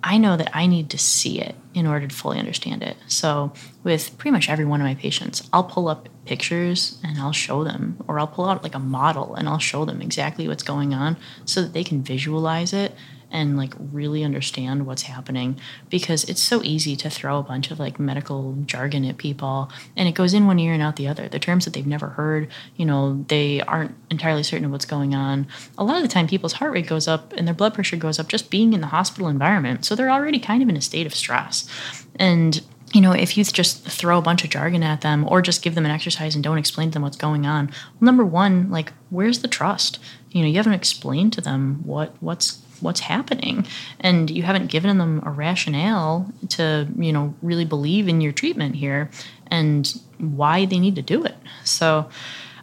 I 0.03 0.19
know 0.19 0.37
that 0.37 0.55
I 0.55 0.67
need 0.67 0.91
to 0.91 0.99
see 0.99 1.41
it 1.41 1.55
in 1.75 1.87
order 1.87 2.07
to 2.07 2.15
fully 2.15 2.39
understand 2.39 2.83
it. 2.83 2.97
So, 3.09 3.53
with 3.83 4.17
pretty 4.17 4.33
much 4.33 4.49
every 4.49 4.65
one 4.65 4.81
of 4.81 4.87
my 4.87 4.95
patients, 4.95 5.49
I'll 5.53 5.65
pull 5.65 5.89
up 5.89 6.09
pictures 6.25 6.99
and 7.03 7.19
I'll 7.19 7.33
show 7.33 7.65
them, 7.65 7.97
or 8.07 8.19
I'll 8.19 8.27
pull 8.27 8.49
out 8.49 8.63
like 8.63 8.75
a 8.75 8.81
model 8.81 9.35
and 9.35 9.49
I'll 9.49 9.59
show 9.59 9.85
them 9.85 10.01
exactly 10.01 10.47
what's 10.47 10.63
going 10.63 10.95
on 10.95 11.17
so 11.45 11.63
that 11.63 11.73
they 11.73 11.85
can 11.85 12.03
visualize 12.03 12.73
it 12.73 12.93
and 13.31 13.57
like 13.57 13.75
really 13.79 14.25
understand 14.25 14.87
what's 14.87 15.03
happening 15.03 15.59
because 15.91 16.25
it's 16.25 16.43
so 16.43 16.63
easy 16.63 16.97
to 16.97 17.11
throw 17.11 17.39
a 17.39 17.43
bunch 17.43 17.71
of 17.71 17.79
like 17.79 17.99
medical 17.99 18.57
jargon 18.67 19.05
at 19.05 19.19
people 19.19 19.71
and 19.97 20.09
it 20.09 20.15
goes 20.15 20.35
in 20.35 20.47
one 20.47 20.59
ear 20.59 20.73
and 20.73 20.83
out 20.83 20.97
the 20.97 21.09
other. 21.09 21.29
The 21.29 21.39
terms 21.39 21.65
that 21.65 21.75
they've 21.75 21.87
never 21.87 22.09
heard 22.09 22.49
you 22.77 22.85
know 22.85 23.25
they 23.29 23.61
aren't 23.63 23.95
entirely 24.11 24.43
certain 24.43 24.65
of 24.65 24.71
what's 24.71 24.85
going 24.85 25.15
on. 25.15 25.47
A 25.77 25.85
lot 25.85 25.97
of 25.97 26.03
the 26.03 26.09
time 26.09 26.27
people's 26.27 26.55
heart 26.55 26.73
rate 26.73 26.87
goes 26.87 27.09
up 27.09 27.33
and 27.35 27.47
their 27.47 27.55
blood 27.55 27.75
pressure 27.75 27.97
goes 27.97 28.19
up 28.19 28.29
just 28.29 28.51
being 28.51 28.73
in 28.73 28.81
the 28.81 28.89
hospital 28.89 29.29
environment. 29.29 29.85
So 29.85 29.95
they're 29.95 30.11
already 30.11 30.39
kind 30.39 30.63
of 30.63 30.69
in 30.69 30.77
a 30.77 30.81
state 30.81 31.07
of 31.07 31.15
stress. 31.15 31.69
And 32.17 32.63
you 32.93 33.01
know, 33.01 33.13
if 33.13 33.37
you 33.37 33.45
just 33.45 33.85
throw 33.85 34.19
a 34.19 34.23
bunch 34.23 34.45
of 34.45 34.51
jargon 34.51 34.83
at 34.83 35.03
them 35.03 35.27
or 35.29 35.43
just 35.43 35.63
give 35.63 35.75
them 35.75 35.85
an 35.85 35.91
exercise 35.91 36.35
and 36.35 36.43
don't 36.43 36.59
explain 36.59 36.91
to 36.91 36.95
them 36.95 37.03
what's 37.03 37.17
going 37.17 37.47
on, 37.47 37.71
number 38.01 38.25
one, 38.25 38.71
like, 38.71 38.93
where's 39.11 39.41
the 39.41 39.49
trust? 39.49 39.99
You 40.31 40.43
know, 40.43 40.49
you 40.49 40.57
haven't 40.57 40.73
explained 40.73 41.33
to 41.35 41.41
them 41.41 41.83
what 41.85 42.15
what's 42.21 42.63
what's 42.81 43.01
happening. 43.01 43.67
And 44.01 44.31
you 44.31 44.43
haven't 44.43 44.69
given 44.69 44.99
them 44.99 45.23
a 45.25 45.31
rationale 45.31 46.33
to 46.51 46.89
you 46.97 47.13
know 47.13 47.35
really 47.43 47.65
believe 47.65 48.09
in 48.09 48.21
your 48.21 48.33
treatment 48.33 48.77
here 48.77 49.11
and 49.49 50.01
why 50.19 50.67
they 50.67 50.79
need 50.79 50.97
to 50.97 51.03
do 51.03 51.25
it. 51.25 51.37
So 51.65 52.09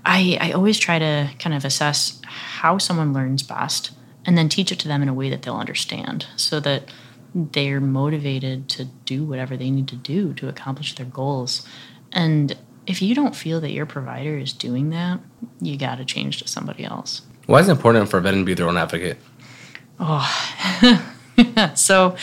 i 0.08 0.38
i 0.40 0.52
always 0.52 0.78
try 0.78 1.00
to 1.00 1.30
kind 1.40 1.56
of 1.56 1.66
assess 1.66 2.22
how 2.26 2.78
someone 2.78 3.12
learns 3.12 3.42
best 3.42 3.92
and 4.26 4.38
then 4.38 4.50
teach 4.50 4.72
it 4.72 4.80
to 4.80 4.88
them 4.88 5.02
in 5.02 5.10
a 5.10 5.14
way 5.14 5.30
that 5.30 5.42
they'll 5.42 5.56
understand 5.56 6.28
so 6.36 6.60
that 6.60 6.92
they're 7.34 7.82
motivated 7.82 8.70
to 8.70 8.86
do 9.06 9.24
whatever 9.24 9.58
they 9.58 9.70
need 9.70 9.88
to 9.88 9.96
do 9.96 10.34
to 10.34 10.48
accomplish 10.48 10.96
their 10.96 11.06
goals. 11.06 11.68
And 12.12 12.58
if 12.88 13.02
you 13.02 13.14
don't 13.14 13.36
feel 13.36 13.60
that 13.62 13.72
your 13.72 13.86
provider 13.86 14.38
is 14.38 14.54
doing 14.54 14.90
that 14.92 15.20
you 15.62 15.78
got 15.78 15.96
to 15.96 16.06
change 16.06 16.42
to 16.42 16.48
somebody 16.48 16.84
else. 16.84 17.22
Why 17.46 17.60
is 17.60 17.68
it 17.68 17.72
important 17.72 18.10
for 18.10 18.18
a 18.18 18.22
veteran 18.22 18.42
to 18.42 18.46
be 18.46 18.54
their 18.54 18.68
own 18.68 18.78
advocate 18.78 19.18
Oh, 20.00 21.02
so 21.76 22.16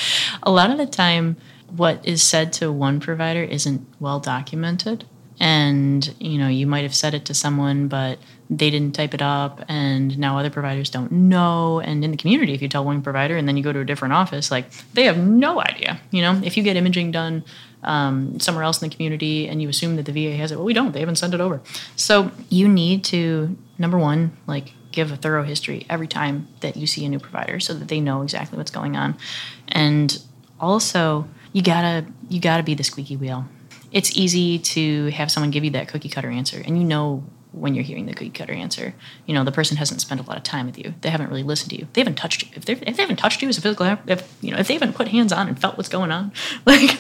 a 0.43 0.51
lot 0.51 0.71
of 0.71 0.79
the 0.79 0.87
time, 0.87 1.37
what 1.69 2.07
is 2.07 2.23
said 2.23 2.53
to 2.55 2.71
one 2.71 3.01
provider 3.01 3.43
isn't 3.43 3.87
well 3.99 4.21
documented. 4.21 5.05
And, 5.41 6.15
you 6.21 6.39
know, 6.39 6.49
you 6.49 6.67
might 6.67 6.83
have 6.83 6.95
said 6.95 7.15
it 7.15 7.25
to 7.25 7.35
someone, 7.35 7.89
but 7.89 8.19
they 8.49 8.71
didn't 8.71 8.95
type 8.95 9.15
it 9.15 9.23
up, 9.23 9.65
and 9.69 10.17
now 10.19 10.39
other 10.39 10.51
providers 10.51 10.91
don't 10.91 11.11
know. 11.11 11.81
And 11.81 12.05
in 12.05 12.11
the 12.11 12.17
community, 12.17 12.53
if 12.53 12.63
you 12.63 12.69
tell 12.69 12.85
one 12.85 13.03
provider 13.03 13.37
and 13.37 13.49
then 13.49 13.57
you 13.57 13.63
go 13.63 13.73
to 13.73 13.81
a 13.81 13.85
different 13.85 14.15
office, 14.15 14.51
like 14.51 14.71
they 14.93 15.05
have 15.05 15.19
no 15.19 15.61
idea. 15.61 16.01
You 16.11 16.23
know, 16.23 16.41
if 16.45 16.57
you 16.57 16.63
get 16.63 16.77
imaging 16.77 17.13
done 17.13 17.45
um, 17.83 18.39
somewhere 18.41 18.63
else 18.63 18.83
in 18.83 18.89
the 18.89 18.95
community 18.95 19.49
and 19.49 19.63
you 19.63 19.69
assume 19.69 19.97
that 19.97 20.05
the 20.05 20.13
VA 20.13 20.37
has 20.37 20.53
it, 20.53 20.57
well, 20.57 20.65
we 20.65 20.75
don't. 20.75 20.93
They 20.93 21.01
haven't 21.01 21.17
sent 21.17 21.35
it 21.35 21.41
over. 21.41 21.61
So 21.97 22.31
you 22.51 22.69
need 22.69 23.05
to, 23.05 23.57
number 23.79 23.99
one, 23.99 24.37
like 24.47 24.75
give 24.93 25.11
a 25.11 25.17
thorough 25.17 25.43
history 25.43 25.87
every 25.91 26.07
time 26.07 26.49
that 26.61 26.77
you 26.77 26.87
see 26.87 27.05
a 27.05 27.09
new 27.09 27.19
provider 27.19 27.59
so 27.59 27.75
that 27.75 27.89
they 27.89 28.01
know 28.01 28.23
exactly 28.23 28.59
what's 28.59 28.71
going 28.71 28.97
on. 28.97 29.17
And 29.69 30.23
also, 30.61 31.27
you 31.53 31.63
gotta 31.63 32.07
you 32.29 32.41
gotta 32.41 32.63
be 32.63 32.75
the 32.75 32.85
squeaky 32.85 33.17
wheel. 33.17 33.47
It's 33.91 34.17
easy 34.17 34.59
to 34.59 35.07
have 35.09 35.31
someone 35.31 35.51
give 35.51 35.65
you 35.65 35.71
that 35.71 35.89
cookie 35.89 36.09
cutter 36.09 36.31
answer, 36.31 36.63
and 36.65 36.79
you 36.79 36.85
know 36.85 37.25
when 37.53 37.75
you're 37.75 37.85
hearing 37.85 38.07
the 38.07 38.15
cookie 38.15 38.31
cutter 38.31 38.53
answer. 38.53 38.95
You 39.27 39.35
know 39.35 39.45
the 39.45 39.53
person 39.53 39.77
hasn't 39.77 40.01
spent 40.01 40.21
a 40.21 40.25
lot 40.25 40.37
of 40.37 40.43
time 40.43 40.67
with 40.67 40.79
you. 40.79 40.95
They 41.01 41.11
haven't 41.11 41.29
really 41.29 41.43
listened 41.43 41.71
to 41.71 41.79
you. 41.79 41.89
They 41.93 42.01
haven't 42.01 42.17
touched 42.17 42.43
you. 42.43 42.49
If, 42.55 42.69
if 42.69 42.97
they 42.97 43.03
haven't 43.03 43.17
touched 43.17 43.43
you 43.43 43.49
as 43.49 43.59
a 43.59 43.61
physical, 43.61 43.99
if 44.07 44.37
you 44.41 44.53
know 44.53 44.59
if 44.59 44.69
they 44.69 44.75
haven't 44.75 44.95
put 44.95 45.09
hands 45.09 45.33
on 45.33 45.49
and 45.49 45.59
felt 45.59 45.77
what's 45.77 45.89
going 45.89 46.11
on, 46.11 46.33
like, 46.67 46.99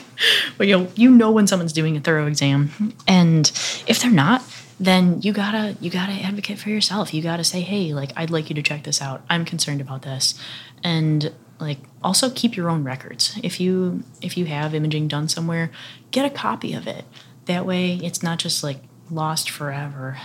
well, 0.58 0.68
you 0.68 0.78
know 0.78 0.88
you 0.94 1.10
know 1.10 1.30
when 1.30 1.46
someone's 1.46 1.72
doing 1.72 1.96
a 1.96 2.00
thorough 2.00 2.26
exam, 2.26 2.94
and 3.06 3.50
if 3.86 4.00
they're 4.00 4.10
not, 4.10 4.42
then 4.84 5.22
you 5.22 5.32
gotta 5.32 5.76
you 5.80 5.90
gotta 5.90 6.12
advocate 6.12 6.58
for 6.58 6.68
yourself. 6.70 7.14
You 7.14 7.22
gotta 7.22 7.44
say 7.44 7.60
hey 7.60 7.92
like 7.94 8.12
i'd 8.16 8.30
like 8.30 8.50
you 8.50 8.54
to 8.54 8.62
check 8.62 8.82
this 8.82 9.00
out. 9.00 9.22
I'm 9.30 9.44
concerned 9.44 9.80
about 9.80 10.02
this. 10.02 10.34
And 10.82 11.32
like 11.60 11.78
also 12.02 12.30
keep 12.30 12.56
your 12.56 12.68
own 12.68 12.82
records. 12.82 13.38
If 13.42 13.60
you 13.60 14.02
if 14.20 14.36
you 14.36 14.46
have 14.46 14.74
imaging 14.74 15.08
done 15.08 15.28
somewhere 15.28 15.70
get 16.10 16.24
a 16.24 16.30
copy 16.30 16.74
of 16.74 16.86
it. 16.86 17.04
That 17.46 17.64
way 17.64 17.94
it's 18.02 18.22
not 18.22 18.38
just 18.38 18.62
like 18.62 18.78
lost 19.10 19.50
forever. 19.50 20.18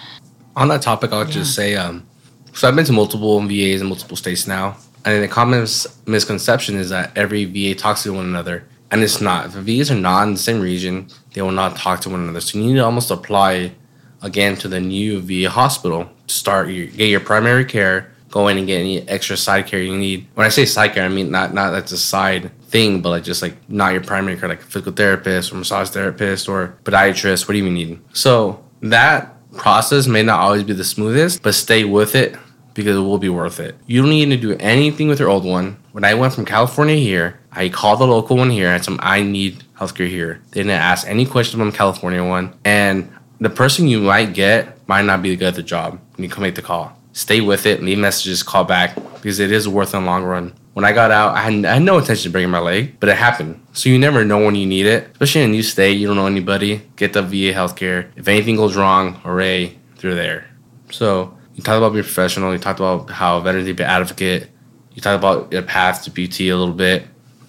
On 0.55 0.67
that 0.69 0.81
topic 0.81 1.11
i'll 1.13 1.25
yeah. 1.25 1.31
just 1.31 1.53
say 1.53 1.75
um 1.75 2.05
so 2.53 2.67
i've 2.67 2.75
been 2.75 2.85
to 2.85 2.93
multiple 2.93 3.39
vas 3.41 3.81
in 3.81 3.87
multiple 3.87 4.17
states 4.17 4.47
now 4.47 4.75
and 5.05 5.23
the 5.23 5.27
common 5.27 5.67
misconception 6.07 6.75
is 6.75 6.89
that 6.89 7.15
every 7.15 7.45
va 7.45 7.75
talks 7.75 8.03
to 8.03 8.13
one 8.13 8.25
another 8.25 8.65
and 8.89 9.03
it's 9.03 9.19
not. 9.19 9.47
If 9.47 9.53
the 9.53 9.61
vas 9.61 9.91
are 9.91 9.95
not 9.95 10.23
in 10.23 10.33
the 10.33 10.39
same 10.39 10.61
region 10.61 11.09
they 11.33 11.41
will 11.43 11.51
not 11.51 11.75
talk 11.75 11.99
to 12.01 12.09
one 12.09 12.21
another. 12.21 12.41
So 12.41 12.57
you 12.57 12.65
need 12.65 12.75
to 12.75 12.85
almost 12.85 13.11
apply 13.11 13.73
again 14.27 14.55
to 14.57 14.67
the 14.67 14.79
new 14.79 15.19
VA 15.21 15.49
hospital 15.49 16.09
start 16.27 16.69
your, 16.69 16.87
get 16.87 17.09
your 17.09 17.19
primary 17.19 17.65
care, 17.65 18.11
go 18.29 18.47
in 18.49 18.57
and 18.57 18.67
get 18.67 18.79
any 18.79 19.07
extra 19.07 19.37
side 19.37 19.65
care 19.65 19.81
you 19.81 19.97
need. 19.97 20.27
When 20.35 20.45
I 20.45 20.49
say 20.49 20.65
side 20.65 20.93
care, 20.93 21.03
I 21.03 21.09
mean 21.09 21.31
not 21.31 21.53
not 21.53 21.71
that's 21.71 21.91
a 21.91 21.97
side 21.97 22.51
thing, 22.65 23.01
but 23.01 23.09
like 23.09 23.23
just 23.23 23.41
like 23.41 23.55
not 23.69 23.93
your 23.93 24.03
primary 24.03 24.37
care, 24.37 24.49
like 24.49 24.61
physical 24.61 24.93
therapist 24.93 25.51
or 25.51 25.55
massage 25.55 25.89
therapist 25.89 26.47
or 26.47 26.77
podiatrist, 26.83 27.47
what 27.47 27.53
do 27.53 27.57
you 27.57 27.63
even 27.63 27.73
need? 27.73 27.99
So 28.13 28.63
that 28.81 29.33
process 29.53 30.07
may 30.07 30.23
not 30.23 30.39
always 30.39 30.63
be 30.63 30.73
the 30.73 30.83
smoothest, 30.83 31.41
but 31.41 31.55
stay 31.55 31.83
with 31.83 32.15
it 32.15 32.35
because 32.73 32.95
it 32.95 32.99
will 32.99 33.17
be 33.17 33.29
worth 33.29 33.59
it. 33.59 33.75
You 33.87 34.01
don't 34.01 34.11
need 34.11 34.29
to 34.29 34.37
do 34.37 34.55
anything 34.59 35.07
with 35.07 35.19
your 35.19 35.29
old 35.29 35.43
one. 35.43 35.77
When 35.93 36.03
I 36.03 36.13
went 36.13 36.33
from 36.33 36.45
California 36.45 36.95
here, 36.95 37.39
I 37.51 37.69
called 37.69 37.99
the 37.99 38.05
local 38.05 38.37
one 38.37 38.51
here 38.51 38.69
and 38.69 38.85
said, 38.85 38.97
I 38.99 39.23
need 39.23 39.63
healthcare 39.79 40.07
here. 40.07 40.41
They 40.51 40.59
didn't 40.59 40.73
ask 40.73 41.07
any 41.07 41.25
questions 41.25 41.59
about 41.59 41.71
the 41.71 41.77
California 41.77 42.23
one. 42.23 42.53
And 42.63 43.11
the 43.39 43.49
person 43.49 43.87
you 43.87 43.99
might 44.01 44.33
get 44.33 44.87
might 44.87 45.05
not 45.05 45.21
be 45.21 45.35
good 45.35 45.49
at 45.49 45.55
the 45.55 45.63
job 45.63 45.99
when 46.15 46.23
you 46.23 46.29
come 46.29 46.43
make 46.43 46.55
the 46.55 46.61
call. 46.61 46.93
Stay 47.13 47.41
with 47.41 47.65
it, 47.65 47.81
leave 47.81 47.97
messages, 47.97 48.43
call 48.43 48.63
back 48.63 48.95
because 49.15 49.39
it 49.39 49.51
is 49.51 49.67
worth 49.67 49.93
in 49.93 50.01
the 50.01 50.05
long 50.05 50.23
run. 50.23 50.53
When 50.73 50.85
I 50.85 50.91
got 50.91 51.09
out, 51.09 51.35
I 51.35 51.41
had, 51.41 51.65
I 51.65 51.73
had 51.75 51.81
no 51.81 51.97
intention 51.97 52.29
of 52.29 52.33
breaking 52.33 52.51
my 52.51 52.59
leg, 52.59 52.99
but 52.99 53.09
it 53.09 53.17
happened. 53.17 53.59
So 53.73 53.89
you 53.89 53.97
never 53.97 54.23
know 54.23 54.45
when 54.45 54.53
you 54.53 54.67
need 54.67 54.85
it, 54.85 55.09
especially 55.13 55.41
in 55.41 55.49
a 55.49 55.53
new 55.53 55.63
state. 55.63 55.93
You 55.93 56.07
don't 56.07 56.15
know 56.15 56.27
anybody. 56.27 56.83
Get 56.95 57.13
the 57.13 57.23
VA 57.23 57.53
healthcare. 57.53 58.11
If 58.15 58.27
anything 58.27 58.55
goes 58.55 58.75
wrong, 58.75 59.13
hooray, 59.15 59.77
they're 59.97 60.13
there. 60.13 60.47
So 60.91 61.35
you 61.55 61.63
talked 61.63 61.77
about 61.77 61.93
being 61.93 62.03
professional. 62.03 62.53
You 62.53 62.59
talked 62.59 62.79
about 62.79 63.09
how 63.09 63.39
veterans 63.39 63.65
need 63.65 63.77
to 63.77 63.83
be 63.83 63.83
advocate. 63.83 64.49
You 64.93 65.01
talked 65.01 65.17
about 65.17 65.51
your 65.51 65.63
path 65.63 66.03
to 66.03 66.11
PT 66.11 66.41
a 66.41 66.53
little 66.53 66.73
bit. 66.73 67.03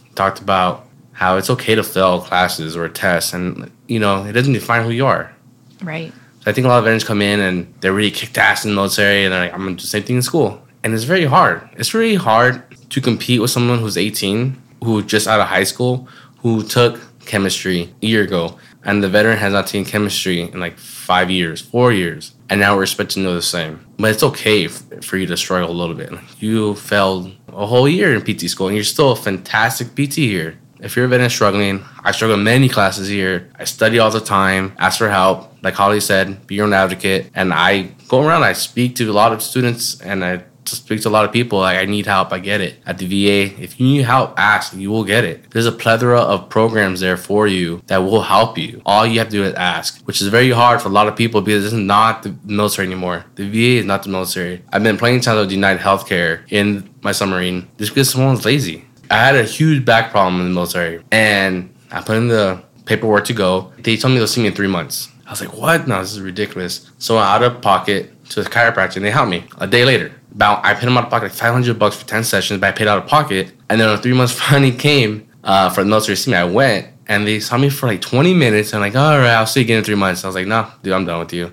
You 0.09 0.14
talked 0.14 0.41
about 0.41 0.86
how 1.12 1.36
it's 1.36 1.51
okay 1.51 1.74
to 1.74 1.82
fail 1.82 2.20
classes 2.20 2.76
or 2.76 2.89
tests, 2.89 3.34
and 3.34 3.70
you 3.86 3.99
know 3.99 4.24
it 4.24 4.32
doesn't 4.32 4.53
define 4.55 4.84
who 4.84 4.91
you 4.91 5.05
are. 5.05 5.34
Right. 5.82 6.12
So 6.40 6.50
I 6.50 6.52
think 6.54 6.64
a 6.64 6.68
lot 6.68 6.78
of 6.78 6.84
veterans 6.84 7.04
come 7.04 7.22
in 7.22 7.40
and 7.40 7.72
they're 7.80 7.92
really 7.92 8.10
kicked 8.10 8.38
ass 8.38 8.64
in 8.64 8.70
the 8.70 8.74
military, 8.74 9.24
and 9.24 9.32
they're 9.32 9.40
like, 9.44 9.52
I'm 9.52 9.60
gonna 9.60 9.76
do 9.76 9.82
the 9.82 9.86
same 9.86 10.02
thing 10.02 10.16
in 10.16 10.22
school, 10.22 10.60
and 10.82 10.94
it's 10.94 11.04
very 11.04 11.24
hard. 11.24 11.68
It's 11.76 11.94
really 11.94 12.16
hard 12.16 12.62
to 12.90 13.00
compete 13.00 13.40
with 13.40 13.50
someone 13.50 13.78
who's 13.78 13.96
18, 13.96 14.60
who 14.84 15.02
just 15.02 15.26
out 15.28 15.40
of 15.40 15.46
high 15.48 15.64
school, 15.64 16.08
who 16.38 16.62
took 16.62 17.00
chemistry 17.26 17.92
a 18.02 18.06
year 18.06 18.22
ago, 18.22 18.58
and 18.84 19.02
the 19.02 19.08
veteran 19.08 19.36
has 19.36 19.52
not 19.52 19.66
taken 19.66 19.84
chemistry 19.84 20.40
in 20.40 20.60
like 20.60 20.78
five 20.78 21.30
years, 21.30 21.60
four 21.60 21.92
years, 21.92 22.32
and 22.48 22.60
now 22.60 22.74
we're 22.76 22.84
expected 22.84 23.14
to 23.14 23.20
know 23.20 23.34
the 23.34 23.42
same. 23.42 23.84
But 23.98 24.12
it's 24.12 24.22
okay 24.22 24.66
f- 24.66 24.82
for 25.02 25.16
you 25.18 25.26
to 25.26 25.36
struggle 25.36 25.70
a 25.70 25.72
little 25.72 25.94
bit. 25.94 26.10
You 26.38 26.74
failed 26.76 27.34
a 27.48 27.66
whole 27.66 27.88
year 27.88 28.14
in 28.14 28.22
PT 28.22 28.48
school, 28.48 28.68
and 28.68 28.76
you're 28.76 28.84
still 28.84 29.12
a 29.12 29.16
fantastic 29.16 29.94
PT 29.94 30.14
here. 30.14 30.58
If 30.80 30.94
you're 30.96 31.06
a 31.06 31.08
veteran 31.08 31.28
struggling, 31.28 31.84
I 32.04 32.12
struggle 32.12 32.36
many 32.36 32.68
classes 32.68 33.08
here. 33.08 33.50
I 33.58 33.64
study 33.64 33.98
all 33.98 34.10
the 34.10 34.20
time, 34.20 34.72
ask 34.78 34.98
for 34.98 35.10
help. 35.10 35.47
Like 35.62 35.74
Holly 35.74 36.00
said, 36.00 36.46
be 36.46 36.56
your 36.56 36.66
own 36.66 36.72
advocate. 36.72 37.30
And 37.34 37.52
I 37.52 37.90
go 38.09 38.24
around, 38.26 38.42
I 38.42 38.52
speak 38.52 38.96
to 38.96 39.11
a 39.11 39.12
lot 39.12 39.32
of 39.32 39.42
students, 39.42 40.00
and 40.00 40.24
I 40.24 40.44
speak 40.64 41.00
to 41.02 41.09
a 41.09 41.11
lot 41.11 41.24
of 41.24 41.32
people. 41.32 41.61
Like, 41.61 41.78
I 41.78 41.84
need 41.84 42.06
help, 42.06 42.32
I 42.32 42.38
get 42.38 42.61
it. 42.61 42.76
At 42.86 42.98
the 42.98 43.06
VA, 43.06 43.62
if 43.62 43.80
you 43.80 43.86
need 43.86 44.02
help, 44.02 44.38
ask, 44.38 44.74
you 44.74 44.90
will 44.90 45.04
get 45.04 45.24
it. 45.24 45.50
There's 45.50 45.66
a 45.66 45.72
plethora 45.72 46.20
of 46.20 46.48
programs 46.48 47.00
there 47.00 47.16
for 47.16 47.46
you 47.46 47.82
that 47.86 47.98
will 47.98 48.22
help 48.22 48.59
you. 48.59 48.82
All 48.84 49.06
you 49.06 49.18
have 49.18 49.28
to 49.28 49.36
do 49.36 49.44
is 49.44 49.54
ask, 49.54 50.02
which 50.02 50.20
is 50.20 50.28
very 50.28 50.50
hard 50.50 50.82
for 50.82 50.88
a 50.88 50.92
lot 50.92 51.09
of 51.09 51.16
people 51.16 51.40
because 51.40 51.64
this 51.64 51.72
is 51.72 51.78
not 51.78 52.22
the 52.22 52.34
military 52.44 52.86
anymore. 52.86 53.24
The 53.36 53.48
VA 53.48 53.80
is 53.80 53.86
not 53.86 54.02
the 54.02 54.11
military. 54.11 54.62
I've 54.72 54.82
been 54.82 54.98
playing 54.98 55.20
times 55.20 55.40
with 55.40 55.52
United 55.52 55.80
Healthcare 55.80 56.42
in 56.50 56.88
my 57.02 57.12
submarine 57.12 57.68
just 57.78 57.92
because 57.92 58.11
someone's 58.11 58.44
lazy. 58.44 58.84
I 59.11 59.16
had 59.16 59.36
a 59.36 59.44
huge 59.44 59.84
back 59.84 60.11
problem 60.11 60.40
in 60.40 60.48
the 60.48 60.54
military, 60.54 61.02
and 61.11 61.74
I 61.90 62.02
put 62.02 62.18
in 62.18 62.28
the 62.28 62.62
paperwork 62.84 63.24
to 63.26 63.32
go. 63.32 63.72
They 63.78 63.96
told 63.96 64.12
me 64.12 64.18
they'll 64.18 64.26
see 64.26 64.42
me 64.42 64.48
in 64.48 64.54
three 64.54 64.68
months. 64.68 65.09
I 65.28 65.32
was 65.32 65.42
like, 65.42 65.52
what? 65.52 65.86
No, 65.86 66.00
this 66.00 66.12
is 66.12 66.22
ridiculous. 66.22 66.90
So 66.96 67.18
out 67.18 67.42
of 67.42 67.60
pocket 67.60 68.24
to 68.30 68.42
the 68.42 68.48
chiropractor, 68.48 68.96
and 68.96 69.04
they 69.04 69.10
helped 69.10 69.30
me. 69.30 69.44
A 69.58 69.66
day 69.66 69.84
later, 69.84 70.10
about 70.32 70.64
I 70.64 70.72
paid 70.72 70.86
them 70.86 70.96
out 70.96 71.04
of 71.04 71.10
pocket 71.10 71.24
like 71.26 71.32
500 71.32 71.78
bucks 71.78 71.96
for 71.96 72.06
10 72.06 72.24
sessions, 72.24 72.58
but 72.60 72.68
I 72.68 72.72
paid 72.72 72.88
out 72.88 72.96
of 72.96 73.06
pocket. 73.06 73.52
And 73.68 73.78
then 73.78 73.94
three 73.98 74.14
months 74.14 74.32
finally 74.40 74.72
came 74.72 75.28
uh, 75.44 75.68
for 75.68 75.82
the 75.82 75.90
military 75.90 76.16
to 76.16 76.22
see 76.22 76.30
me, 76.30 76.38
I 76.38 76.44
went, 76.44 76.86
and 77.08 77.26
they 77.26 77.40
saw 77.40 77.58
me 77.58 77.68
for 77.68 77.86
like 77.88 78.00
20 78.00 78.32
minutes. 78.32 78.72
And 78.72 78.82
I'm 78.82 78.90
like, 78.90 78.98
all 78.98 79.18
right, 79.18 79.34
I'll 79.34 79.46
see 79.46 79.60
you 79.60 79.64
again 79.64 79.78
in 79.78 79.84
three 79.84 79.96
months. 79.96 80.24
I 80.24 80.28
was 80.28 80.34
like, 80.34 80.46
no, 80.46 80.66
dude, 80.82 80.94
I'm 80.94 81.04
done 81.04 81.20
with 81.20 81.34
you. 81.34 81.52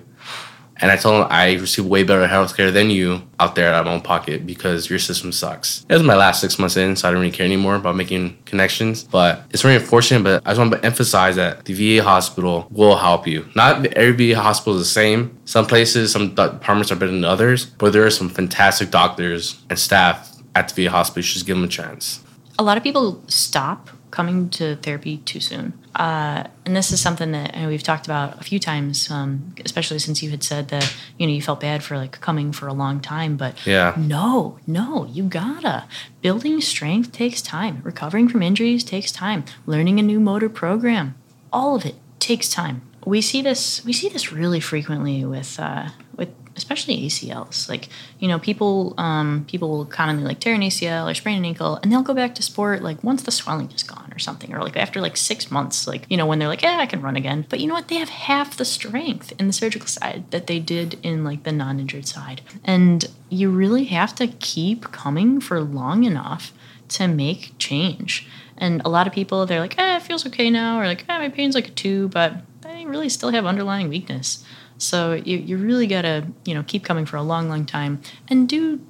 And 0.80 0.90
I 0.90 0.96
told 0.96 1.22
him 1.22 1.28
I 1.30 1.54
received 1.54 1.88
way 1.88 2.02
better 2.02 2.26
health 2.26 2.56
care 2.56 2.70
than 2.70 2.90
you 2.90 3.22
out 3.40 3.54
there 3.54 3.72
out 3.72 3.80
of 3.80 3.86
my 3.86 3.92
own 3.92 4.00
pocket 4.00 4.46
because 4.46 4.90
your 4.90 4.98
system 4.98 5.32
sucks. 5.32 5.84
It 5.88 5.94
was 5.94 6.02
my 6.02 6.16
last 6.16 6.40
six 6.40 6.58
months 6.58 6.76
in, 6.76 6.96
so 6.96 7.08
I 7.08 7.10
didn't 7.10 7.22
really 7.22 7.32
care 7.32 7.46
anymore 7.46 7.76
about 7.76 7.96
making 7.96 8.36
connections. 8.44 9.04
But 9.04 9.42
it's 9.50 9.62
very 9.62 9.76
unfortunate, 9.76 10.22
but 10.22 10.42
I 10.44 10.50
just 10.50 10.58
want 10.58 10.72
to 10.72 10.84
emphasize 10.84 11.36
that 11.36 11.64
the 11.64 11.98
VA 11.98 12.04
hospital 12.04 12.66
will 12.70 12.96
help 12.96 13.26
you. 13.26 13.46
Not 13.54 13.86
every 13.86 14.32
VA 14.32 14.40
hospital 14.40 14.74
is 14.74 14.82
the 14.82 14.92
same. 14.92 15.38
Some 15.44 15.66
places, 15.66 16.12
some 16.12 16.34
departments 16.34 16.92
are 16.92 16.96
better 16.96 17.12
than 17.12 17.24
others, 17.24 17.66
but 17.66 17.92
there 17.92 18.04
are 18.04 18.10
some 18.10 18.28
fantastic 18.28 18.90
doctors 18.90 19.60
and 19.70 19.78
staff 19.78 20.36
at 20.54 20.68
the 20.68 20.84
VA 20.84 20.90
hospital. 20.90 21.20
You 21.20 21.22
should 21.22 21.34
just 21.34 21.46
give 21.46 21.56
them 21.56 21.64
a 21.64 21.68
chance. 21.68 22.22
A 22.58 22.62
lot 22.62 22.76
of 22.76 22.82
people 22.82 23.22
stop 23.28 23.90
coming 24.10 24.48
to 24.48 24.76
therapy 24.76 25.18
too 25.18 25.40
soon. 25.40 25.74
Uh, 25.96 26.44
and 26.66 26.76
this 26.76 26.92
is 26.92 27.00
something 27.00 27.32
that 27.32 27.56
know, 27.56 27.68
we've 27.68 27.82
talked 27.82 28.06
about 28.06 28.38
a 28.38 28.44
few 28.44 28.58
times, 28.58 29.10
um, 29.10 29.54
especially 29.64 29.98
since 29.98 30.22
you 30.22 30.30
had 30.30 30.42
said 30.44 30.68
that 30.68 30.94
you 31.18 31.26
know 31.26 31.32
you 31.32 31.40
felt 31.40 31.58
bad 31.60 31.82
for 31.82 31.96
like 31.96 32.20
coming 32.20 32.52
for 32.52 32.66
a 32.68 32.72
long 32.74 33.00
time. 33.00 33.36
But 33.36 33.66
Yeah. 33.66 33.94
no, 33.96 34.58
no, 34.66 35.06
you 35.06 35.24
gotta. 35.24 35.84
Building 36.20 36.60
strength 36.60 37.12
takes 37.12 37.40
time. 37.40 37.80
Recovering 37.82 38.28
from 38.28 38.42
injuries 38.42 38.84
takes 38.84 39.10
time. 39.10 39.44
Learning 39.64 39.98
a 39.98 40.02
new 40.02 40.20
motor 40.20 40.50
program, 40.50 41.14
all 41.52 41.74
of 41.76 41.86
it 41.86 41.94
takes 42.20 42.50
time. 42.50 42.82
We 43.06 43.20
see 43.20 43.40
this. 43.40 43.84
We 43.84 43.92
see 43.92 44.08
this 44.08 44.32
really 44.32 44.60
frequently 44.60 45.24
with 45.24 45.58
uh, 45.58 45.88
with 46.16 46.30
especially 46.56 47.06
ACLs. 47.06 47.68
Like 47.68 47.88
you 48.18 48.28
know, 48.28 48.38
people 48.38 48.94
um, 48.98 49.44
people 49.46 49.68
will 49.68 49.84
commonly 49.84 50.24
like 50.24 50.40
tear 50.40 50.54
an 50.54 50.62
ACL 50.62 51.10
or 51.10 51.14
sprain 51.14 51.38
an 51.38 51.44
ankle, 51.44 51.78
and 51.82 51.92
they'll 51.92 52.02
go 52.02 52.14
back 52.14 52.34
to 52.36 52.42
sport 52.42 52.82
like 52.82 53.02
once 53.04 53.22
the 53.22 53.30
swelling 53.30 53.70
is 53.72 53.82
gone 53.82 54.12
or 54.12 54.18
something, 54.18 54.52
or 54.54 54.60
like 54.60 54.76
after 54.76 55.00
like 55.00 55.16
six 55.16 55.50
months. 55.50 55.86
Like 55.86 56.06
you 56.08 56.16
know, 56.16 56.26
when 56.26 56.38
they're 56.38 56.48
like, 56.48 56.62
yeah, 56.62 56.78
I 56.78 56.86
can 56.86 57.02
run 57.02 57.16
again. 57.16 57.46
But 57.48 57.60
you 57.60 57.66
know 57.66 57.74
what? 57.74 57.88
They 57.88 57.96
have 57.96 58.08
half 58.08 58.56
the 58.56 58.64
strength 58.64 59.32
in 59.38 59.46
the 59.46 59.52
surgical 59.52 59.88
side 59.88 60.30
that 60.30 60.46
they 60.46 60.58
did 60.58 60.98
in 61.02 61.24
like 61.24 61.42
the 61.44 61.52
non-injured 61.52 62.06
side, 62.06 62.40
and 62.64 63.04
you 63.28 63.50
really 63.50 63.84
have 63.84 64.14
to 64.16 64.26
keep 64.26 64.92
coming 64.92 65.40
for 65.40 65.60
long 65.60 66.04
enough 66.04 66.52
to 66.88 67.08
make 67.08 67.52
change. 67.58 68.28
And 68.58 68.80
a 68.84 68.88
lot 68.88 69.06
of 69.06 69.12
people, 69.12 69.44
they're 69.44 69.60
like, 69.60 69.78
eh, 69.78 69.96
it 69.96 70.02
feels 70.02 70.26
okay 70.26 70.48
now, 70.50 70.80
or 70.80 70.86
like, 70.86 71.04
eh, 71.08 71.18
my 71.18 71.28
pain's 71.28 71.54
like 71.54 71.68
a 71.68 71.72
two, 71.72 72.08
but 72.08 72.36
they 72.62 72.86
really 72.86 73.08
still 73.08 73.30
have 73.30 73.44
underlying 73.44 73.88
weakness. 73.88 74.44
So 74.78 75.14
you, 75.14 75.38
you 75.38 75.56
really 75.56 75.86
gotta, 75.86 76.26
you 76.44 76.54
know, 76.54 76.62
keep 76.66 76.84
coming 76.84 77.06
for 77.06 77.16
a 77.16 77.22
long, 77.22 77.48
long 77.48 77.64
time 77.64 78.00
and 78.28 78.48
do, 78.48 78.80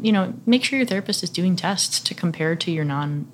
you 0.00 0.10
know, 0.10 0.34
make 0.46 0.64
sure 0.64 0.78
your 0.78 0.86
therapist 0.86 1.22
is 1.22 1.30
doing 1.30 1.54
tests 1.54 2.00
to 2.00 2.14
compare 2.14 2.56
to 2.56 2.70
your 2.70 2.84
non, 2.84 3.30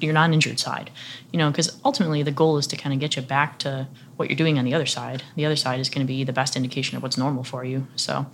your 0.00 0.12
non-injured 0.12 0.60
side, 0.60 0.90
you 1.32 1.38
know, 1.38 1.50
because 1.50 1.78
ultimately 1.84 2.22
the 2.22 2.30
goal 2.30 2.58
is 2.58 2.66
to 2.68 2.76
kind 2.76 2.92
of 2.94 3.00
get 3.00 3.16
you 3.16 3.22
back 3.22 3.58
to 3.60 3.88
what 4.16 4.28
you're 4.28 4.36
doing 4.36 4.58
on 4.58 4.64
the 4.64 4.74
other 4.74 4.86
side. 4.86 5.22
The 5.36 5.46
other 5.46 5.56
side 5.56 5.80
is 5.80 5.88
going 5.88 6.06
to 6.06 6.08
be 6.08 6.24
the 6.24 6.32
best 6.32 6.56
indication 6.56 6.96
of 6.96 7.02
what's 7.02 7.16
normal 7.16 7.44
for 7.44 7.64
you. 7.64 7.86
So 7.96 8.26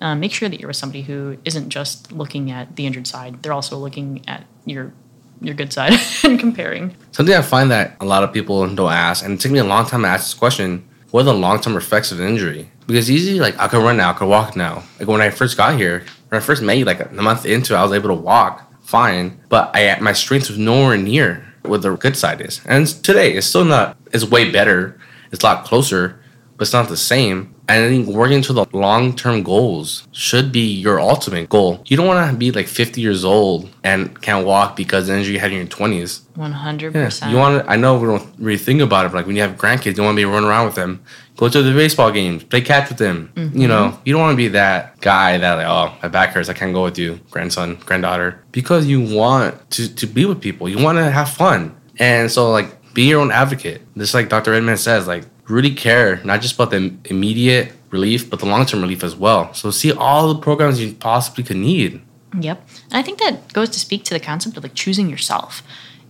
um, 0.00 0.20
make 0.20 0.32
sure 0.32 0.48
that 0.48 0.60
you're 0.60 0.68
with 0.68 0.76
somebody 0.76 1.02
who 1.02 1.38
isn't 1.44 1.70
just 1.70 2.12
looking 2.12 2.50
at 2.50 2.76
the 2.76 2.86
injured 2.86 3.06
side; 3.06 3.42
they're 3.42 3.52
also 3.52 3.76
looking 3.78 4.22
at 4.28 4.44
your 4.64 4.92
your 5.40 5.54
good 5.54 5.72
side 5.72 5.94
and 6.24 6.38
comparing. 6.38 6.94
Something 7.12 7.34
I 7.34 7.42
find 7.42 7.70
that 7.70 7.96
a 8.00 8.04
lot 8.04 8.22
of 8.22 8.32
people 8.32 8.66
don't 8.74 8.92
ask, 8.92 9.24
and 9.24 9.34
it 9.34 9.40
took 9.40 9.50
me 9.50 9.58
a 9.58 9.64
long 9.64 9.86
time 9.86 10.02
to 10.02 10.08
ask 10.08 10.24
this 10.24 10.34
question: 10.34 10.86
What 11.10 11.22
are 11.22 11.24
the 11.24 11.34
long-term 11.34 11.76
effects 11.76 12.12
of 12.12 12.20
an 12.20 12.28
injury? 12.28 12.70
Because 12.86 13.10
easy, 13.10 13.40
like 13.40 13.58
I 13.58 13.68
can 13.68 13.82
run 13.82 13.96
now, 13.96 14.10
I 14.10 14.12
can 14.12 14.28
walk 14.28 14.54
now. 14.54 14.84
Like 14.98 15.08
when 15.08 15.20
I 15.20 15.30
first 15.30 15.56
got 15.56 15.76
here, 15.76 16.04
when 16.28 16.40
I 16.40 16.44
first 16.44 16.62
met 16.62 16.78
you, 16.78 16.84
like 16.84 17.00
a 17.00 17.12
month 17.12 17.44
into, 17.44 17.74
it, 17.74 17.76
I 17.76 17.82
was 17.82 17.92
able 17.92 18.08
to 18.08 18.14
walk 18.14 18.70
fine, 18.82 19.40
but 19.48 19.70
I 19.74 19.98
my 20.00 20.12
strength 20.12 20.48
was 20.48 20.58
nowhere 20.58 20.96
near 20.96 21.44
what 21.62 21.82
the 21.82 21.96
good 21.96 22.16
side 22.16 22.40
is. 22.40 22.60
And 22.64 22.86
today, 22.86 23.32
it's 23.32 23.46
still 23.46 23.64
not. 23.64 23.96
It's 24.12 24.24
way 24.24 24.50
better. 24.50 24.98
It's 25.32 25.42
a 25.42 25.46
lot 25.46 25.64
closer, 25.64 26.19
but 26.60 26.64
it's 26.64 26.74
not 26.74 26.90
the 26.90 26.96
same. 26.98 27.54
And 27.68 27.86
I 27.86 27.88
think 27.88 28.06
working 28.06 28.42
to 28.42 28.52
the 28.52 28.66
long 28.74 29.16
term 29.16 29.42
goals 29.42 30.06
should 30.12 30.52
be 30.52 30.60
your 30.60 31.00
ultimate 31.00 31.48
goal. 31.48 31.82
You 31.86 31.96
don't 31.96 32.06
want 32.06 32.30
to 32.30 32.36
be 32.36 32.52
like 32.52 32.66
50 32.66 33.00
years 33.00 33.24
old 33.24 33.70
and 33.82 34.20
can't 34.20 34.44
walk 34.44 34.76
because 34.76 35.06
the 35.06 35.16
injury 35.16 35.32
you 35.32 35.40
had 35.40 35.52
in 35.52 35.56
your 35.56 35.66
20s. 35.66 36.20
One 36.34 36.52
hundred 36.52 36.94
Yeah. 36.94 37.06
percent. 37.06 37.32
You 37.32 37.38
want 37.38 37.64
to, 37.64 37.70
I 37.70 37.76
know 37.76 37.98
we 37.98 38.08
don't 38.08 38.28
really 38.38 38.58
think 38.58 38.82
about 38.82 39.06
it, 39.06 39.08
but 39.08 39.18
like 39.18 39.26
when 39.26 39.36
you 39.36 39.42
have 39.42 39.56
grandkids, 39.56 39.96
you 39.96 40.02
want 40.02 40.16
to 40.16 40.20
be 40.20 40.26
running 40.26 40.50
around 40.50 40.66
with 40.66 40.74
them. 40.74 41.00
Go 41.38 41.48
to 41.48 41.62
the 41.62 41.72
baseball 41.72 42.10
games, 42.10 42.44
play 42.44 42.60
catch 42.60 42.90
with 42.90 42.98
them. 42.98 43.32
You 43.34 43.42
mm-hmm. 43.42 43.66
know, 43.66 43.98
you 44.04 44.12
don't 44.12 44.20
want 44.20 44.34
to 44.34 44.36
be 44.36 44.48
that 44.48 45.00
guy 45.00 45.38
that 45.38 45.54
like, 45.54 45.66
oh, 45.66 45.96
my 46.02 46.08
back 46.08 46.34
hurts, 46.34 46.50
I 46.50 46.52
can't 46.52 46.74
go 46.74 46.82
with 46.84 46.98
you, 46.98 47.20
grandson, 47.30 47.76
granddaughter, 47.86 48.44
because 48.52 48.86
you 48.86 49.00
want 49.00 49.70
to 49.70 49.94
to 49.94 50.06
be 50.06 50.26
with 50.26 50.42
people. 50.42 50.68
You 50.68 50.84
want 50.84 50.98
to 50.98 51.10
have 51.10 51.30
fun, 51.30 51.74
and 51.98 52.30
so 52.30 52.50
like 52.50 52.68
be 52.92 53.04
your 53.04 53.22
own 53.22 53.30
advocate. 53.30 53.80
Just 53.96 54.12
like 54.12 54.28
Dr. 54.28 54.50
Redman 54.50 54.76
says, 54.76 55.06
like 55.06 55.24
really 55.50 55.74
care 55.74 56.20
not 56.24 56.40
just 56.40 56.54
about 56.54 56.70
the 56.70 56.94
immediate 57.06 57.72
relief, 57.90 58.30
but 58.30 58.38
the 58.38 58.46
long 58.46 58.66
term 58.66 58.80
relief 58.80 59.02
as 59.04 59.16
well. 59.16 59.52
So 59.54 59.70
see 59.70 59.92
all 59.92 60.32
the 60.32 60.40
programs 60.40 60.80
you 60.80 60.94
possibly 60.94 61.44
could 61.44 61.56
need. 61.56 62.00
Yep. 62.38 62.66
And 62.84 62.94
I 62.94 63.02
think 63.02 63.18
that 63.18 63.52
goes 63.52 63.70
to 63.70 63.80
speak 63.80 64.04
to 64.04 64.14
the 64.14 64.20
concept 64.20 64.56
of 64.56 64.62
like 64.62 64.74
choosing 64.74 65.10
yourself. 65.10 65.62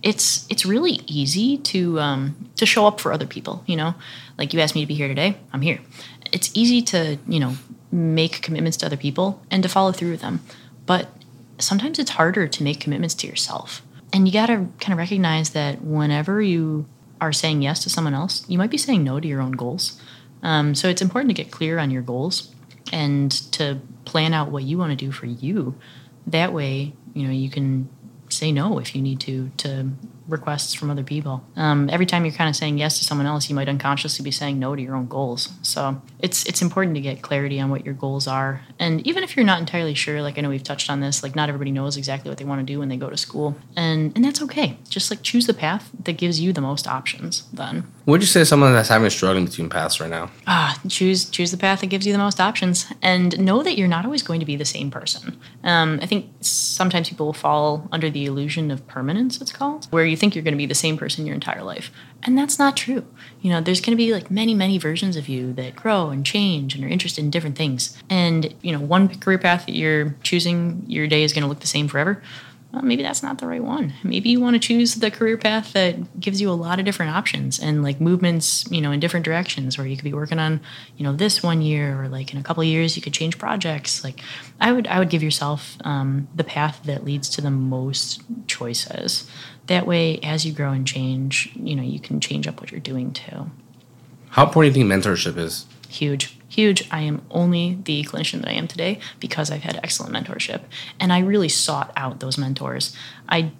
It's 0.03 0.47
it's 0.49 0.65
really 0.65 1.01
easy 1.07 1.57
to 1.57 1.99
um, 1.99 2.49
to 2.55 2.65
show 2.65 2.87
up 2.87 2.99
for 2.99 3.11
other 3.11 3.27
people. 3.27 3.63
You 3.65 3.77
know, 3.77 3.95
like 4.37 4.53
you 4.53 4.59
asked 4.59 4.75
me 4.75 4.81
to 4.81 4.87
be 4.87 4.95
here 4.95 5.07
today, 5.07 5.37
I'm 5.53 5.61
here, 5.61 5.79
it's 6.31 6.51
easy 6.53 6.81
to, 6.83 7.17
you 7.27 7.39
know, 7.39 7.55
make 7.91 8.41
commitments 8.41 8.77
to 8.77 8.85
other 8.85 8.97
people 8.97 9.41
and 9.51 9.61
to 9.63 9.69
follow 9.69 9.91
through 9.91 10.11
with 10.11 10.21
them. 10.21 10.41
But 10.85 11.09
sometimes 11.59 11.99
it's 11.99 12.11
harder 12.11 12.47
to 12.47 12.63
make 12.63 12.79
commitments 12.79 13.15
to 13.15 13.27
yourself. 13.27 13.81
And 14.13 14.27
you 14.27 14.33
got 14.33 14.47
to 14.47 14.67
kind 14.79 14.91
of 14.91 14.97
recognize 14.97 15.51
that 15.51 15.81
whenever 15.81 16.41
you 16.41 16.85
are 17.21 17.31
saying 17.31 17.61
yes 17.61 17.83
to 17.83 17.89
someone 17.89 18.13
else, 18.13 18.43
you 18.49 18.57
might 18.57 18.71
be 18.71 18.77
saying 18.77 19.03
no 19.03 19.19
to 19.19 19.27
your 19.27 19.41
own 19.41 19.51
goals. 19.51 20.01
Um, 20.43 20.75
so 20.75 20.89
it's 20.89 21.01
important 21.01 21.29
to 21.29 21.41
get 21.41 21.51
clear 21.51 21.77
on 21.77 21.91
your 21.91 22.01
goals 22.01 22.53
and 22.91 23.31
to 23.53 23.79
plan 24.05 24.33
out 24.33 24.51
what 24.51 24.63
you 24.63 24.77
want 24.77 24.89
to 24.89 24.95
do 24.95 25.11
for 25.11 25.27
you. 25.27 25.75
That 26.25 26.51
way, 26.51 26.93
you 27.13 27.25
know, 27.25 27.31
you 27.31 27.49
can 27.49 27.89
say 28.29 28.51
no 28.51 28.79
if 28.79 28.95
you 28.95 29.01
need 29.01 29.19
to 29.21 29.49
to 29.57 29.91
requests 30.31 30.73
from 30.73 30.89
other 30.89 31.03
people. 31.03 31.43
Um, 31.55 31.89
every 31.89 32.05
time 32.05 32.25
you're 32.25 32.33
kind 32.33 32.49
of 32.49 32.55
saying 32.55 32.77
yes 32.77 32.97
to 32.97 33.03
someone 33.03 33.27
else, 33.27 33.49
you 33.49 33.55
might 33.55 33.69
unconsciously 33.69 34.23
be 34.23 34.31
saying 34.31 34.59
no 34.59 34.75
to 34.75 34.81
your 34.81 34.95
own 34.95 35.07
goals. 35.07 35.49
So 35.61 36.01
it's 36.19 36.45
it's 36.45 36.61
important 36.61 36.95
to 36.95 37.01
get 37.01 37.21
clarity 37.21 37.59
on 37.59 37.69
what 37.69 37.85
your 37.85 37.93
goals 37.93 38.27
are, 38.27 38.61
and 38.79 39.05
even 39.05 39.23
if 39.23 39.35
you're 39.35 39.45
not 39.45 39.59
entirely 39.59 39.93
sure, 39.93 40.21
like 40.21 40.37
I 40.37 40.41
know 40.41 40.49
we've 40.49 40.63
touched 40.63 40.89
on 40.89 41.01
this, 41.01 41.23
like 41.23 41.35
not 41.35 41.49
everybody 41.49 41.71
knows 41.71 41.97
exactly 41.97 42.29
what 42.29 42.37
they 42.37 42.45
want 42.45 42.65
to 42.65 42.73
do 42.73 42.79
when 42.79 42.89
they 42.89 42.97
go 42.97 43.09
to 43.09 43.17
school, 43.17 43.55
and 43.75 44.11
and 44.15 44.23
that's 44.25 44.41
okay. 44.41 44.77
Just 44.89 45.11
like 45.11 45.21
choose 45.21 45.47
the 45.47 45.53
path 45.53 45.91
that 46.03 46.13
gives 46.13 46.39
you 46.39 46.53
the 46.53 46.61
most 46.61 46.87
options. 46.87 47.43
Then. 47.53 47.91
Would 48.07 48.21
you 48.21 48.27
say 48.27 48.43
someone 48.43 48.73
that's 48.73 48.89
having 48.89 49.05
a 49.05 49.11
struggling 49.11 49.45
between 49.45 49.69
paths 49.69 49.99
right 49.99 50.09
now? 50.09 50.31
Ah, 50.47 50.79
choose 50.87 51.29
choose 51.29 51.51
the 51.51 51.57
path 51.57 51.81
that 51.81 51.87
gives 51.87 52.07
you 52.07 52.13
the 52.13 52.19
most 52.19 52.39
options, 52.39 52.87
and 53.01 53.39
know 53.39 53.61
that 53.61 53.77
you're 53.77 53.87
not 53.87 54.05
always 54.05 54.23
going 54.23 54.39
to 54.39 54.45
be 54.45 54.55
the 54.55 54.65
same 54.65 54.89
person. 54.89 55.39
Um, 55.63 55.99
I 56.01 56.07
think 56.07 56.31
sometimes 56.41 57.09
people 57.09 57.31
fall 57.31 57.87
under 57.91 58.09
the 58.09 58.25
illusion 58.25 58.71
of 58.71 58.87
permanence. 58.87 59.39
It's 59.39 59.51
called, 59.51 59.85
where 59.91 60.05
you 60.05 60.17
think 60.17 60.33
you're 60.33 60.43
going 60.43 60.53
to 60.53 60.57
be 60.57 60.65
the 60.65 60.73
same 60.73 60.97
person 60.97 61.25
your 61.25 61.35
entire 61.35 61.63
life. 61.63 61.91
And 62.23 62.37
that's 62.37 62.57
not 62.57 62.77
true. 62.77 63.05
You 63.41 63.51
know, 63.51 63.61
there's 63.61 63.81
going 63.81 63.97
to 63.97 64.03
be 64.03 64.13
like 64.13 64.29
many, 64.29 64.53
many 64.53 64.77
versions 64.77 65.15
of 65.15 65.27
you 65.27 65.53
that 65.53 65.75
grow 65.75 66.09
and 66.09 66.25
change 66.25 66.75
and 66.75 66.83
are 66.83 66.87
interested 66.87 67.23
in 67.23 67.31
different 67.31 67.57
things. 67.57 67.97
And, 68.09 68.53
you 68.61 68.71
know, 68.71 68.79
one 68.79 69.07
career 69.19 69.39
path 69.39 69.65
that 69.65 69.75
you're 69.75 70.15
choosing, 70.21 70.83
your 70.87 71.07
day 71.07 71.23
is 71.23 71.33
going 71.33 71.43
to 71.43 71.47
look 71.47 71.61
the 71.61 71.67
same 71.67 71.87
forever 71.87 72.21
well, 72.71 72.83
maybe 72.83 73.03
that's 73.03 73.21
not 73.21 73.39
the 73.39 73.47
right 73.47 73.63
one. 73.63 73.93
Maybe 74.03 74.29
you 74.29 74.39
want 74.39 74.53
to 74.55 74.59
choose 74.59 74.95
the 74.95 75.11
career 75.11 75.37
path 75.37 75.73
that 75.73 76.19
gives 76.19 76.39
you 76.39 76.49
a 76.49 76.53
lot 76.53 76.79
of 76.79 76.85
different 76.85 77.11
options 77.11 77.59
and 77.59 77.83
like 77.83 77.99
movements, 77.99 78.69
you 78.71 78.79
know, 78.79 78.91
in 78.91 78.99
different 79.01 79.25
directions 79.25 79.77
where 79.77 79.85
you 79.85 79.97
could 79.97 80.05
be 80.05 80.13
working 80.13 80.39
on, 80.39 80.61
you 80.95 81.03
know, 81.03 81.11
this 81.11 81.43
one 81.43 81.61
year 81.61 82.01
or 82.01 82.07
like 82.07 82.31
in 82.31 82.39
a 82.39 82.43
couple 82.43 82.61
of 82.61 82.67
years 82.67 82.95
you 82.95 83.01
could 83.01 83.13
change 83.13 83.37
projects. 83.37 84.05
Like 84.05 84.21
I 84.61 84.71
would 84.71 84.87
I 84.87 84.99
would 84.99 85.09
give 85.09 85.21
yourself 85.21 85.75
um, 85.83 86.29
the 86.33 86.45
path 86.45 86.81
that 86.85 87.03
leads 87.03 87.27
to 87.29 87.41
the 87.41 87.51
most 87.51 88.21
choices. 88.47 89.29
That 89.67 89.85
way, 89.85 90.19
as 90.19 90.45
you 90.45 90.53
grow 90.53 90.71
and 90.71 90.87
change, 90.87 91.51
you 91.55 91.75
know, 91.75 91.83
you 91.83 91.99
can 91.99 92.19
change 92.19 92.47
up 92.47 92.61
what 92.61 92.71
you're 92.71 92.79
doing 92.79 93.11
too. 93.11 93.51
How 94.29 94.45
important 94.45 94.73
do 94.73 94.79
you 94.79 94.87
think 94.87 95.03
mentorship 95.03 95.37
is? 95.37 95.65
Huge 95.89 96.37
huge. 96.51 96.87
I 96.91 97.01
am 97.01 97.21
only 97.31 97.79
the 97.83 98.03
clinician 98.03 98.41
that 98.41 98.49
I 98.49 98.53
am 98.53 98.67
today 98.67 98.99
because 99.19 99.49
I've 99.49 99.63
had 99.63 99.77
excellent 99.77 100.13
mentorship. 100.13 100.61
And 100.99 101.13
I 101.13 101.19
really 101.19 101.49
sought 101.49 101.91
out 101.95 102.19
those 102.19 102.37
mentors. 102.37 102.95
I 103.29 103.51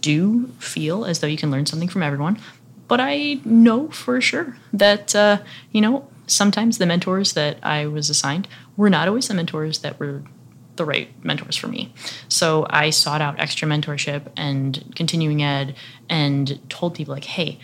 do 0.00 0.46
feel 0.58 1.04
as 1.04 1.20
though 1.20 1.26
you 1.26 1.36
can 1.36 1.50
learn 1.50 1.66
something 1.66 1.88
from 1.88 2.02
everyone, 2.02 2.38
but 2.86 3.00
I 3.00 3.40
know 3.44 3.88
for 3.88 4.20
sure 4.20 4.56
that, 4.72 5.14
uh, 5.14 5.38
you 5.72 5.80
know, 5.80 6.08
sometimes 6.26 6.78
the 6.78 6.86
mentors 6.86 7.34
that 7.34 7.58
I 7.62 7.86
was 7.86 8.08
assigned 8.08 8.48
were 8.76 8.88
not 8.88 9.08
always 9.08 9.28
the 9.28 9.34
mentors 9.34 9.80
that 9.80 9.98
were 10.00 10.22
the 10.76 10.84
right 10.84 11.08
mentors 11.24 11.56
for 11.56 11.66
me. 11.68 11.92
So 12.28 12.66
I 12.70 12.90
sought 12.90 13.20
out 13.20 13.38
extra 13.38 13.68
mentorship 13.68 14.30
and 14.36 14.92
continuing 14.94 15.42
ed 15.42 15.74
and 16.08 16.58
told 16.70 16.94
people, 16.94 17.12
like, 17.12 17.24
hey, 17.24 17.58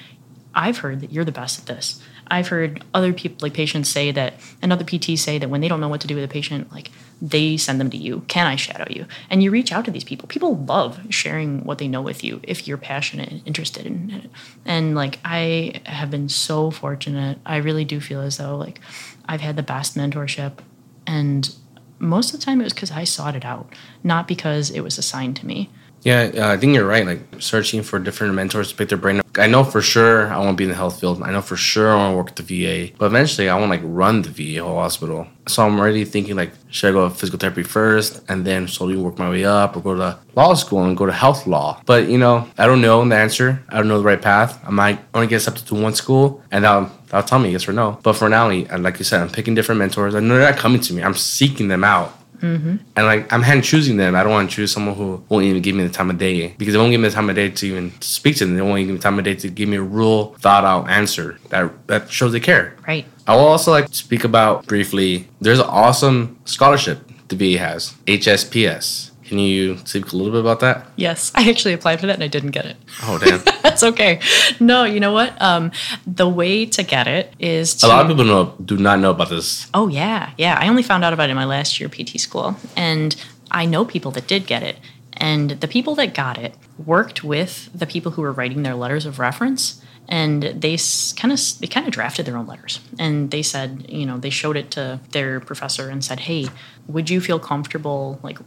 I've 0.55 0.78
heard 0.78 1.01
that 1.01 1.12
you're 1.12 1.24
the 1.24 1.32
best 1.32 1.61
at 1.61 1.66
this. 1.66 2.03
I've 2.29 2.49
heard 2.49 2.85
other 2.95 3.12
people, 3.12 3.39
like 3.41 3.55
patients, 3.55 3.89
say 3.89 4.11
that, 4.12 4.35
and 4.62 4.72
other 4.72 4.85
PTs 4.85 5.18
say 5.18 5.39
that 5.39 5.51
when 5.51 5.61
they 5.61 5.68
don't 5.68 5.81
know 5.81 5.89
what 5.89 6.01
to 6.03 6.07
do 6.07 6.14
with 6.14 6.25
a 6.25 6.29
patient, 6.29 6.72
like 6.72 6.91
they 7.20 7.57
send 7.57 7.81
them 7.81 7.91
to 7.91 7.97
you. 7.97 8.20
Can 8.29 8.47
I 8.47 8.57
shadow 8.57 8.87
you? 8.91 9.07
And 9.31 9.43
you 9.43 9.51
reach 9.51 9.72
out 9.72 9.85
to 9.85 9.91
these 9.91 10.05
people. 10.05 10.29
People 10.29 10.57
love 10.57 11.01
sharing 11.11 11.64
what 11.64 11.79
they 11.79 11.89
know 11.89 12.03
with 12.03 12.25
you 12.25 12.41
if 12.43 12.66
you're 12.66 12.77
passionate 12.77 13.31
and 13.31 13.43
interested 13.47 13.87
in 13.87 14.11
it. 14.11 14.31
And 14.64 14.95
like 14.95 15.18
I 15.25 15.81
have 15.87 16.11
been 16.11 16.29
so 16.29 16.70
fortunate. 16.70 17.39
I 17.47 17.57
really 17.57 17.85
do 17.85 18.01
feel 18.01 18.20
as 18.20 18.39
though 18.39 18.57
like 18.57 18.81
I've 19.27 19.41
had 19.41 19.57
the 19.57 19.62
best 19.62 19.97
mentorship, 19.97 20.59
and 21.07 21.55
most 21.99 22.35
of 22.35 22.41
the 22.41 22.45
time 22.45 22.61
it 22.61 22.64
was 22.64 22.75
because 22.75 22.91
I 22.91 23.05
sought 23.05 23.37
it 23.37 23.45
out, 23.45 23.72
not 24.03 24.29
because 24.29 24.70
it 24.70 24.81
was 24.81 24.99
assigned 24.99 25.37
to 25.37 25.47
me. 25.47 25.70
Yeah, 26.05 26.30
uh, 26.36 26.48
I 26.52 26.59
think 26.59 26.74
you're 26.74 26.86
right. 26.86 27.07
Like 27.07 27.20
searching 27.38 27.82
for 27.82 27.98
different 27.98 28.34
mentors 28.34 28.68
to 28.68 28.76
pick 28.76 28.90
their 28.90 28.98
brain. 28.98 29.22
I 29.36 29.46
know 29.46 29.64
for 29.64 29.80
sure 29.80 30.28
I 30.30 30.38
want 30.38 30.50
to 30.50 30.55
be 30.57 30.64
in 30.64 30.70
the 30.70 30.76
health 30.76 31.00
field. 31.00 31.22
I 31.22 31.32
know 31.32 31.40
for 31.40 31.57
sure 31.57 31.92
I 31.92 31.96
want 31.96 32.12
to 32.12 32.16
work 32.18 32.28
at 32.28 32.36
the 32.36 32.42
VA. 32.42 32.92
But 32.98 33.07
eventually 33.07 33.48
I 33.48 33.59
want 33.59 33.72
to 33.72 33.78
like 33.78 33.80
run 33.82 34.20
the 34.20 34.28
VA 34.28 34.62
whole 34.62 34.76
hospital. 34.76 35.26
So 35.48 35.64
I'm 35.66 35.80
already 35.80 36.05
thinking 36.05 36.36
like, 36.36 36.52
should 36.68 36.90
I 36.90 36.92
go 36.92 37.09
to 37.09 37.14
physical 37.14 37.38
therapy 37.38 37.62
first 37.62 38.22
and 38.28 38.46
then 38.46 38.68
slowly 38.68 38.96
work 38.96 39.18
my 39.18 39.30
way 39.30 39.46
up 39.46 39.76
or 39.76 39.80
go 39.80 39.94
to 39.94 40.18
law 40.36 40.52
school 40.55 40.84
and 40.84 40.94
go 40.94 41.07
to 41.07 41.12
health 41.12 41.46
law? 41.46 41.80
But 41.86 42.09
you 42.09 42.18
know, 42.18 42.48
I 42.59 42.66
don't 42.66 42.82
know 42.82 43.02
the 43.09 43.16
answer. 43.16 43.62
I 43.70 43.78
don't 43.78 43.88
know 43.88 43.98
the 43.98 44.05
right 44.05 44.20
path. 44.20 44.62
I 44.66 44.70
might 44.70 45.00
only 45.14 45.26
get 45.26 45.36
accepted 45.36 45.66
to 45.68 45.74
one 45.74 45.94
school 45.94 46.42
and 46.50 46.64
that'll, 46.64 46.90
that'll 47.07 47.26
tell 47.26 47.38
me 47.38 47.50
yes 47.50 47.66
or 47.66 47.72
no. 47.72 47.98
But 48.02 48.12
for 48.12 48.28
now, 48.28 48.50
like 48.50 48.98
you 48.98 49.05
said, 49.07 49.22
I'm 49.22 49.30
picking 49.30 49.55
different 49.55 49.78
mentors. 49.78 50.14
I 50.14 50.20
know 50.20 50.36
they're 50.36 50.50
not 50.50 50.61
coming 50.61 50.82
to 50.82 50.92
me. 50.92 51.02
I'm 51.02 51.14
seeking 51.14 51.68
them 51.68 51.82
out 51.82 52.14
Mm-hmm. 52.45 52.76
And 52.97 53.07
like 53.07 53.32
I'm 53.32 53.42
hand 53.42 53.64
choosing 53.64 53.97
them. 53.97 54.14
I 54.14 54.22
don't 54.22 54.32
want 54.32 54.51
to 54.51 54.57
choose 54.57 54.70
someone 54.70 54.95
who 54.95 55.24
won't 55.28 55.45
even 55.45 55.62
give 55.62 55.74
me 55.74 55.82
the 55.82 55.92
time 55.92 56.11
of 56.11 56.18
day 56.18 56.55
because 56.59 56.74
they 56.74 56.78
won't 56.78 56.90
give 56.90 57.01
me 57.01 57.09
the 57.09 57.14
time 57.14 57.30
of 57.30 57.36
day 57.36 57.49
to 57.49 57.66
even 57.66 57.92
speak 58.03 58.36
to 58.36 58.45
them. 58.45 58.55
They 58.55 58.62
won't 58.62 58.78
even 58.80 58.88
give 58.88 58.95
me 58.95 58.99
the 58.99 59.03
time 59.03 59.18
of 59.18 59.24
day 59.24 59.34
to 59.34 59.49
give 59.49 59.68
me 59.68 59.78
a 59.78 59.82
real 59.82 60.34
thought 60.34 60.64
out 60.64 60.90
answer 60.90 61.38
that 61.49 61.86
that 61.86 62.11
shows 62.11 62.32
they 62.32 62.40
care. 62.40 62.76
Right. 62.86 63.07
I 63.26 63.34
will 63.34 63.47
also 63.47 63.70
like 63.70 63.88
to 63.88 63.95
speak 63.95 64.24
about 64.24 64.66
briefly. 64.66 65.28
There's 65.40 65.59
an 65.59 65.66
awesome 65.68 66.38
scholarship 66.45 67.11
the 67.28 67.36
VA 67.36 67.59
has, 67.59 67.95
HSPS. 68.07 69.11
Can 69.27 69.39
you 69.39 69.79
speak 69.79 70.12
a 70.12 70.16
little 70.16 70.33
bit 70.33 70.41
about 70.41 70.61
that? 70.61 70.87
Yes, 70.97 71.33
I 71.35 71.49
actually 71.49 71.75
applied 71.75 72.01
for 72.01 72.07
that 72.07 72.14
and 72.14 72.22
I 72.22 72.29
didn't 72.29 72.51
get 72.51 72.66
it. 72.66 72.77
Oh 73.03 73.18
damn. 73.18 73.43
That's 73.62 73.83
okay. 73.83 74.20
No, 74.61 74.85
you 74.85 75.01
know 75.01 75.12
what? 75.12 75.41
Um, 75.41 75.72
the 76.07 76.29
way 76.29 76.66
to 76.66 76.83
get 76.83 77.07
it 77.07 77.33
is 77.39 77.75
to, 77.77 77.87
a 77.87 77.89
lot 77.89 78.03
of 78.03 78.09
people 78.09 78.25
know 78.25 78.55
do 78.64 78.77
not 78.77 79.01
know 79.01 79.11
about 79.11 79.31
this. 79.31 79.68
Oh 79.75 79.89
yeah, 79.89 80.33
yeah. 80.39 80.59
I 80.61 80.68
only 80.68 80.83
found 80.83 81.05
out 81.05 81.12
about 81.12 81.29
it 81.29 81.33
in 81.33 81.37
my 81.37 81.45
last 81.45 81.81
year 81.81 81.89
PT 81.89 82.20
school, 82.20 82.57
and 82.77 83.16
I 83.51 83.66
know 83.66 83.85
people 83.85 84.11
that 84.12 84.27
did 84.27 84.47
get 84.47 84.62
it, 84.62 84.79
and 85.14 85.51
the 85.51 85.68
people 85.68 85.95
that 85.97 86.14
got 86.14 86.39
it 86.39 86.55
worked 86.85 87.25
with 87.25 87.70
the 87.75 87.87
people 87.87 88.12
who 88.12 88.22
were 88.22 88.33
writing 88.33 88.62
their 88.62 88.75
letters 88.75 89.07
of 89.07 89.18
reference 89.18 89.81
and 90.09 90.43
they 90.43 90.77
kind 91.16 91.33
of 91.33 91.41
they 91.61 91.66
kind 91.66 91.87
of 91.87 91.93
drafted 91.93 92.27
their 92.27 92.37
own 92.37 92.47
letters 92.47 92.81
and 92.99 93.31
they 93.31 93.43
said 93.43 93.87
you 93.89 94.05
know 94.05 94.18
they 94.18 94.31
showed 94.31 94.57
it 94.57 94.70
to 94.70 95.01
their 95.12 95.41
professor 95.41 95.89
and 95.89 96.05
said 96.05 96.20
hey 96.20 96.47
would 96.87 97.09
you 97.09 97.20
feel 97.20 97.39
comfortable 97.39 98.18
like 98.22 98.39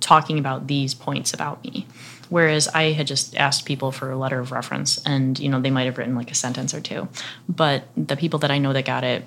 talking 0.00 0.38
about 0.38 0.66
these 0.66 0.94
points 0.94 1.32
about 1.32 1.62
me. 1.64 1.86
Whereas 2.28 2.68
I 2.68 2.92
had 2.92 3.06
just 3.06 3.36
asked 3.36 3.64
people 3.64 3.92
for 3.92 4.10
a 4.10 4.16
letter 4.16 4.40
of 4.40 4.52
reference 4.52 5.04
and, 5.06 5.38
you 5.38 5.48
know, 5.48 5.60
they 5.60 5.70
might 5.70 5.84
have 5.84 5.98
written 5.98 6.16
like 6.16 6.30
a 6.30 6.34
sentence 6.34 6.74
or 6.74 6.80
two. 6.80 7.08
But 7.48 7.84
the 7.96 8.16
people 8.16 8.38
that 8.40 8.50
I 8.50 8.58
know 8.58 8.72
that 8.72 8.84
got 8.84 9.04
it, 9.04 9.24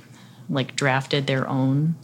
like 0.50 0.76
drafted 0.76 1.28
their 1.28 1.48
own 1.48 1.96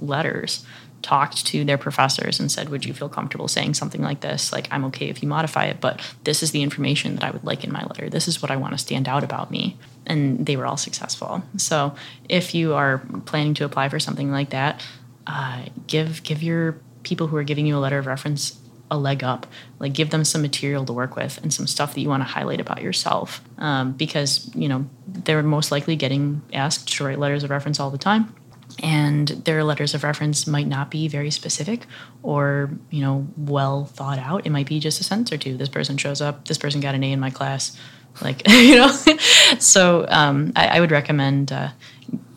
letters, 0.00 0.64
talked 1.02 1.46
to 1.46 1.64
their 1.64 1.78
professors 1.78 2.40
and 2.40 2.50
said, 2.50 2.68
Would 2.68 2.84
you 2.84 2.92
feel 2.92 3.08
comfortable 3.08 3.48
saying 3.48 3.74
something 3.74 4.02
like 4.02 4.20
this? 4.20 4.52
Like, 4.52 4.68
I'm 4.70 4.84
okay 4.86 5.08
if 5.08 5.22
you 5.22 5.28
modify 5.28 5.66
it, 5.66 5.80
but 5.80 6.00
this 6.24 6.42
is 6.42 6.50
the 6.50 6.62
information 6.62 7.14
that 7.14 7.24
I 7.24 7.30
would 7.30 7.44
like 7.44 7.64
in 7.64 7.72
my 7.72 7.84
letter. 7.84 8.08
This 8.10 8.26
is 8.26 8.42
what 8.42 8.50
I 8.50 8.56
want 8.56 8.72
to 8.74 8.78
stand 8.78 9.08
out 9.08 9.22
about 9.22 9.50
me. 9.50 9.76
And 10.06 10.46
they 10.46 10.56
were 10.56 10.66
all 10.66 10.76
successful. 10.76 11.42
So 11.56 11.94
if 12.28 12.54
you 12.54 12.74
are 12.74 12.98
planning 13.24 13.54
to 13.54 13.64
apply 13.64 13.88
for 13.88 14.00
something 14.00 14.30
like 14.30 14.50
that, 14.50 14.84
uh, 15.26 15.66
give 15.86 16.22
give 16.22 16.42
your 16.42 16.80
people 17.06 17.28
who 17.28 17.36
are 17.36 17.44
giving 17.44 17.66
you 17.66 17.76
a 17.76 17.80
letter 17.80 17.98
of 17.98 18.06
reference 18.06 18.60
a 18.90 18.98
leg 18.98 19.24
up. 19.24 19.46
Like 19.78 19.92
give 19.92 20.10
them 20.10 20.24
some 20.24 20.42
material 20.42 20.84
to 20.84 20.92
work 20.92 21.16
with 21.16 21.38
and 21.42 21.52
some 21.52 21.66
stuff 21.66 21.94
that 21.94 22.00
you 22.00 22.08
want 22.08 22.20
to 22.22 22.28
highlight 22.28 22.60
about 22.60 22.82
yourself. 22.82 23.40
Um, 23.58 23.92
because, 23.92 24.50
you 24.54 24.68
know, 24.68 24.86
they're 25.06 25.42
most 25.42 25.70
likely 25.70 25.96
getting 25.96 26.42
asked 26.52 26.92
to 26.94 27.04
write 27.04 27.18
letters 27.18 27.44
of 27.44 27.50
reference 27.50 27.80
all 27.80 27.90
the 27.90 27.98
time. 27.98 28.34
And 28.82 29.28
their 29.28 29.64
letters 29.64 29.94
of 29.94 30.04
reference 30.04 30.46
might 30.46 30.66
not 30.66 30.90
be 30.90 31.08
very 31.08 31.30
specific 31.30 31.86
or, 32.22 32.70
you 32.90 33.00
know, 33.00 33.26
well 33.36 33.86
thought 33.86 34.18
out. 34.18 34.44
It 34.44 34.50
might 34.50 34.66
be 34.66 34.80
just 34.80 35.00
a 35.00 35.04
sentence 35.04 35.32
or 35.32 35.38
two. 35.38 35.56
This 35.56 35.68
person 35.68 35.96
shows 35.96 36.20
up, 36.20 36.46
this 36.46 36.58
person 36.58 36.80
got 36.80 36.94
an 36.94 37.02
A 37.02 37.12
in 37.12 37.20
my 37.20 37.30
class. 37.30 37.76
Like, 38.20 38.46
you 38.48 38.76
know, 38.76 38.88
so 39.58 40.04
um, 40.08 40.52
I, 40.56 40.68
I, 40.68 40.80
would 40.80 40.90
recommend 40.90 41.52
uh, 41.52 41.70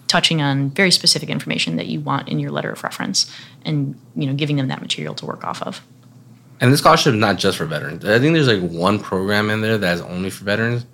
touching 0.10 0.42
on 0.42 0.72
very 0.72 0.92
specific 0.92 1.30
information 1.30 1.78
that 1.78 1.88
you 1.88 2.02
want 2.02 2.28
in 2.28 2.40
your 2.40 2.52
letter 2.52 2.72
of 2.72 2.84
reference 2.84 3.32
and 3.64 3.98
you 4.16 4.28
know 4.28 4.34
giving 4.34 4.58
them 4.58 4.68
that 4.68 4.82
material 4.82 5.16
to 5.16 5.26
work 5.26 5.46
off 5.46 5.62
of. 5.62 5.82
And 6.60 6.74
this 6.74 6.82
scholarship 6.82 7.14
is 7.14 7.20
not 7.20 7.38
just 7.38 7.58
for 7.58 7.66
veterans. 7.66 8.04
I 8.04 8.20
think 8.20 8.34
there's 8.34 8.48
like 8.50 8.70
one 8.70 9.00
program 9.00 9.50
in 9.50 9.62
there 9.62 9.78
that's 9.78 10.02
only 10.02 10.30
for 10.30 10.44
veterans 10.44 10.86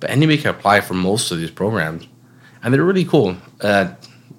but 0.00 0.10
anybody 0.10 0.38
can 0.38 0.50
apply 0.50 0.80
for 0.80 0.94
most 0.94 1.30
of 1.30 1.38
these 1.38 1.50
programs. 1.50 2.08
And 2.62 2.74
they're 2.74 2.82
really 2.82 3.04
cool. 3.04 3.36
Uh, 3.60 3.92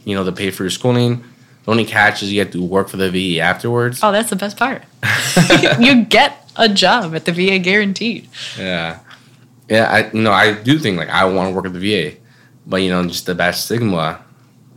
you 0.04 0.16
know 0.16 0.24
they 0.24 0.32
pay 0.32 0.52
for 0.52 0.64
your 0.64 0.72
schooling. 0.72 1.24
The 1.64 1.72
only 1.72 1.86
catch 1.86 2.24
is 2.24 2.34
you 2.34 2.40
have 2.40 2.52
to 2.52 2.64
work 2.64 2.90
for 2.90 2.98
the 2.98 3.10
va 3.10 3.42
afterwards. 3.42 4.00
Oh 4.04 4.12
that's 4.12 4.32
the 4.32 4.36
best 4.36 4.58
part. 4.58 4.84
You 5.80 6.04
get 6.06 6.50
a 6.56 6.68
job 6.68 7.16
at 7.16 7.26
the 7.26 7.32
va 7.32 7.60
guaranteed. 7.60 8.28
Yeah. 8.58 9.00
Yeah 9.70 9.90
i 9.90 10.12
you 10.12 10.22
know 10.22 10.34
i 10.34 10.52
do 10.52 10.78
think 10.78 10.98
like 10.98 11.08
i 11.08 11.24
want 11.24 11.50
to 11.50 11.56
work 11.56 11.66
at 11.66 11.72
the 11.72 11.80
va 11.80 12.18
but 12.66 12.78
you 12.78 12.90
know, 12.90 13.04
just 13.06 13.26
the 13.26 13.36
bad 13.36 13.52
stigma 13.52 14.24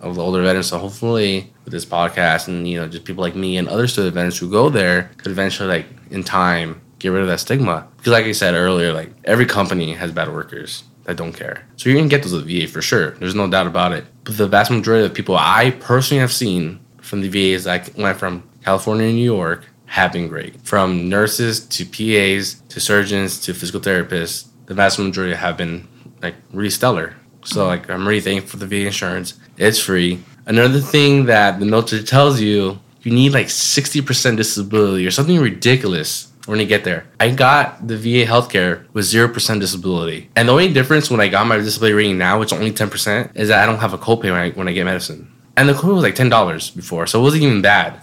of 0.01 0.15
the 0.17 0.23
older 0.23 0.43
veterans. 0.43 0.69
So 0.69 0.79
hopefully 0.79 1.53
with 1.65 1.73
this 1.73 1.87
podcast 1.87 2.49
and 2.49 2.69
you 2.69 2.79
know 2.79 2.87
just 2.89 3.05
people 3.05 3.23
like 3.23 3.35
me 3.35 3.57
and 3.57 3.69
other 3.69 3.87
student 3.87 4.15
veterans 4.15 4.39
who 4.39 4.51
go 4.51 4.69
there 4.69 5.11
could 5.17 5.33
eventually 5.33 5.69
like 5.69 5.87
in 6.11 6.23
time 6.23 6.81
get 6.99 7.09
rid 7.09 7.23
of 7.23 7.29
that 7.29 7.41
stigma. 7.41 7.89
Because 7.97 8.13
like 8.13 8.27
I 8.27 8.33
said 8.33 8.55
earlier, 8.55 8.93
like 8.93 9.11
every 9.25 9.47
company 9.47 9.93
has 9.95 10.13
bad 10.13 10.33
workers 10.33 10.85
that 11.05 11.17
don't 11.17 11.33
care. 11.33 11.67
So 11.77 11.89
you're 11.89 11.99
gonna 11.99 12.09
get 12.09 12.23
those 12.23 12.35
at 12.35 12.45
VA 12.45 12.67
for 12.67 12.83
sure. 12.83 13.13
There's 13.13 13.35
no 13.35 13.49
doubt 13.49 13.67
about 13.67 13.93
it. 13.93 14.05
But 14.25 14.37
the 14.37 14.49
vast 14.49 14.71
majority 14.71 15.07
of 15.07 15.15
people 15.15 15.37
I 15.37 15.71
personally 15.81 16.21
have 16.21 16.33
seen 16.33 16.81
from 17.01 17.21
the 17.21 17.29
VAs 17.29 17.65
that 17.65 17.95
went 17.97 18.19
from 18.19 18.43
California 18.65 19.07
and 19.07 19.17
New 19.17 19.25
York 19.25 19.67
have 19.87 20.13
been 20.13 20.29
great. 20.29 20.61
From 20.63 21.09
nurses 21.09 21.61
to 21.67 21.85
PAs 21.85 22.63
to 22.71 22.81
surgeons 22.81 23.41
to 23.41 23.55
physical 23.55 23.81
therapists, 23.81 24.49
the 24.67 24.75
vast 24.75 24.99
majority 24.99 25.35
have 25.35 25.57
been 25.57 25.87
like 26.23 26.35
really 26.53 26.71
stellar. 26.71 27.15
So 27.45 27.67
like 27.67 27.89
I'm 27.91 28.07
really 28.07 28.21
thankful 28.21 28.59
for 28.59 28.65
the 28.65 28.67
VA 28.67 28.87
insurance. 28.87 29.35
It's 29.57 29.79
free. 29.79 30.23
Another 30.47 30.81
thing 30.81 31.27
that 31.27 31.61
the 31.61 31.67
military 31.67 32.03
tells 32.03 32.41
you, 32.41 32.79
you 33.03 33.13
need 33.13 33.33
like 33.33 33.47
60% 33.47 34.37
disability 34.37 35.07
or 35.07 35.11
something 35.11 35.39
ridiculous 35.39 36.33
when 36.47 36.61
you 36.61 36.67
get 36.67 36.85
there. 36.85 37.07
I 37.21 37.31
got 37.31 37.87
the 37.87 37.97
VA 37.97 38.31
healthcare 38.31 38.85
with 38.93 39.05
0% 39.07 39.61
disability. 39.61 40.31
And 40.37 40.49
the 40.49 40.53
only 40.53 40.73
difference 40.73 41.11
when 41.11 41.21
I 41.21 41.29
got 41.29 41.47
my 41.47 41.57
disability 41.57 41.95
rating 41.95 42.19
now, 42.19 42.39
which 42.41 42.53
is 42.53 42.59
only 42.59 42.73
10%, 42.73 43.37
is 43.37 43.49
that 43.49 43.63
I 43.63 43.67
don't 43.67 43.79
have 43.79 43.95
a 43.95 43.99
copay 43.99 44.25
when 44.25 44.35
I, 44.35 44.51
when 44.51 44.69
I 44.69 44.73
get 44.73 44.85
medicine. 44.85 45.31
And 45.57 45.69
the 45.69 45.73
copay 45.73 45.95
was 45.95 46.03
like 46.03 46.17
$10 46.17 46.77
before, 46.77 47.07
so 47.07 47.21
it 47.21 47.23
wasn't 47.23 47.45
even 47.45 47.63
bad. 47.63 48.01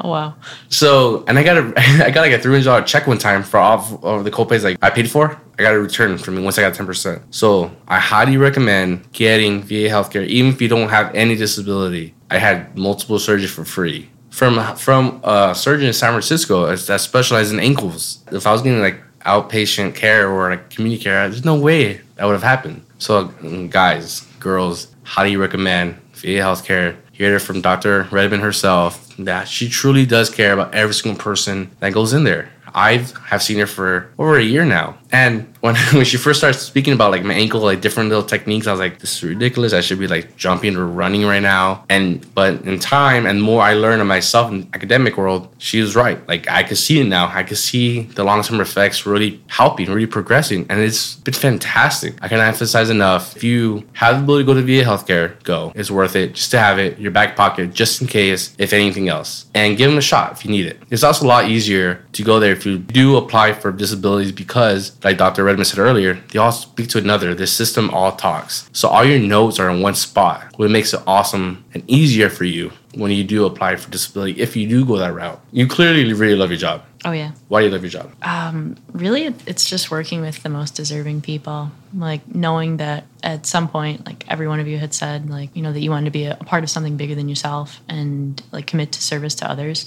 Oh 0.00 0.10
wow. 0.10 0.34
So, 0.68 1.24
and 1.28 1.38
I 1.38 1.42
got 1.42 1.56
a, 1.56 1.72
I 2.04 2.10
got 2.10 2.22
like 2.22 2.32
a 2.32 2.38
three 2.38 2.52
hundred 2.52 2.64
dollar 2.64 2.82
check 2.82 3.06
one 3.06 3.18
time 3.18 3.42
for 3.42 3.58
all 3.58 4.00
of 4.02 4.24
the 4.24 4.30
copays 4.30 4.62
like 4.62 4.78
I 4.82 4.90
paid 4.90 5.10
for. 5.10 5.40
I 5.58 5.62
got 5.62 5.74
a 5.74 5.80
return 5.80 6.18
from 6.18 6.36
me 6.36 6.42
once 6.42 6.58
I 6.58 6.62
got 6.62 6.74
ten 6.74 6.86
percent. 6.86 7.22
So, 7.34 7.70
I 7.88 7.98
highly 7.98 8.36
recommend 8.36 9.10
getting 9.12 9.62
VA 9.62 9.88
healthcare, 9.88 10.26
even 10.26 10.52
if 10.52 10.60
you 10.60 10.68
don't 10.68 10.88
have 10.88 11.14
any 11.14 11.36
disability. 11.36 12.14
I 12.30 12.38
had 12.38 12.76
multiple 12.76 13.18
surgeries 13.18 13.50
for 13.50 13.64
free 13.64 14.10
from 14.30 14.76
from 14.76 15.20
a 15.22 15.54
surgeon 15.54 15.86
in 15.86 15.92
San 15.92 16.10
Francisco 16.10 16.74
that 16.74 17.00
specialized 17.00 17.52
in 17.52 17.60
ankles. 17.60 18.24
If 18.32 18.46
I 18.46 18.52
was 18.52 18.62
getting 18.62 18.80
like 18.80 19.00
outpatient 19.24 19.94
care 19.94 20.28
or 20.28 20.50
like 20.50 20.70
community 20.70 21.02
care, 21.02 21.28
there's 21.28 21.44
no 21.44 21.54
way 21.54 22.00
that 22.16 22.24
would 22.24 22.32
have 22.32 22.42
happened. 22.42 22.84
So, 22.98 23.26
guys, 23.70 24.22
girls, 24.40 24.88
highly 25.04 25.36
recommend 25.36 25.96
VA 26.14 26.40
healthcare. 26.42 26.96
Hear 27.12 27.36
it 27.36 27.40
from 27.40 27.60
Dr. 27.60 28.08
Redman 28.10 28.40
herself 28.40 29.08
that 29.18 29.46
she 29.46 29.68
truly 29.68 30.04
does 30.04 30.30
care 30.30 30.52
about 30.52 30.74
every 30.74 30.94
single 30.94 31.22
person 31.22 31.70
that 31.78 31.92
goes 31.92 32.12
in 32.12 32.24
there. 32.24 32.50
I 32.74 33.06
have 33.26 33.40
seen 33.40 33.58
her 33.60 33.68
for 33.68 34.10
over 34.18 34.36
a 34.36 34.42
year 34.42 34.64
now. 34.64 34.98
And 35.14 35.46
when, 35.60 35.76
when 35.92 36.04
she 36.04 36.16
first 36.16 36.40
started 36.40 36.58
speaking 36.58 36.92
about 36.92 37.12
like 37.12 37.22
my 37.22 37.34
ankle, 37.34 37.60
like 37.60 37.80
different 37.80 38.08
little 38.08 38.24
techniques, 38.24 38.66
I 38.66 38.72
was 38.72 38.80
like, 38.80 38.98
this 38.98 39.16
is 39.16 39.22
ridiculous. 39.22 39.72
I 39.72 39.80
should 39.80 40.00
be 40.00 40.08
like 40.08 40.36
jumping 40.36 40.76
or 40.76 40.86
running 40.86 41.24
right 41.24 41.40
now. 41.40 41.84
And 41.88 42.26
but 42.34 42.62
in 42.62 42.80
time 42.80 43.24
and 43.24 43.40
more 43.40 43.62
I 43.62 43.74
learned 43.74 44.02
of 44.02 44.08
myself 44.08 44.50
in 44.50 44.68
academic 44.74 45.16
world, 45.16 45.54
she 45.58 45.80
was 45.80 45.94
right. 45.94 46.18
Like 46.28 46.50
I 46.50 46.64
could 46.64 46.78
see 46.78 47.00
it 47.00 47.04
now. 47.04 47.28
I 47.32 47.44
could 47.44 47.58
see 47.58 48.02
the 48.02 48.24
long 48.24 48.42
term 48.42 48.60
effects 48.60 49.06
really 49.06 49.40
helping, 49.46 49.88
really 49.88 50.06
progressing. 50.06 50.66
And 50.68 50.80
it's 50.80 51.14
been 51.14 51.32
fantastic. 51.32 52.14
I 52.20 52.26
cannot 52.26 52.48
emphasize 52.48 52.90
enough. 52.90 53.36
If 53.36 53.44
you 53.44 53.84
have 53.92 54.16
the 54.16 54.22
ability 54.24 54.42
to 54.42 54.46
go 54.46 54.54
to 54.54 54.62
VA 54.62 54.84
healthcare, 54.84 55.40
go. 55.44 55.72
It's 55.76 55.92
worth 55.92 56.16
it 56.16 56.34
just 56.34 56.50
to 56.50 56.58
have 56.58 56.80
it 56.80 56.96
in 56.96 57.02
your 57.02 57.12
back 57.12 57.36
pocket, 57.36 57.72
just 57.72 58.02
in 58.02 58.08
case, 58.08 58.52
if 58.58 58.72
anything 58.72 59.08
else. 59.08 59.46
And 59.54 59.76
give 59.76 59.90
them 59.90 59.98
a 59.98 60.02
shot 60.02 60.32
if 60.32 60.44
you 60.44 60.50
need 60.50 60.66
it. 60.66 60.82
It's 60.90 61.04
also 61.04 61.24
a 61.24 61.28
lot 61.28 61.48
easier 61.48 62.04
to 62.14 62.24
go 62.24 62.40
there 62.40 62.52
if 62.52 62.66
you 62.66 62.78
do 62.78 63.16
apply 63.16 63.52
for 63.52 63.70
disabilities 63.70 64.32
because, 64.32 64.90
like 65.04 65.18
Dr. 65.18 65.44
Redman 65.44 65.66
said 65.66 65.78
earlier, 65.78 66.14
they 66.32 66.38
all 66.38 66.52
speak 66.52 66.88
to 66.90 66.98
another. 66.98 67.34
This 67.34 67.52
system 67.52 67.90
all 67.90 68.12
talks. 68.12 68.68
So 68.72 68.88
all 68.88 69.04
your 69.04 69.18
notes 69.18 69.58
are 69.58 69.68
in 69.68 69.82
one 69.82 69.94
spot, 69.94 70.56
which 70.56 70.70
makes 70.70 70.94
it 70.94 71.00
awesome 71.06 71.64
and 71.74 71.84
easier 71.86 72.30
for 72.30 72.44
you 72.44 72.72
when 72.94 73.10
you 73.10 73.24
do 73.24 73.44
apply 73.44 73.76
for 73.76 73.90
disability 73.90 74.40
if 74.40 74.56
you 74.56 74.66
do 74.66 74.84
go 74.84 74.96
that 74.96 75.14
route. 75.14 75.40
You 75.52 75.66
clearly 75.66 76.10
really 76.12 76.36
love 76.36 76.50
your 76.50 76.58
job. 76.58 76.84
Oh 77.04 77.12
yeah. 77.12 77.32
Why 77.48 77.60
do 77.60 77.66
you 77.66 77.72
love 77.72 77.82
your 77.82 77.90
job? 77.90 78.12
Um, 78.22 78.76
really, 78.92 79.24
it's 79.46 79.68
just 79.68 79.90
working 79.90 80.22
with 80.22 80.42
the 80.42 80.48
most 80.48 80.74
deserving 80.74 81.20
people. 81.20 81.70
Like 81.92 82.34
knowing 82.34 82.78
that 82.78 83.04
at 83.22 83.44
some 83.44 83.68
point, 83.68 84.06
like 84.06 84.24
every 84.28 84.48
one 84.48 84.58
of 84.58 84.66
you 84.66 84.78
had 84.78 84.94
said, 84.94 85.28
like 85.28 85.54
you 85.54 85.62
know 85.62 85.72
that 85.72 85.80
you 85.80 85.90
wanted 85.90 86.06
to 86.06 86.10
be 86.12 86.24
a, 86.24 86.38
a 86.40 86.44
part 86.44 86.64
of 86.64 86.70
something 86.70 86.96
bigger 86.96 87.14
than 87.14 87.28
yourself 87.28 87.80
and 87.90 88.42
like 88.52 88.66
commit 88.66 88.92
to 88.92 89.02
service 89.02 89.34
to 89.36 89.50
others. 89.50 89.86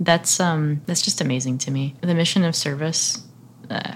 That's 0.00 0.40
um, 0.40 0.80
that's 0.86 1.02
just 1.02 1.20
amazing 1.20 1.58
to 1.58 1.70
me. 1.70 1.96
The 2.00 2.14
mission 2.14 2.44
of 2.44 2.56
service. 2.56 3.22
Uh, 3.68 3.94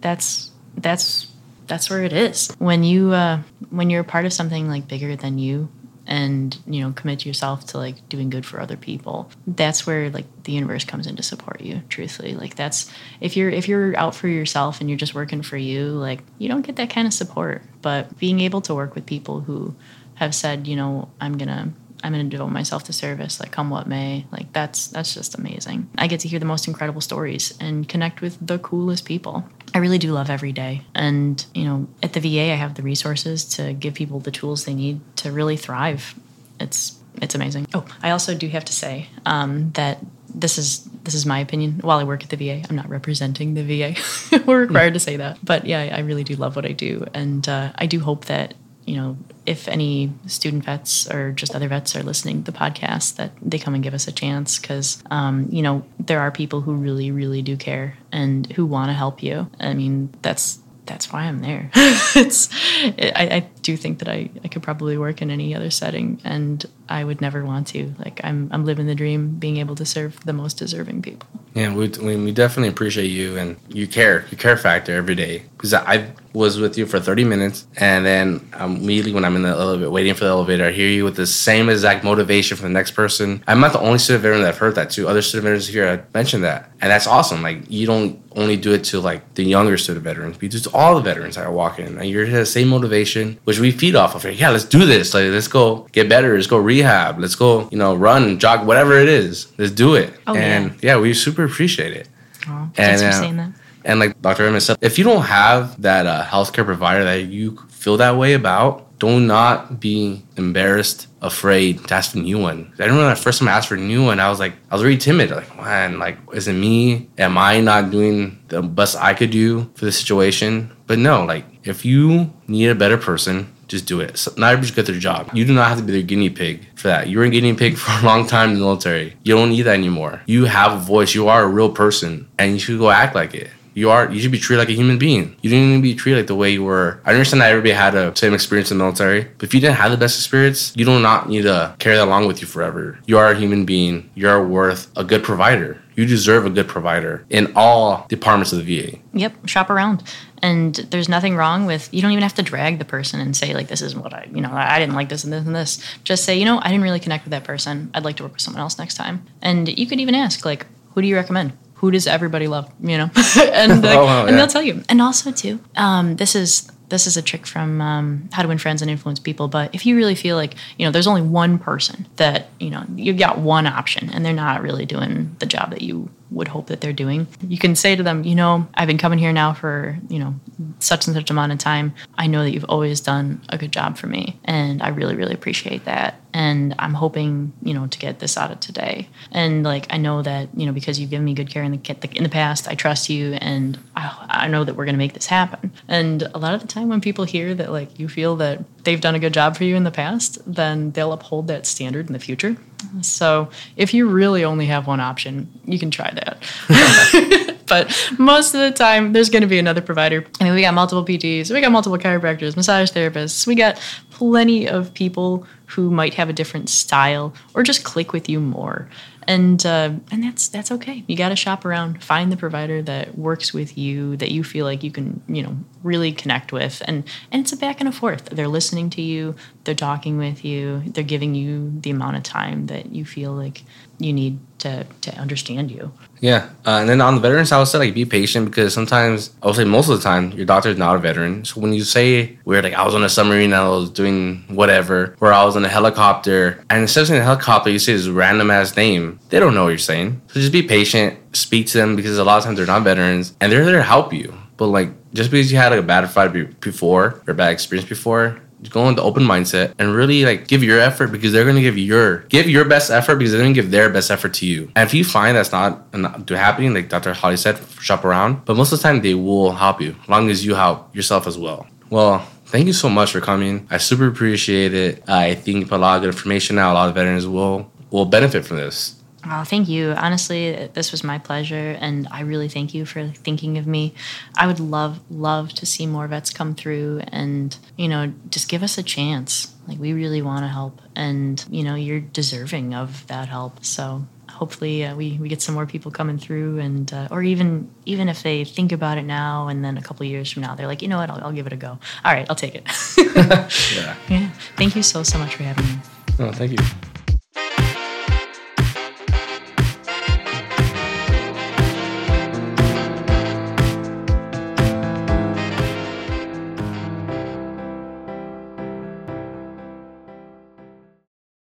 that's 0.00 0.50
that's 0.76 1.28
that's 1.66 1.88
where 1.88 2.02
it 2.02 2.12
is. 2.12 2.54
When 2.58 2.84
you 2.84 3.12
uh, 3.12 3.42
when 3.70 3.90
you're 3.90 4.02
a 4.02 4.04
part 4.04 4.24
of 4.24 4.32
something 4.32 4.68
like 4.68 4.88
bigger 4.88 5.16
than 5.16 5.38
you 5.38 5.68
and 6.06 6.58
you 6.66 6.82
know 6.82 6.92
commit 6.92 7.24
yourself 7.24 7.66
to 7.66 7.78
like 7.78 8.08
doing 8.08 8.28
good 8.28 8.44
for 8.44 8.60
other 8.60 8.76
people 8.76 9.30
that's 9.46 9.86
where 9.86 10.10
like 10.10 10.26
the 10.42 10.50
universe 10.50 10.84
comes 10.84 11.06
in 11.06 11.14
to 11.16 11.22
support 11.22 11.60
you 11.60 11.80
truthfully. 11.88 12.34
Like 12.34 12.56
that's 12.56 12.92
if 13.20 13.36
you're 13.36 13.50
if 13.50 13.68
you're 13.68 13.96
out 13.96 14.14
for 14.14 14.28
yourself 14.28 14.80
and 14.80 14.90
you're 14.90 14.98
just 14.98 15.14
working 15.14 15.42
for 15.42 15.56
you 15.56 15.86
like 15.86 16.20
you 16.38 16.48
don't 16.48 16.62
get 16.62 16.76
that 16.76 16.90
kind 16.90 17.06
of 17.06 17.14
support. 17.14 17.62
But 17.80 18.18
being 18.18 18.40
able 18.40 18.60
to 18.62 18.74
work 18.74 18.94
with 18.94 19.06
people 19.06 19.40
who 19.40 19.74
have 20.14 20.34
said 20.34 20.66
you 20.66 20.76
know 20.76 21.08
i'm 21.20 21.38
gonna 21.38 21.72
i'm 22.04 22.12
gonna 22.12 22.24
devote 22.24 22.48
myself 22.48 22.84
to 22.84 22.92
service 22.92 23.40
like 23.40 23.50
come 23.50 23.70
what 23.70 23.86
may 23.86 24.26
like 24.30 24.52
that's 24.52 24.88
that's 24.88 25.14
just 25.14 25.38
amazing. 25.38 25.88
I 25.96 26.06
get 26.08 26.20
to 26.20 26.28
hear 26.28 26.38
the 26.38 26.44
most 26.44 26.66
incredible 26.66 27.00
stories 27.00 27.56
and 27.60 27.88
connect 27.88 28.20
with 28.20 28.44
the 28.44 28.58
coolest 28.58 29.04
people 29.04 29.44
I 29.74 29.78
really 29.78 29.98
do 29.98 30.12
love 30.12 30.28
every 30.28 30.52
day. 30.52 30.82
And, 30.94 31.44
you 31.54 31.64
know, 31.64 31.88
at 32.02 32.12
the 32.12 32.20
VA, 32.20 32.52
I 32.52 32.56
have 32.56 32.74
the 32.74 32.82
resources 32.82 33.44
to 33.56 33.72
give 33.72 33.94
people 33.94 34.20
the 34.20 34.30
tools 34.30 34.64
they 34.64 34.74
need 34.74 35.00
to 35.16 35.32
really 35.32 35.56
thrive. 35.56 36.14
It's 36.60 36.98
it's 37.20 37.34
amazing. 37.34 37.66
Oh, 37.74 37.84
I 38.02 38.10
also 38.10 38.34
do 38.34 38.48
have 38.48 38.64
to 38.64 38.72
say 38.72 39.08
um, 39.26 39.72
that 39.72 39.98
this 40.34 40.58
is 40.58 40.84
this 41.04 41.14
is 41.14 41.26
my 41.26 41.40
opinion. 41.40 41.80
While 41.82 41.98
I 41.98 42.04
work 42.04 42.22
at 42.22 42.30
the 42.30 42.36
VA, 42.36 42.62
I'm 42.68 42.76
not 42.76 42.88
representing 42.88 43.54
the 43.54 43.62
VA. 43.62 44.42
We're 44.46 44.60
required 44.60 44.94
to 44.94 45.00
say 45.00 45.16
that, 45.16 45.38
but 45.44 45.66
yeah, 45.66 45.80
I 45.94 46.00
really 46.00 46.24
do 46.24 46.36
love 46.36 46.56
what 46.56 46.64
I 46.64 46.72
do, 46.72 47.04
and 47.12 47.46
uh, 47.48 47.72
I 47.74 47.86
do 47.86 48.00
hope 48.00 48.26
that 48.26 48.54
you 48.86 48.96
know 48.96 49.16
if 49.46 49.68
any 49.68 50.12
student 50.26 50.64
vets 50.64 51.10
or 51.10 51.32
just 51.32 51.54
other 51.54 51.68
vets 51.68 51.96
are 51.96 52.02
listening 52.02 52.42
to 52.44 52.50
the 52.50 52.56
podcast 52.56 53.16
that 53.16 53.32
they 53.42 53.58
come 53.58 53.74
and 53.74 53.82
give 53.82 53.94
us 53.94 54.06
a 54.06 54.12
chance 54.12 54.58
because 54.58 55.02
um, 55.10 55.48
you 55.50 55.62
know 55.62 55.84
there 55.98 56.20
are 56.20 56.30
people 56.30 56.60
who 56.60 56.74
really 56.74 57.10
really 57.10 57.42
do 57.42 57.56
care 57.56 57.96
and 58.10 58.50
who 58.52 58.66
want 58.66 58.88
to 58.88 58.94
help 58.94 59.22
you. 59.22 59.50
I 59.58 59.74
mean 59.74 60.14
that's 60.22 60.58
that's 60.84 61.12
why 61.12 61.22
i'm 61.24 61.40
there. 61.40 61.70
It's 62.14 62.48
I, 62.84 63.28
I 63.36 63.48
do 63.62 63.76
think 63.76 63.98
that 64.00 64.08
I, 64.08 64.28
I 64.44 64.48
could 64.48 64.62
probably 64.62 64.98
work 64.98 65.22
in 65.22 65.30
any 65.30 65.54
other 65.54 65.70
setting 65.70 66.20
and 66.24 66.64
i 66.88 67.04
would 67.04 67.20
never 67.20 67.44
want 67.44 67.68
to 67.68 67.94
like 67.98 68.20
i'm 68.24 68.48
i'm 68.52 68.64
living 68.64 68.86
the 68.86 68.94
dream 68.94 69.36
being 69.36 69.56
able 69.58 69.74
to 69.76 69.86
serve 69.86 70.18
the 70.24 70.32
most 70.32 70.54
deserving 70.58 71.02
people 71.02 71.28
Yeah, 71.54 71.74
we, 71.74 71.88
we 71.88 72.32
definitely 72.32 72.68
appreciate 72.68 73.08
you 73.08 73.36
and 73.36 73.56
you 73.68 73.86
care, 73.86 74.24
your 74.30 74.38
care 74.38 74.56
factor 74.56 74.94
every 74.94 75.14
day. 75.14 75.44
Because 75.52 75.74
I 75.74 76.10
was 76.32 76.58
with 76.58 76.78
you 76.78 76.86
for 76.86 76.98
30 76.98 77.24
minutes, 77.24 77.66
and 77.76 78.06
then 78.06 78.48
immediately 78.58 79.12
when 79.12 79.24
I'm 79.24 79.36
in 79.36 79.42
the 79.42 79.50
elevator, 79.50 79.90
waiting 79.90 80.14
for 80.14 80.24
the 80.24 80.30
elevator, 80.30 80.64
I 80.64 80.72
hear 80.72 80.88
you 80.88 81.04
with 81.04 81.16
the 81.16 81.26
same 81.26 81.68
exact 81.68 82.04
motivation 82.04 82.56
for 82.56 82.62
the 82.62 82.70
next 82.70 82.92
person. 82.92 83.44
I'm 83.46 83.60
not 83.60 83.74
the 83.74 83.80
only 83.80 83.98
student 83.98 84.22
veteran 84.22 84.40
that 84.40 84.48
I've 84.48 84.58
heard 84.58 84.76
that 84.76 84.90
too. 84.90 85.08
Other 85.08 85.20
student 85.20 85.44
veterans 85.44 85.66
here 85.66 85.86
have 85.86 86.14
mentioned 86.14 86.42
that, 86.44 86.70
and 86.80 86.90
that's 86.90 87.06
awesome. 87.06 87.42
Like 87.42 87.70
you 87.70 87.86
don't 87.86 88.18
only 88.34 88.56
do 88.56 88.72
it 88.72 88.84
to 88.84 89.00
like 89.00 89.34
the 89.34 89.44
younger 89.44 89.76
student 89.76 90.04
veterans, 90.04 90.36
but 90.36 90.44
you 90.44 90.48
do 90.48 90.56
it 90.56 90.64
to 90.64 90.72
all 90.72 90.94
the 90.94 91.02
veterans 91.02 91.36
that 91.36 91.44
are 91.44 91.52
walking. 91.52 91.98
And 91.98 92.08
you're 92.08 92.26
the 92.26 92.46
same 92.46 92.68
motivation, 92.68 93.38
which 93.44 93.51
we 93.60 93.70
feed 93.72 93.94
off 93.96 94.14
of. 94.14 94.24
Like, 94.24 94.38
yeah, 94.38 94.50
let's 94.50 94.64
do 94.64 94.84
this. 94.84 95.14
Like, 95.14 95.30
let's 95.30 95.48
go 95.48 95.86
get 95.92 96.08
better. 96.08 96.34
Let's 96.34 96.46
go 96.46 96.58
rehab. 96.58 97.18
Let's 97.18 97.34
go, 97.34 97.68
you 97.70 97.78
know, 97.78 97.94
run, 97.94 98.38
jog, 98.38 98.66
whatever 98.66 98.98
it 98.98 99.08
is. 99.08 99.52
Let's 99.58 99.72
do 99.72 99.94
it. 99.94 100.12
Oh, 100.26 100.34
and 100.34 100.76
yeah. 100.82 100.98
we 100.98 101.14
super 101.14 101.44
appreciate 101.44 101.92
it. 101.96 102.08
oh, 102.48 102.70
thanks 102.74 103.02
And, 103.02 103.12
for 103.12 103.16
uh, 103.16 103.20
saying 103.20 103.36
that 103.36 103.50
And 103.84 103.98
like 104.00 104.20
Dr. 104.22 104.46
Emmett 104.46 104.62
said, 104.62 104.78
if 104.80 104.98
you 104.98 105.04
don't 105.04 105.22
have 105.22 105.80
that 105.82 106.06
uh, 106.06 106.24
healthcare 106.24 106.64
provider 106.64 107.04
that 107.04 107.26
you 107.26 107.56
feel 107.68 107.96
that 107.98 108.16
way 108.16 108.34
about, 108.34 108.98
do 109.00 109.18
not 109.18 109.80
be 109.80 110.22
embarrassed, 110.36 111.08
afraid 111.22 111.84
to 111.88 111.94
ask 111.94 112.12
for 112.12 112.18
a 112.18 112.20
new 112.20 112.38
one. 112.38 112.72
I 112.78 112.84
remember 112.84 113.10
the 113.10 113.16
first 113.16 113.40
time 113.40 113.48
I 113.48 113.52
asked 113.52 113.68
for 113.68 113.74
a 113.74 113.78
new 113.78 114.04
one, 114.04 114.20
I 114.20 114.28
was 114.28 114.38
like, 114.38 114.54
I 114.70 114.74
was 114.76 114.84
really 114.84 114.96
timid. 114.96 115.30
Like, 115.30 115.56
man, 115.56 115.98
like, 115.98 116.18
is 116.32 116.46
it 116.46 116.52
me? 116.52 117.08
Am 117.18 117.36
I 117.36 117.60
not 117.60 117.90
doing 117.90 118.38
the 118.46 118.62
best 118.62 118.96
I 118.96 119.14
could 119.14 119.30
do 119.32 119.68
for 119.74 119.84
the 119.86 119.90
situation? 119.92 120.70
But 120.92 120.98
no, 120.98 121.24
like, 121.24 121.46
if 121.64 121.86
you 121.86 122.34
need 122.46 122.68
a 122.68 122.74
better 122.74 122.98
person, 122.98 123.50
just 123.66 123.86
do 123.86 124.00
it. 124.00 124.18
So 124.18 124.30
not 124.36 124.52
everybody's 124.52 124.72
good 124.72 124.86
at 124.86 124.92
their 124.92 125.00
job. 125.00 125.30
You 125.32 125.46
do 125.46 125.54
not 125.54 125.68
have 125.68 125.78
to 125.78 125.82
be 125.82 125.90
their 125.90 126.02
guinea 126.02 126.28
pig 126.28 126.66
for 126.74 126.88
that. 126.88 127.08
You 127.08 127.16
were 127.16 127.24
a 127.24 127.30
guinea 127.30 127.54
pig 127.54 127.78
for 127.78 127.98
a 127.98 128.06
long 128.06 128.26
time 128.26 128.50
in 128.50 128.56
the 128.56 128.60
military. 128.60 129.16
You 129.22 129.34
don't 129.34 129.48
need 129.48 129.62
that 129.62 129.72
anymore. 129.72 130.20
You 130.26 130.44
have 130.44 130.74
a 130.74 130.76
voice. 130.76 131.14
You 131.14 131.28
are 131.28 131.44
a 131.44 131.48
real 131.48 131.70
person, 131.70 132.28
and 132.38 132.52
you 132.52 132.58
should 132.58 132.78
go 132.78 132.90
act 132.90 133.14
like 133.14 133.32
it. 133.32 133.48
You 133.72 133.88
are. 133.88 134.12
You 134.12 134.20
should 134.20 134.32
be 134.32 134.38
treated 134.38 134.60
like 134.60 134.68
a 134.68 134.74
human 134.74 134.98
being. 134.98 135.34
You 135.40 135.48
didn't 135.48 135.70
even 135.70 135.80
be 135.80 135.94
treated 135.94 136.18
like 136.18 136.26
the 136.26 136.34
way 136.34 136.50
you 136.50 136.62
were. 136.62 137.00
I 137.06 137.12
understand 137.12 137.40
that 137.40 137.50
everybody 137.50 137.72
had 137.72 137.94
a 137.94 138.14
same 138.14 138.34
experience 138.34 138.70
in 138.70 138.76
the 138.76 138.84
military, 138.84 139.24
but 139.38 139.44
if 139.44 139.54
you 139.54 139.60
didn't 139.60 139.76
have 139.76 139.92
the 139.92 139.96
best 139.96 140.18
experience, 140.18 140.74
you 140.76 140.84
do 140.84 141.00
not 141.00 141.30
need 141.30 141.44
to 141.44 141.74
carry 141.78 141.96
that 141.96 142.06
along 142.06 142.26
with 142.26 142.42
you 142.42 142.46
forever. 142.46 142.98
You 143.06 143.16
are 143.16 143.30
a 143.30 143.38
human 143.38 143.64
being. 143.64 144.10
You 144.14 144.28
are 144.28 144.46
worth 144.46 144.92
a 144.94 145.04
good 145.04 145.24
provider. 145.24 145.81
You 145.94 146.06
deserve 146.06 146.46
a 146.46 146.50
good 146.50 146.68
provider 146.68 147.24
in 147.30 147.52
all 147.56 148.06
departments 148.08 148.52
of 148.52 148.64
the 148.64 148.80
VA. 148.80 148.98
Yep, 149.12 149.48
shop 149.48 149.70
around. 149.70 150.02
And 150.42 150.74
there's 150.74 151.08
nothing 151.08 151.36
wrong 151.36 151.66
with 151.66 151.88
you 151.94 152.02
don't 152.02 152.10
even 152.12 152.22
have 152.22 152.34
to 152.34 152.42
drag 152.42 152.78
the 152.78 152.84
person 152.84 153.20
and 153.20 153.36
say 153.36 153.54
like 153.54 153.68
this 153.68 153.80
isn't 153.82 154.02
what 154.02 154.12
I 154.12 154.28
you 154.32 154.40
know 154.40 154.50
I 154.52 154.78
didn't 154.78 154.94
like 154.96 155.08
this 155.08 155.22
and 155.24 155.32
this 155.32 155.46
and 155.46 155.54
this. 155.54 155.82
Just 156.04 156.24
say 156.24 156.36
you 156.38 156.44
know 156.44 156.58
I 156.60 156.68
didn't 156.68 156.82
really 156.82 157.00
connect 157.00 157.24
with 157.24 157.30
that 157.30 157.44
person. 157.44 157.90
I'd 157.94 158.04
like 158.04 158.16
to 158.16 158.24
work 158.24 158.32
with 158.32 158.40
someone 158.42 158.60
else 158.60 158.78
next 158.78 158.94
time. 158.94 159.24
And 159.40 159.68
you 159.68 159.86
could 159.86 160.00
even 160.00 160.14
ask 160.14 160.44
like 160.44 160.66
who 160.94 161.02
do 161.02 161.08
you 161.08 161.14
recommend? 161.16 161.52
Who 161.74 161.90
does 161.90 162.06
everybody 162.06 162.46
love? 162.48 162.70
You 162.80 162.98
know, 162.98 163.10
and 163.52 163.82
like, 163.82 163.96
Oh, 163.98 164.04
wow, 164.04 164.20
and 164.22 164.30
yeah. 164.30 164.36
they'll 164.36 164.46
tell 164.46 164.62
you. 164.62 164.82
And 164.88 165.00
also 165.02 165.30
too, 165.32 165.60
um, 165.76 166.16
this 166.16 166.34
is 166.34 166.70
this 166.92 167.06
is 167.06 167.16
a 167.16 167.22
trick 167.22 167.46
from 167.46 167.80
um, 167.80 168.28
How 168.32 168.42
to 168.42 168.48
Win 168.48 168.58
Friends 168.58 168.82
and 168.82 168.90
Influence 168.90 169.18
People. 169.18 169.48
But 169.48 169.74
if 169.74 169.86
you 169.86 169.96
really 169.96 170.14
feel 170.14 170.36
like 170.36 170.54
you 170.78 170.84
know 170.84 170.92
there's 170.92 171.06
only 171.06 171.22
one 171.22 171.58
person 171.58 172.06
that 172.16 172.48
you 172.60 172.68
know 172.68 172.84
you've 172.94 173.18
got 173.18 173.38
one 173.38 173.66
option 173.66 174.10
and 174.10 174.24
they're 174.24 174.34
not 174.34 174.62
really 174.62 174.84
doing 174.84 175.34
the 175.38 175.46
job 175.46 175.70
that 175.70 175.80
you 175.80 176.10
would 176.32 176.48
hope 176.48 176.66
that 176.66 176.80
they're 176.80 176.92
doing, 176.92 177.26
you 177.46 177.58
can 177.58 177.76
say 177.76 177.94
to 177.96 178.02
them, 178.02 178.24
you 178.24 178.34
know, 178.34 178.66
I've 178.74 178.88
been 178.88 178.98
coming 178.98 179.18
here 179.18 179.32
now 179.32 179.52
for 179.52 179.98
you 180.08 180.18
know 180.18 180.34
such 180.78 181.06
and 181.06 181.14
such 181.14 181.30
amount 181.30 181.52
of 181.52 181.58
time. 181.58 181.94
I 182.16 182.26
know 182.26 182.42
that 182.42 182.52
you've 182.52 182.64
always 182.64 183.00
done 183.00 183.40
a 183.48 183.58
good 183.58 183.72
job 183.72 183.96
for 183.96 184.06
me, 184.06 184.38
and 184.44 184.82
I 184.82 184.88
really 184.88 185.14
really 185.14 185.34
appreciate 185.34 185.84
that. 185.84 186.20
And 186.34 186.74
I'm 186.78 186.94
hoping 186.94 187.52
you 187.62 187.74
know 187.74 187.86
to 187.86 187.98
get 187.98 188.18
this 188.18 188.36
out 188.36 188.50
of 188.50 188.60
today. 188.60 189.08
And 189.30 189.62
like 189.62 189.86
I 189.90 189.96
know 189.96 190.22
that 190.22 190.48
you 190.56 190.66
know 190.66 190.72
because 190.72 190.98
you've 190.98 191.10
given 191.10 191.24
me 191.24 191.34
good 191.34 191.50
care 191.50 191.62
in 191.62 191.72
the 191.72 192.12
in 192.14 192.22
the 192.22 192.28
past, 192.28 192.68
I 192.68 192.74
trust 192.74 193.08
you, 193.08 193.34
and 193.34 193.78
I, 193.96 194.26
I 194.28 194.48
know 194.48 194.64
that 194.64 194.74
we're 194.74 194.84
going 194.84 194.94
to 194.94 194.98
make 194.98 195.14
this 195.14 195.26
happen. 195.26 195.72
And 195.88 196.22
a 196.34 196.38
lot 196.38 196.54
of 196.54 196.60
the 196.60 196.66
time, 196.66 196.88
when 196.88 197.00
people 197.00 197.24
hear 197.24 197.54
that 197.54 197.70
like 197.70 197.98
you 197.98 198.08
feel 198.08 198.36
that 198.36 198.64
they've 198.84 199.00
done 199.00 199.14
a 199.14 199.18
good 199.18 199.34
job 199.34 199.56
for 199.56 199.64
you 199.64 199.76
in 199.76 199.84
the 199.84 199.90
past, 199.90 200.38
then 200.46 200.92
they'll 200.92 201.12
uphold 201.12 201.46
that 201.48 201.66
standard 201.66 202.06
in 202.06 202.12
the 202.12 202.18
future. 202.18 202.56
So 203.00 203.48
if 203.76 203.94
you 203.94 204.08
really 204.08 204.44
only 204.44 204.66
have 204.66 204.86
one 204.86 205.00
option, 205.00 205.48
you 205.64 205.78
can 205.78 205.90
try 205.90 206.10
that. 206.12 207.56
but 207.68 208.10
most 208.18 208.54
of 208.54 208.60
the 208.60 208.72
time, 208.72 209.12
there's 209.12 209.30
going 209.30 209.42
to 209.42 209.48
be 209.48 209.58
another 209.58 209.80
provider. 209.80 210.24
I 210.40 210.44
mean, 210.44 210.54
we 210.54 210.62
got 210.62 210.74
multiple 210.74 211.04
PTs, 211.04 211.50
we 211.52 211.60
got 211.60 211.72
multiple 211.72 211.98
chiropractors, 211.98 212.56
massage 212.56 212.90
therapists, 212.90 213.46
we 213.46 213.54
got 213.54 213.80
plenty 214.10 214.68
of 214.68 214.92
people 214.94 215.46
who 215.66 215.90
might 215.90 216.14
have 216.14 216.28
a 216.28 216.32
different 216.32 216.68
style 216.68 217.32
or 217.54 217.62
just 217.62 217.84
click 217.84 218.12
with 218.12 218.28
you 218.28 218.40
more. 218.40 218.88
And 219.26 219.64
uh, 219.64 219.92
and 220.10 220.22
that's 220.22 220.48
that's 220.48 220.72
okay. 220.72 221.04
You 221.06 221.16
got 221.16 221.28
to 221.28 221.36
shop 221.36 221.64
around, 221.64 222.02
find 222.02 222.32
the 222.32 222.36
provider 222.36 222.82
that 222.82 223.16
works 223.16 223.54
with 223.54 223.78
you, 223.78 224.16
that 224.16 224.30
you 224.30 224.42
feel 224.42 224.66
like 224.66 224.82
you 224.82 224.90
can 224.90 225.22
you 225.28 225.42
know 225.42 225.56
really 225.82 226.12
connect 226.12 226.52
with, 226.52 226.82
and 226.86 227.04
and 227.30 227.42
it's 227.42 227.52
a 227.52 227.56
back 227.56 227.80
and 227.80 227.88
a 227.88 227.92
forth. 227.92 228.26
They're 228.26 228.48
listening 228.48 228.90
to 228.90 229.02
you, 229.02 229.36
they're 229.64 229.74
talking 229.74 230.18
with 230.18 230.44
you, 230.44 230.82
they're 230.86 231.04
giving 231.04 231.34
you 231.34 231.72
the 231.80 231.90
amount 231.90 232.16
of 232.16 232.22
time 232.22 232.66
that 232.66 232.94
you 232.94 233.04
feel 233.04 233.32
like 233.32 233.62
you 233.98 234.12
need 234.12 234.38
to 234.62 234.86
to 235.00 235.14
understand 235.18 235.70
you. 235.70 235.92
Yeah, 236.20 236.50
uh, 236.64 236.78
and 236.80 236.88
then 236.88 237.00
on 237.00 237.16
the 237.16 237.20
veterans, 237.20 237.50
I 237.50 237.58
would 237.58 237.66
say 237.66 237.78
like 237.78 237.94
be 237.94 238.04
patient 238.04 238.46
because 238.46 238.72
sometimes 238.72 239.34
I 239.42 239.46
would 239.46 239.56
say 239.56 239.64
most 239.64 239.88
of 239.88 239.96
the 239.96 240.02
time 240.02 240.30
your 240.32 240.46
doctor 240.46 240.70
is 240.70 240.78
not 240.78 240.96
a 240.96 240.98
veteran. 240.98 241.44
So 241.44 241.60
when 241.60 241.72
you 241.72 241.84
say 241.84 242.38
we're 242.44 242.62
like 242.62 242.74
I 242.74 242.84
was 242.84 242.94
on 242.94 243.02
a 243.02 243.08
submarine, 243.08 243.52
I 243.52 243.68
was 243.68 243.90
doing 243.90 244.44
whatever, 244.48 245.16
or 245.20 245.32
I 245.32 245.44
was 245.44 245.56
in 245.56 245.64
a 245.64 245.68
helicopter, 245.68 246.64
and 246.70 246.82
instead 246.82 247.02
of 247.02 247.08
saying 247.08 247.22
helicopter, 247.22 247.70
you 247.70 247.78
say 247.78 247.94
this 247.94 248.08
random 248.08 248.50
ass 248.50 248.76
name, 248.76 249.18
they 249.30 249.40
don't 249.40 249.54
know 249.54 249.64
what 249.64 249.70
you're 249.70 249.78
saying. 249.78 250.22
So 250.28 250.40
just 250.40 250.52
be 250.52 250.62
patient, 250.62 251.18
speak 251.36 251.66
to 251.68 251.78
them 251.78 251.96
because 251.96 252.16
a 252.18 252.24
lot 252.24 252.38
of 252.38 252.44
times 252.44 252.56
they're 252.56 252.66
not 252.66 252.82
veterans 252.82 253.34
and 253.40 253.50
they're 253.50 253.64
there 253.64 253.78
to 253.78 253.82
help 253.82 254.12
you. 254.12 254.32
But 254.56 254.68
like 254.68 254.90
just 255.12 255.30
because 255.30 255.50
you 255.50 255.58
had 255.58 255.72
like 255.72 255.80
a 255.80 255.82
bad 255.82 256.08
fight 256.08 256.60
before 256.60 257.20
or 257.26 257.34
bad 257.34 257.52
experience 257.52 257.88
before, 257.88 258.40
go 258.70 258.86
with 258.86 258.96
the 258.96 259.02
open 259.02 259.24
mindset 259.24 259.74
and 259.78 259.94
really 259.94 260.24
like 260.24 260.48
give 260.48 260.62
your 260.62 260.78
effort 260.78 261.08
because 261.08 261.32
they're 261.32 261.44
gonna 261.44 261.60
give 261.60 261.78
your 261.78 262.18
give 262.28 262.48
your 262.48 262.64
best 262.64 262.90
effort 262.90 263.16
because 263.16 263.32
they're 263.32 263.40
gonna 263.40 263.54
give 263.54 263.70
their 263.70 263.90
best 263.90 264.10
effort 264.10 264.34
to 264.34 264.46
you. 264.46 264.70
And 264.76 264.86
if 264.86 264.94
you 264.94 265.04
find 265.04 265.36
that's 265.36 265.52
not, 265.52 265.92
not 265.94 266.28
happening, 266.28 266.74
like 266.74 266.88
Dr. 266.88 267.12
Holly 267.12 267.36
said, 267.36 267.60
shop 267.80 268.04
around. 268.04 268.44
But 268.44 268.56
most 268.56 268.72
of 268.72 268.78
the 268.78 268.82
time 268.82 269.02
they 269.02 269.14
will 269.14 269.52
help 269.52 269.80
you, 269.80 269.96
as 270.02 270.08
long 270.08 270.30
as 270.30 270.44
you 270.44 270.54
help 270.54 270.94
yourself 270.94 271.26
as 271.26 271.38
well. 271.38 271.66
Well, 271.90 272.20
thank 272.46 272.66
you 272.66 272.72
so 272.72 272.88
much 272.88 273.12
for 273.12 273.20
coming. 273.20 273.66
I 273.70 273.78
super 273.78 274.06
appreciate 274.06 274.74
it. 274.74 275.08
I 275.08 275.34
think 275.34 275.58
you 275.58 275.66
put 275.66 275.76
a 275.76 275.78
lot 275.78 275.96
of 275.96 276.02
good 276.02 276.14
information 276.14 276.58
out. 276.58 276.72
A 276.72 276.74
lot 276.74 276.88
of 276.88 276.94
veterans 276.94 277.26
will 277.26 277.70
will 277.90 278.06
benefit 278.06 278.44
from 278.46 278.56
this. 278.56 279.01
Oh, 279.24 279.44
thank 279.44 279.68
you. 279.68 279.92
Honestly, 279.92 280.68
this 280.74 280.90
was 280.90 281.04
my 281.04 281.18
pleasure, 281.18 281.76
and 281.80 282.08
I 282.10 282.22
really 282.22 282.48
thank 282.48 282.74
you 282.74 282.84
for 282.84 283.06
thinking 283.08 283.56
of 283.56 283.66
me. 283.66 283.94
I 284.36 284.46
would 284.48 284.58
love, 284.58 285.00
love 285.10 285.50
to 285.54 285.66
see 285.66 285.86
more 285.86 286.08
vets 286.08 286.30
come 286.30 286.54
through, 286.54 287.02
and 287.08 287.56
you 287.76 287.88
know, 287.88 288.12
just 288.30 288.48
give 288.48 288.62
us 288.64 288.78
a 288.78 288.82
chance. 288.82 289.54
Like 289.68 289.78
we 289.78 289.92
really 289.92 290.22
want 290.22 290.42
to 290.42 290.48
help, 290.48 290.82
and 290.96 291.44
you 291.50 291.62
know, 291.62 291.76
you're 291.76 292.00
deserving 292.00 292.74
of 292.74 293.06
that 293.06 293.28
help. 293.28 293.64
So 293.64 294.04
hopefully, 294.28 294.84
uh, 294.84 294.96
we 294.96 295.18
we 295.20 295.28
get 295.28 295.40
some 295.40 295.54
more 295.54 295.66
people 295.66 295.92
coming 295.92 296.18
through, 296.18 296.58
and 296.58 296.92
uh, 296.92 297.06
or 297.12 297.22
even 297.22 297.70
even 297.86 298.08
if 298.08 298.24
they 298.24 298.44
think 298.44 298.72
about 298.72 298.98
it 298.98 299.04
now, 299.04 299.46
and 299.46 299.64
then 299.64 299.78
a 299.78 299.82
couple 299.82 300.04
years 300.04 300.32
from 300.32 300.42
now, 300.42 300.56
they're 300.56 300.66
like, 300.66 300.82
you 300.82 300.88
know 300.88 300.98
what, 300.98 301.10
I'll, 301.10 301.26
I'll 301.26 301.32
give 301.32 301.46
it 301.46 301.52
a 301.52 301.56
go. 301.56 301.78
All 302.04 302.12
right, 302.12 302.26
I'll 302.28 302.34
take 302.36 302.56
it. 302.56 302.66
Yeah. 303.76 303.96
yeah. 304.08 304.30
Thank 304.56 304.74
you 304.74 304.82
so 304.82 305.04
so 305.04 305.16
much 305.18 305.36
for 305.36 305.44
having 305.44 305.64
me. 305.64 305.78
No, 306.18 306.32
thank 306.32 306.52
you. 306.52 306.91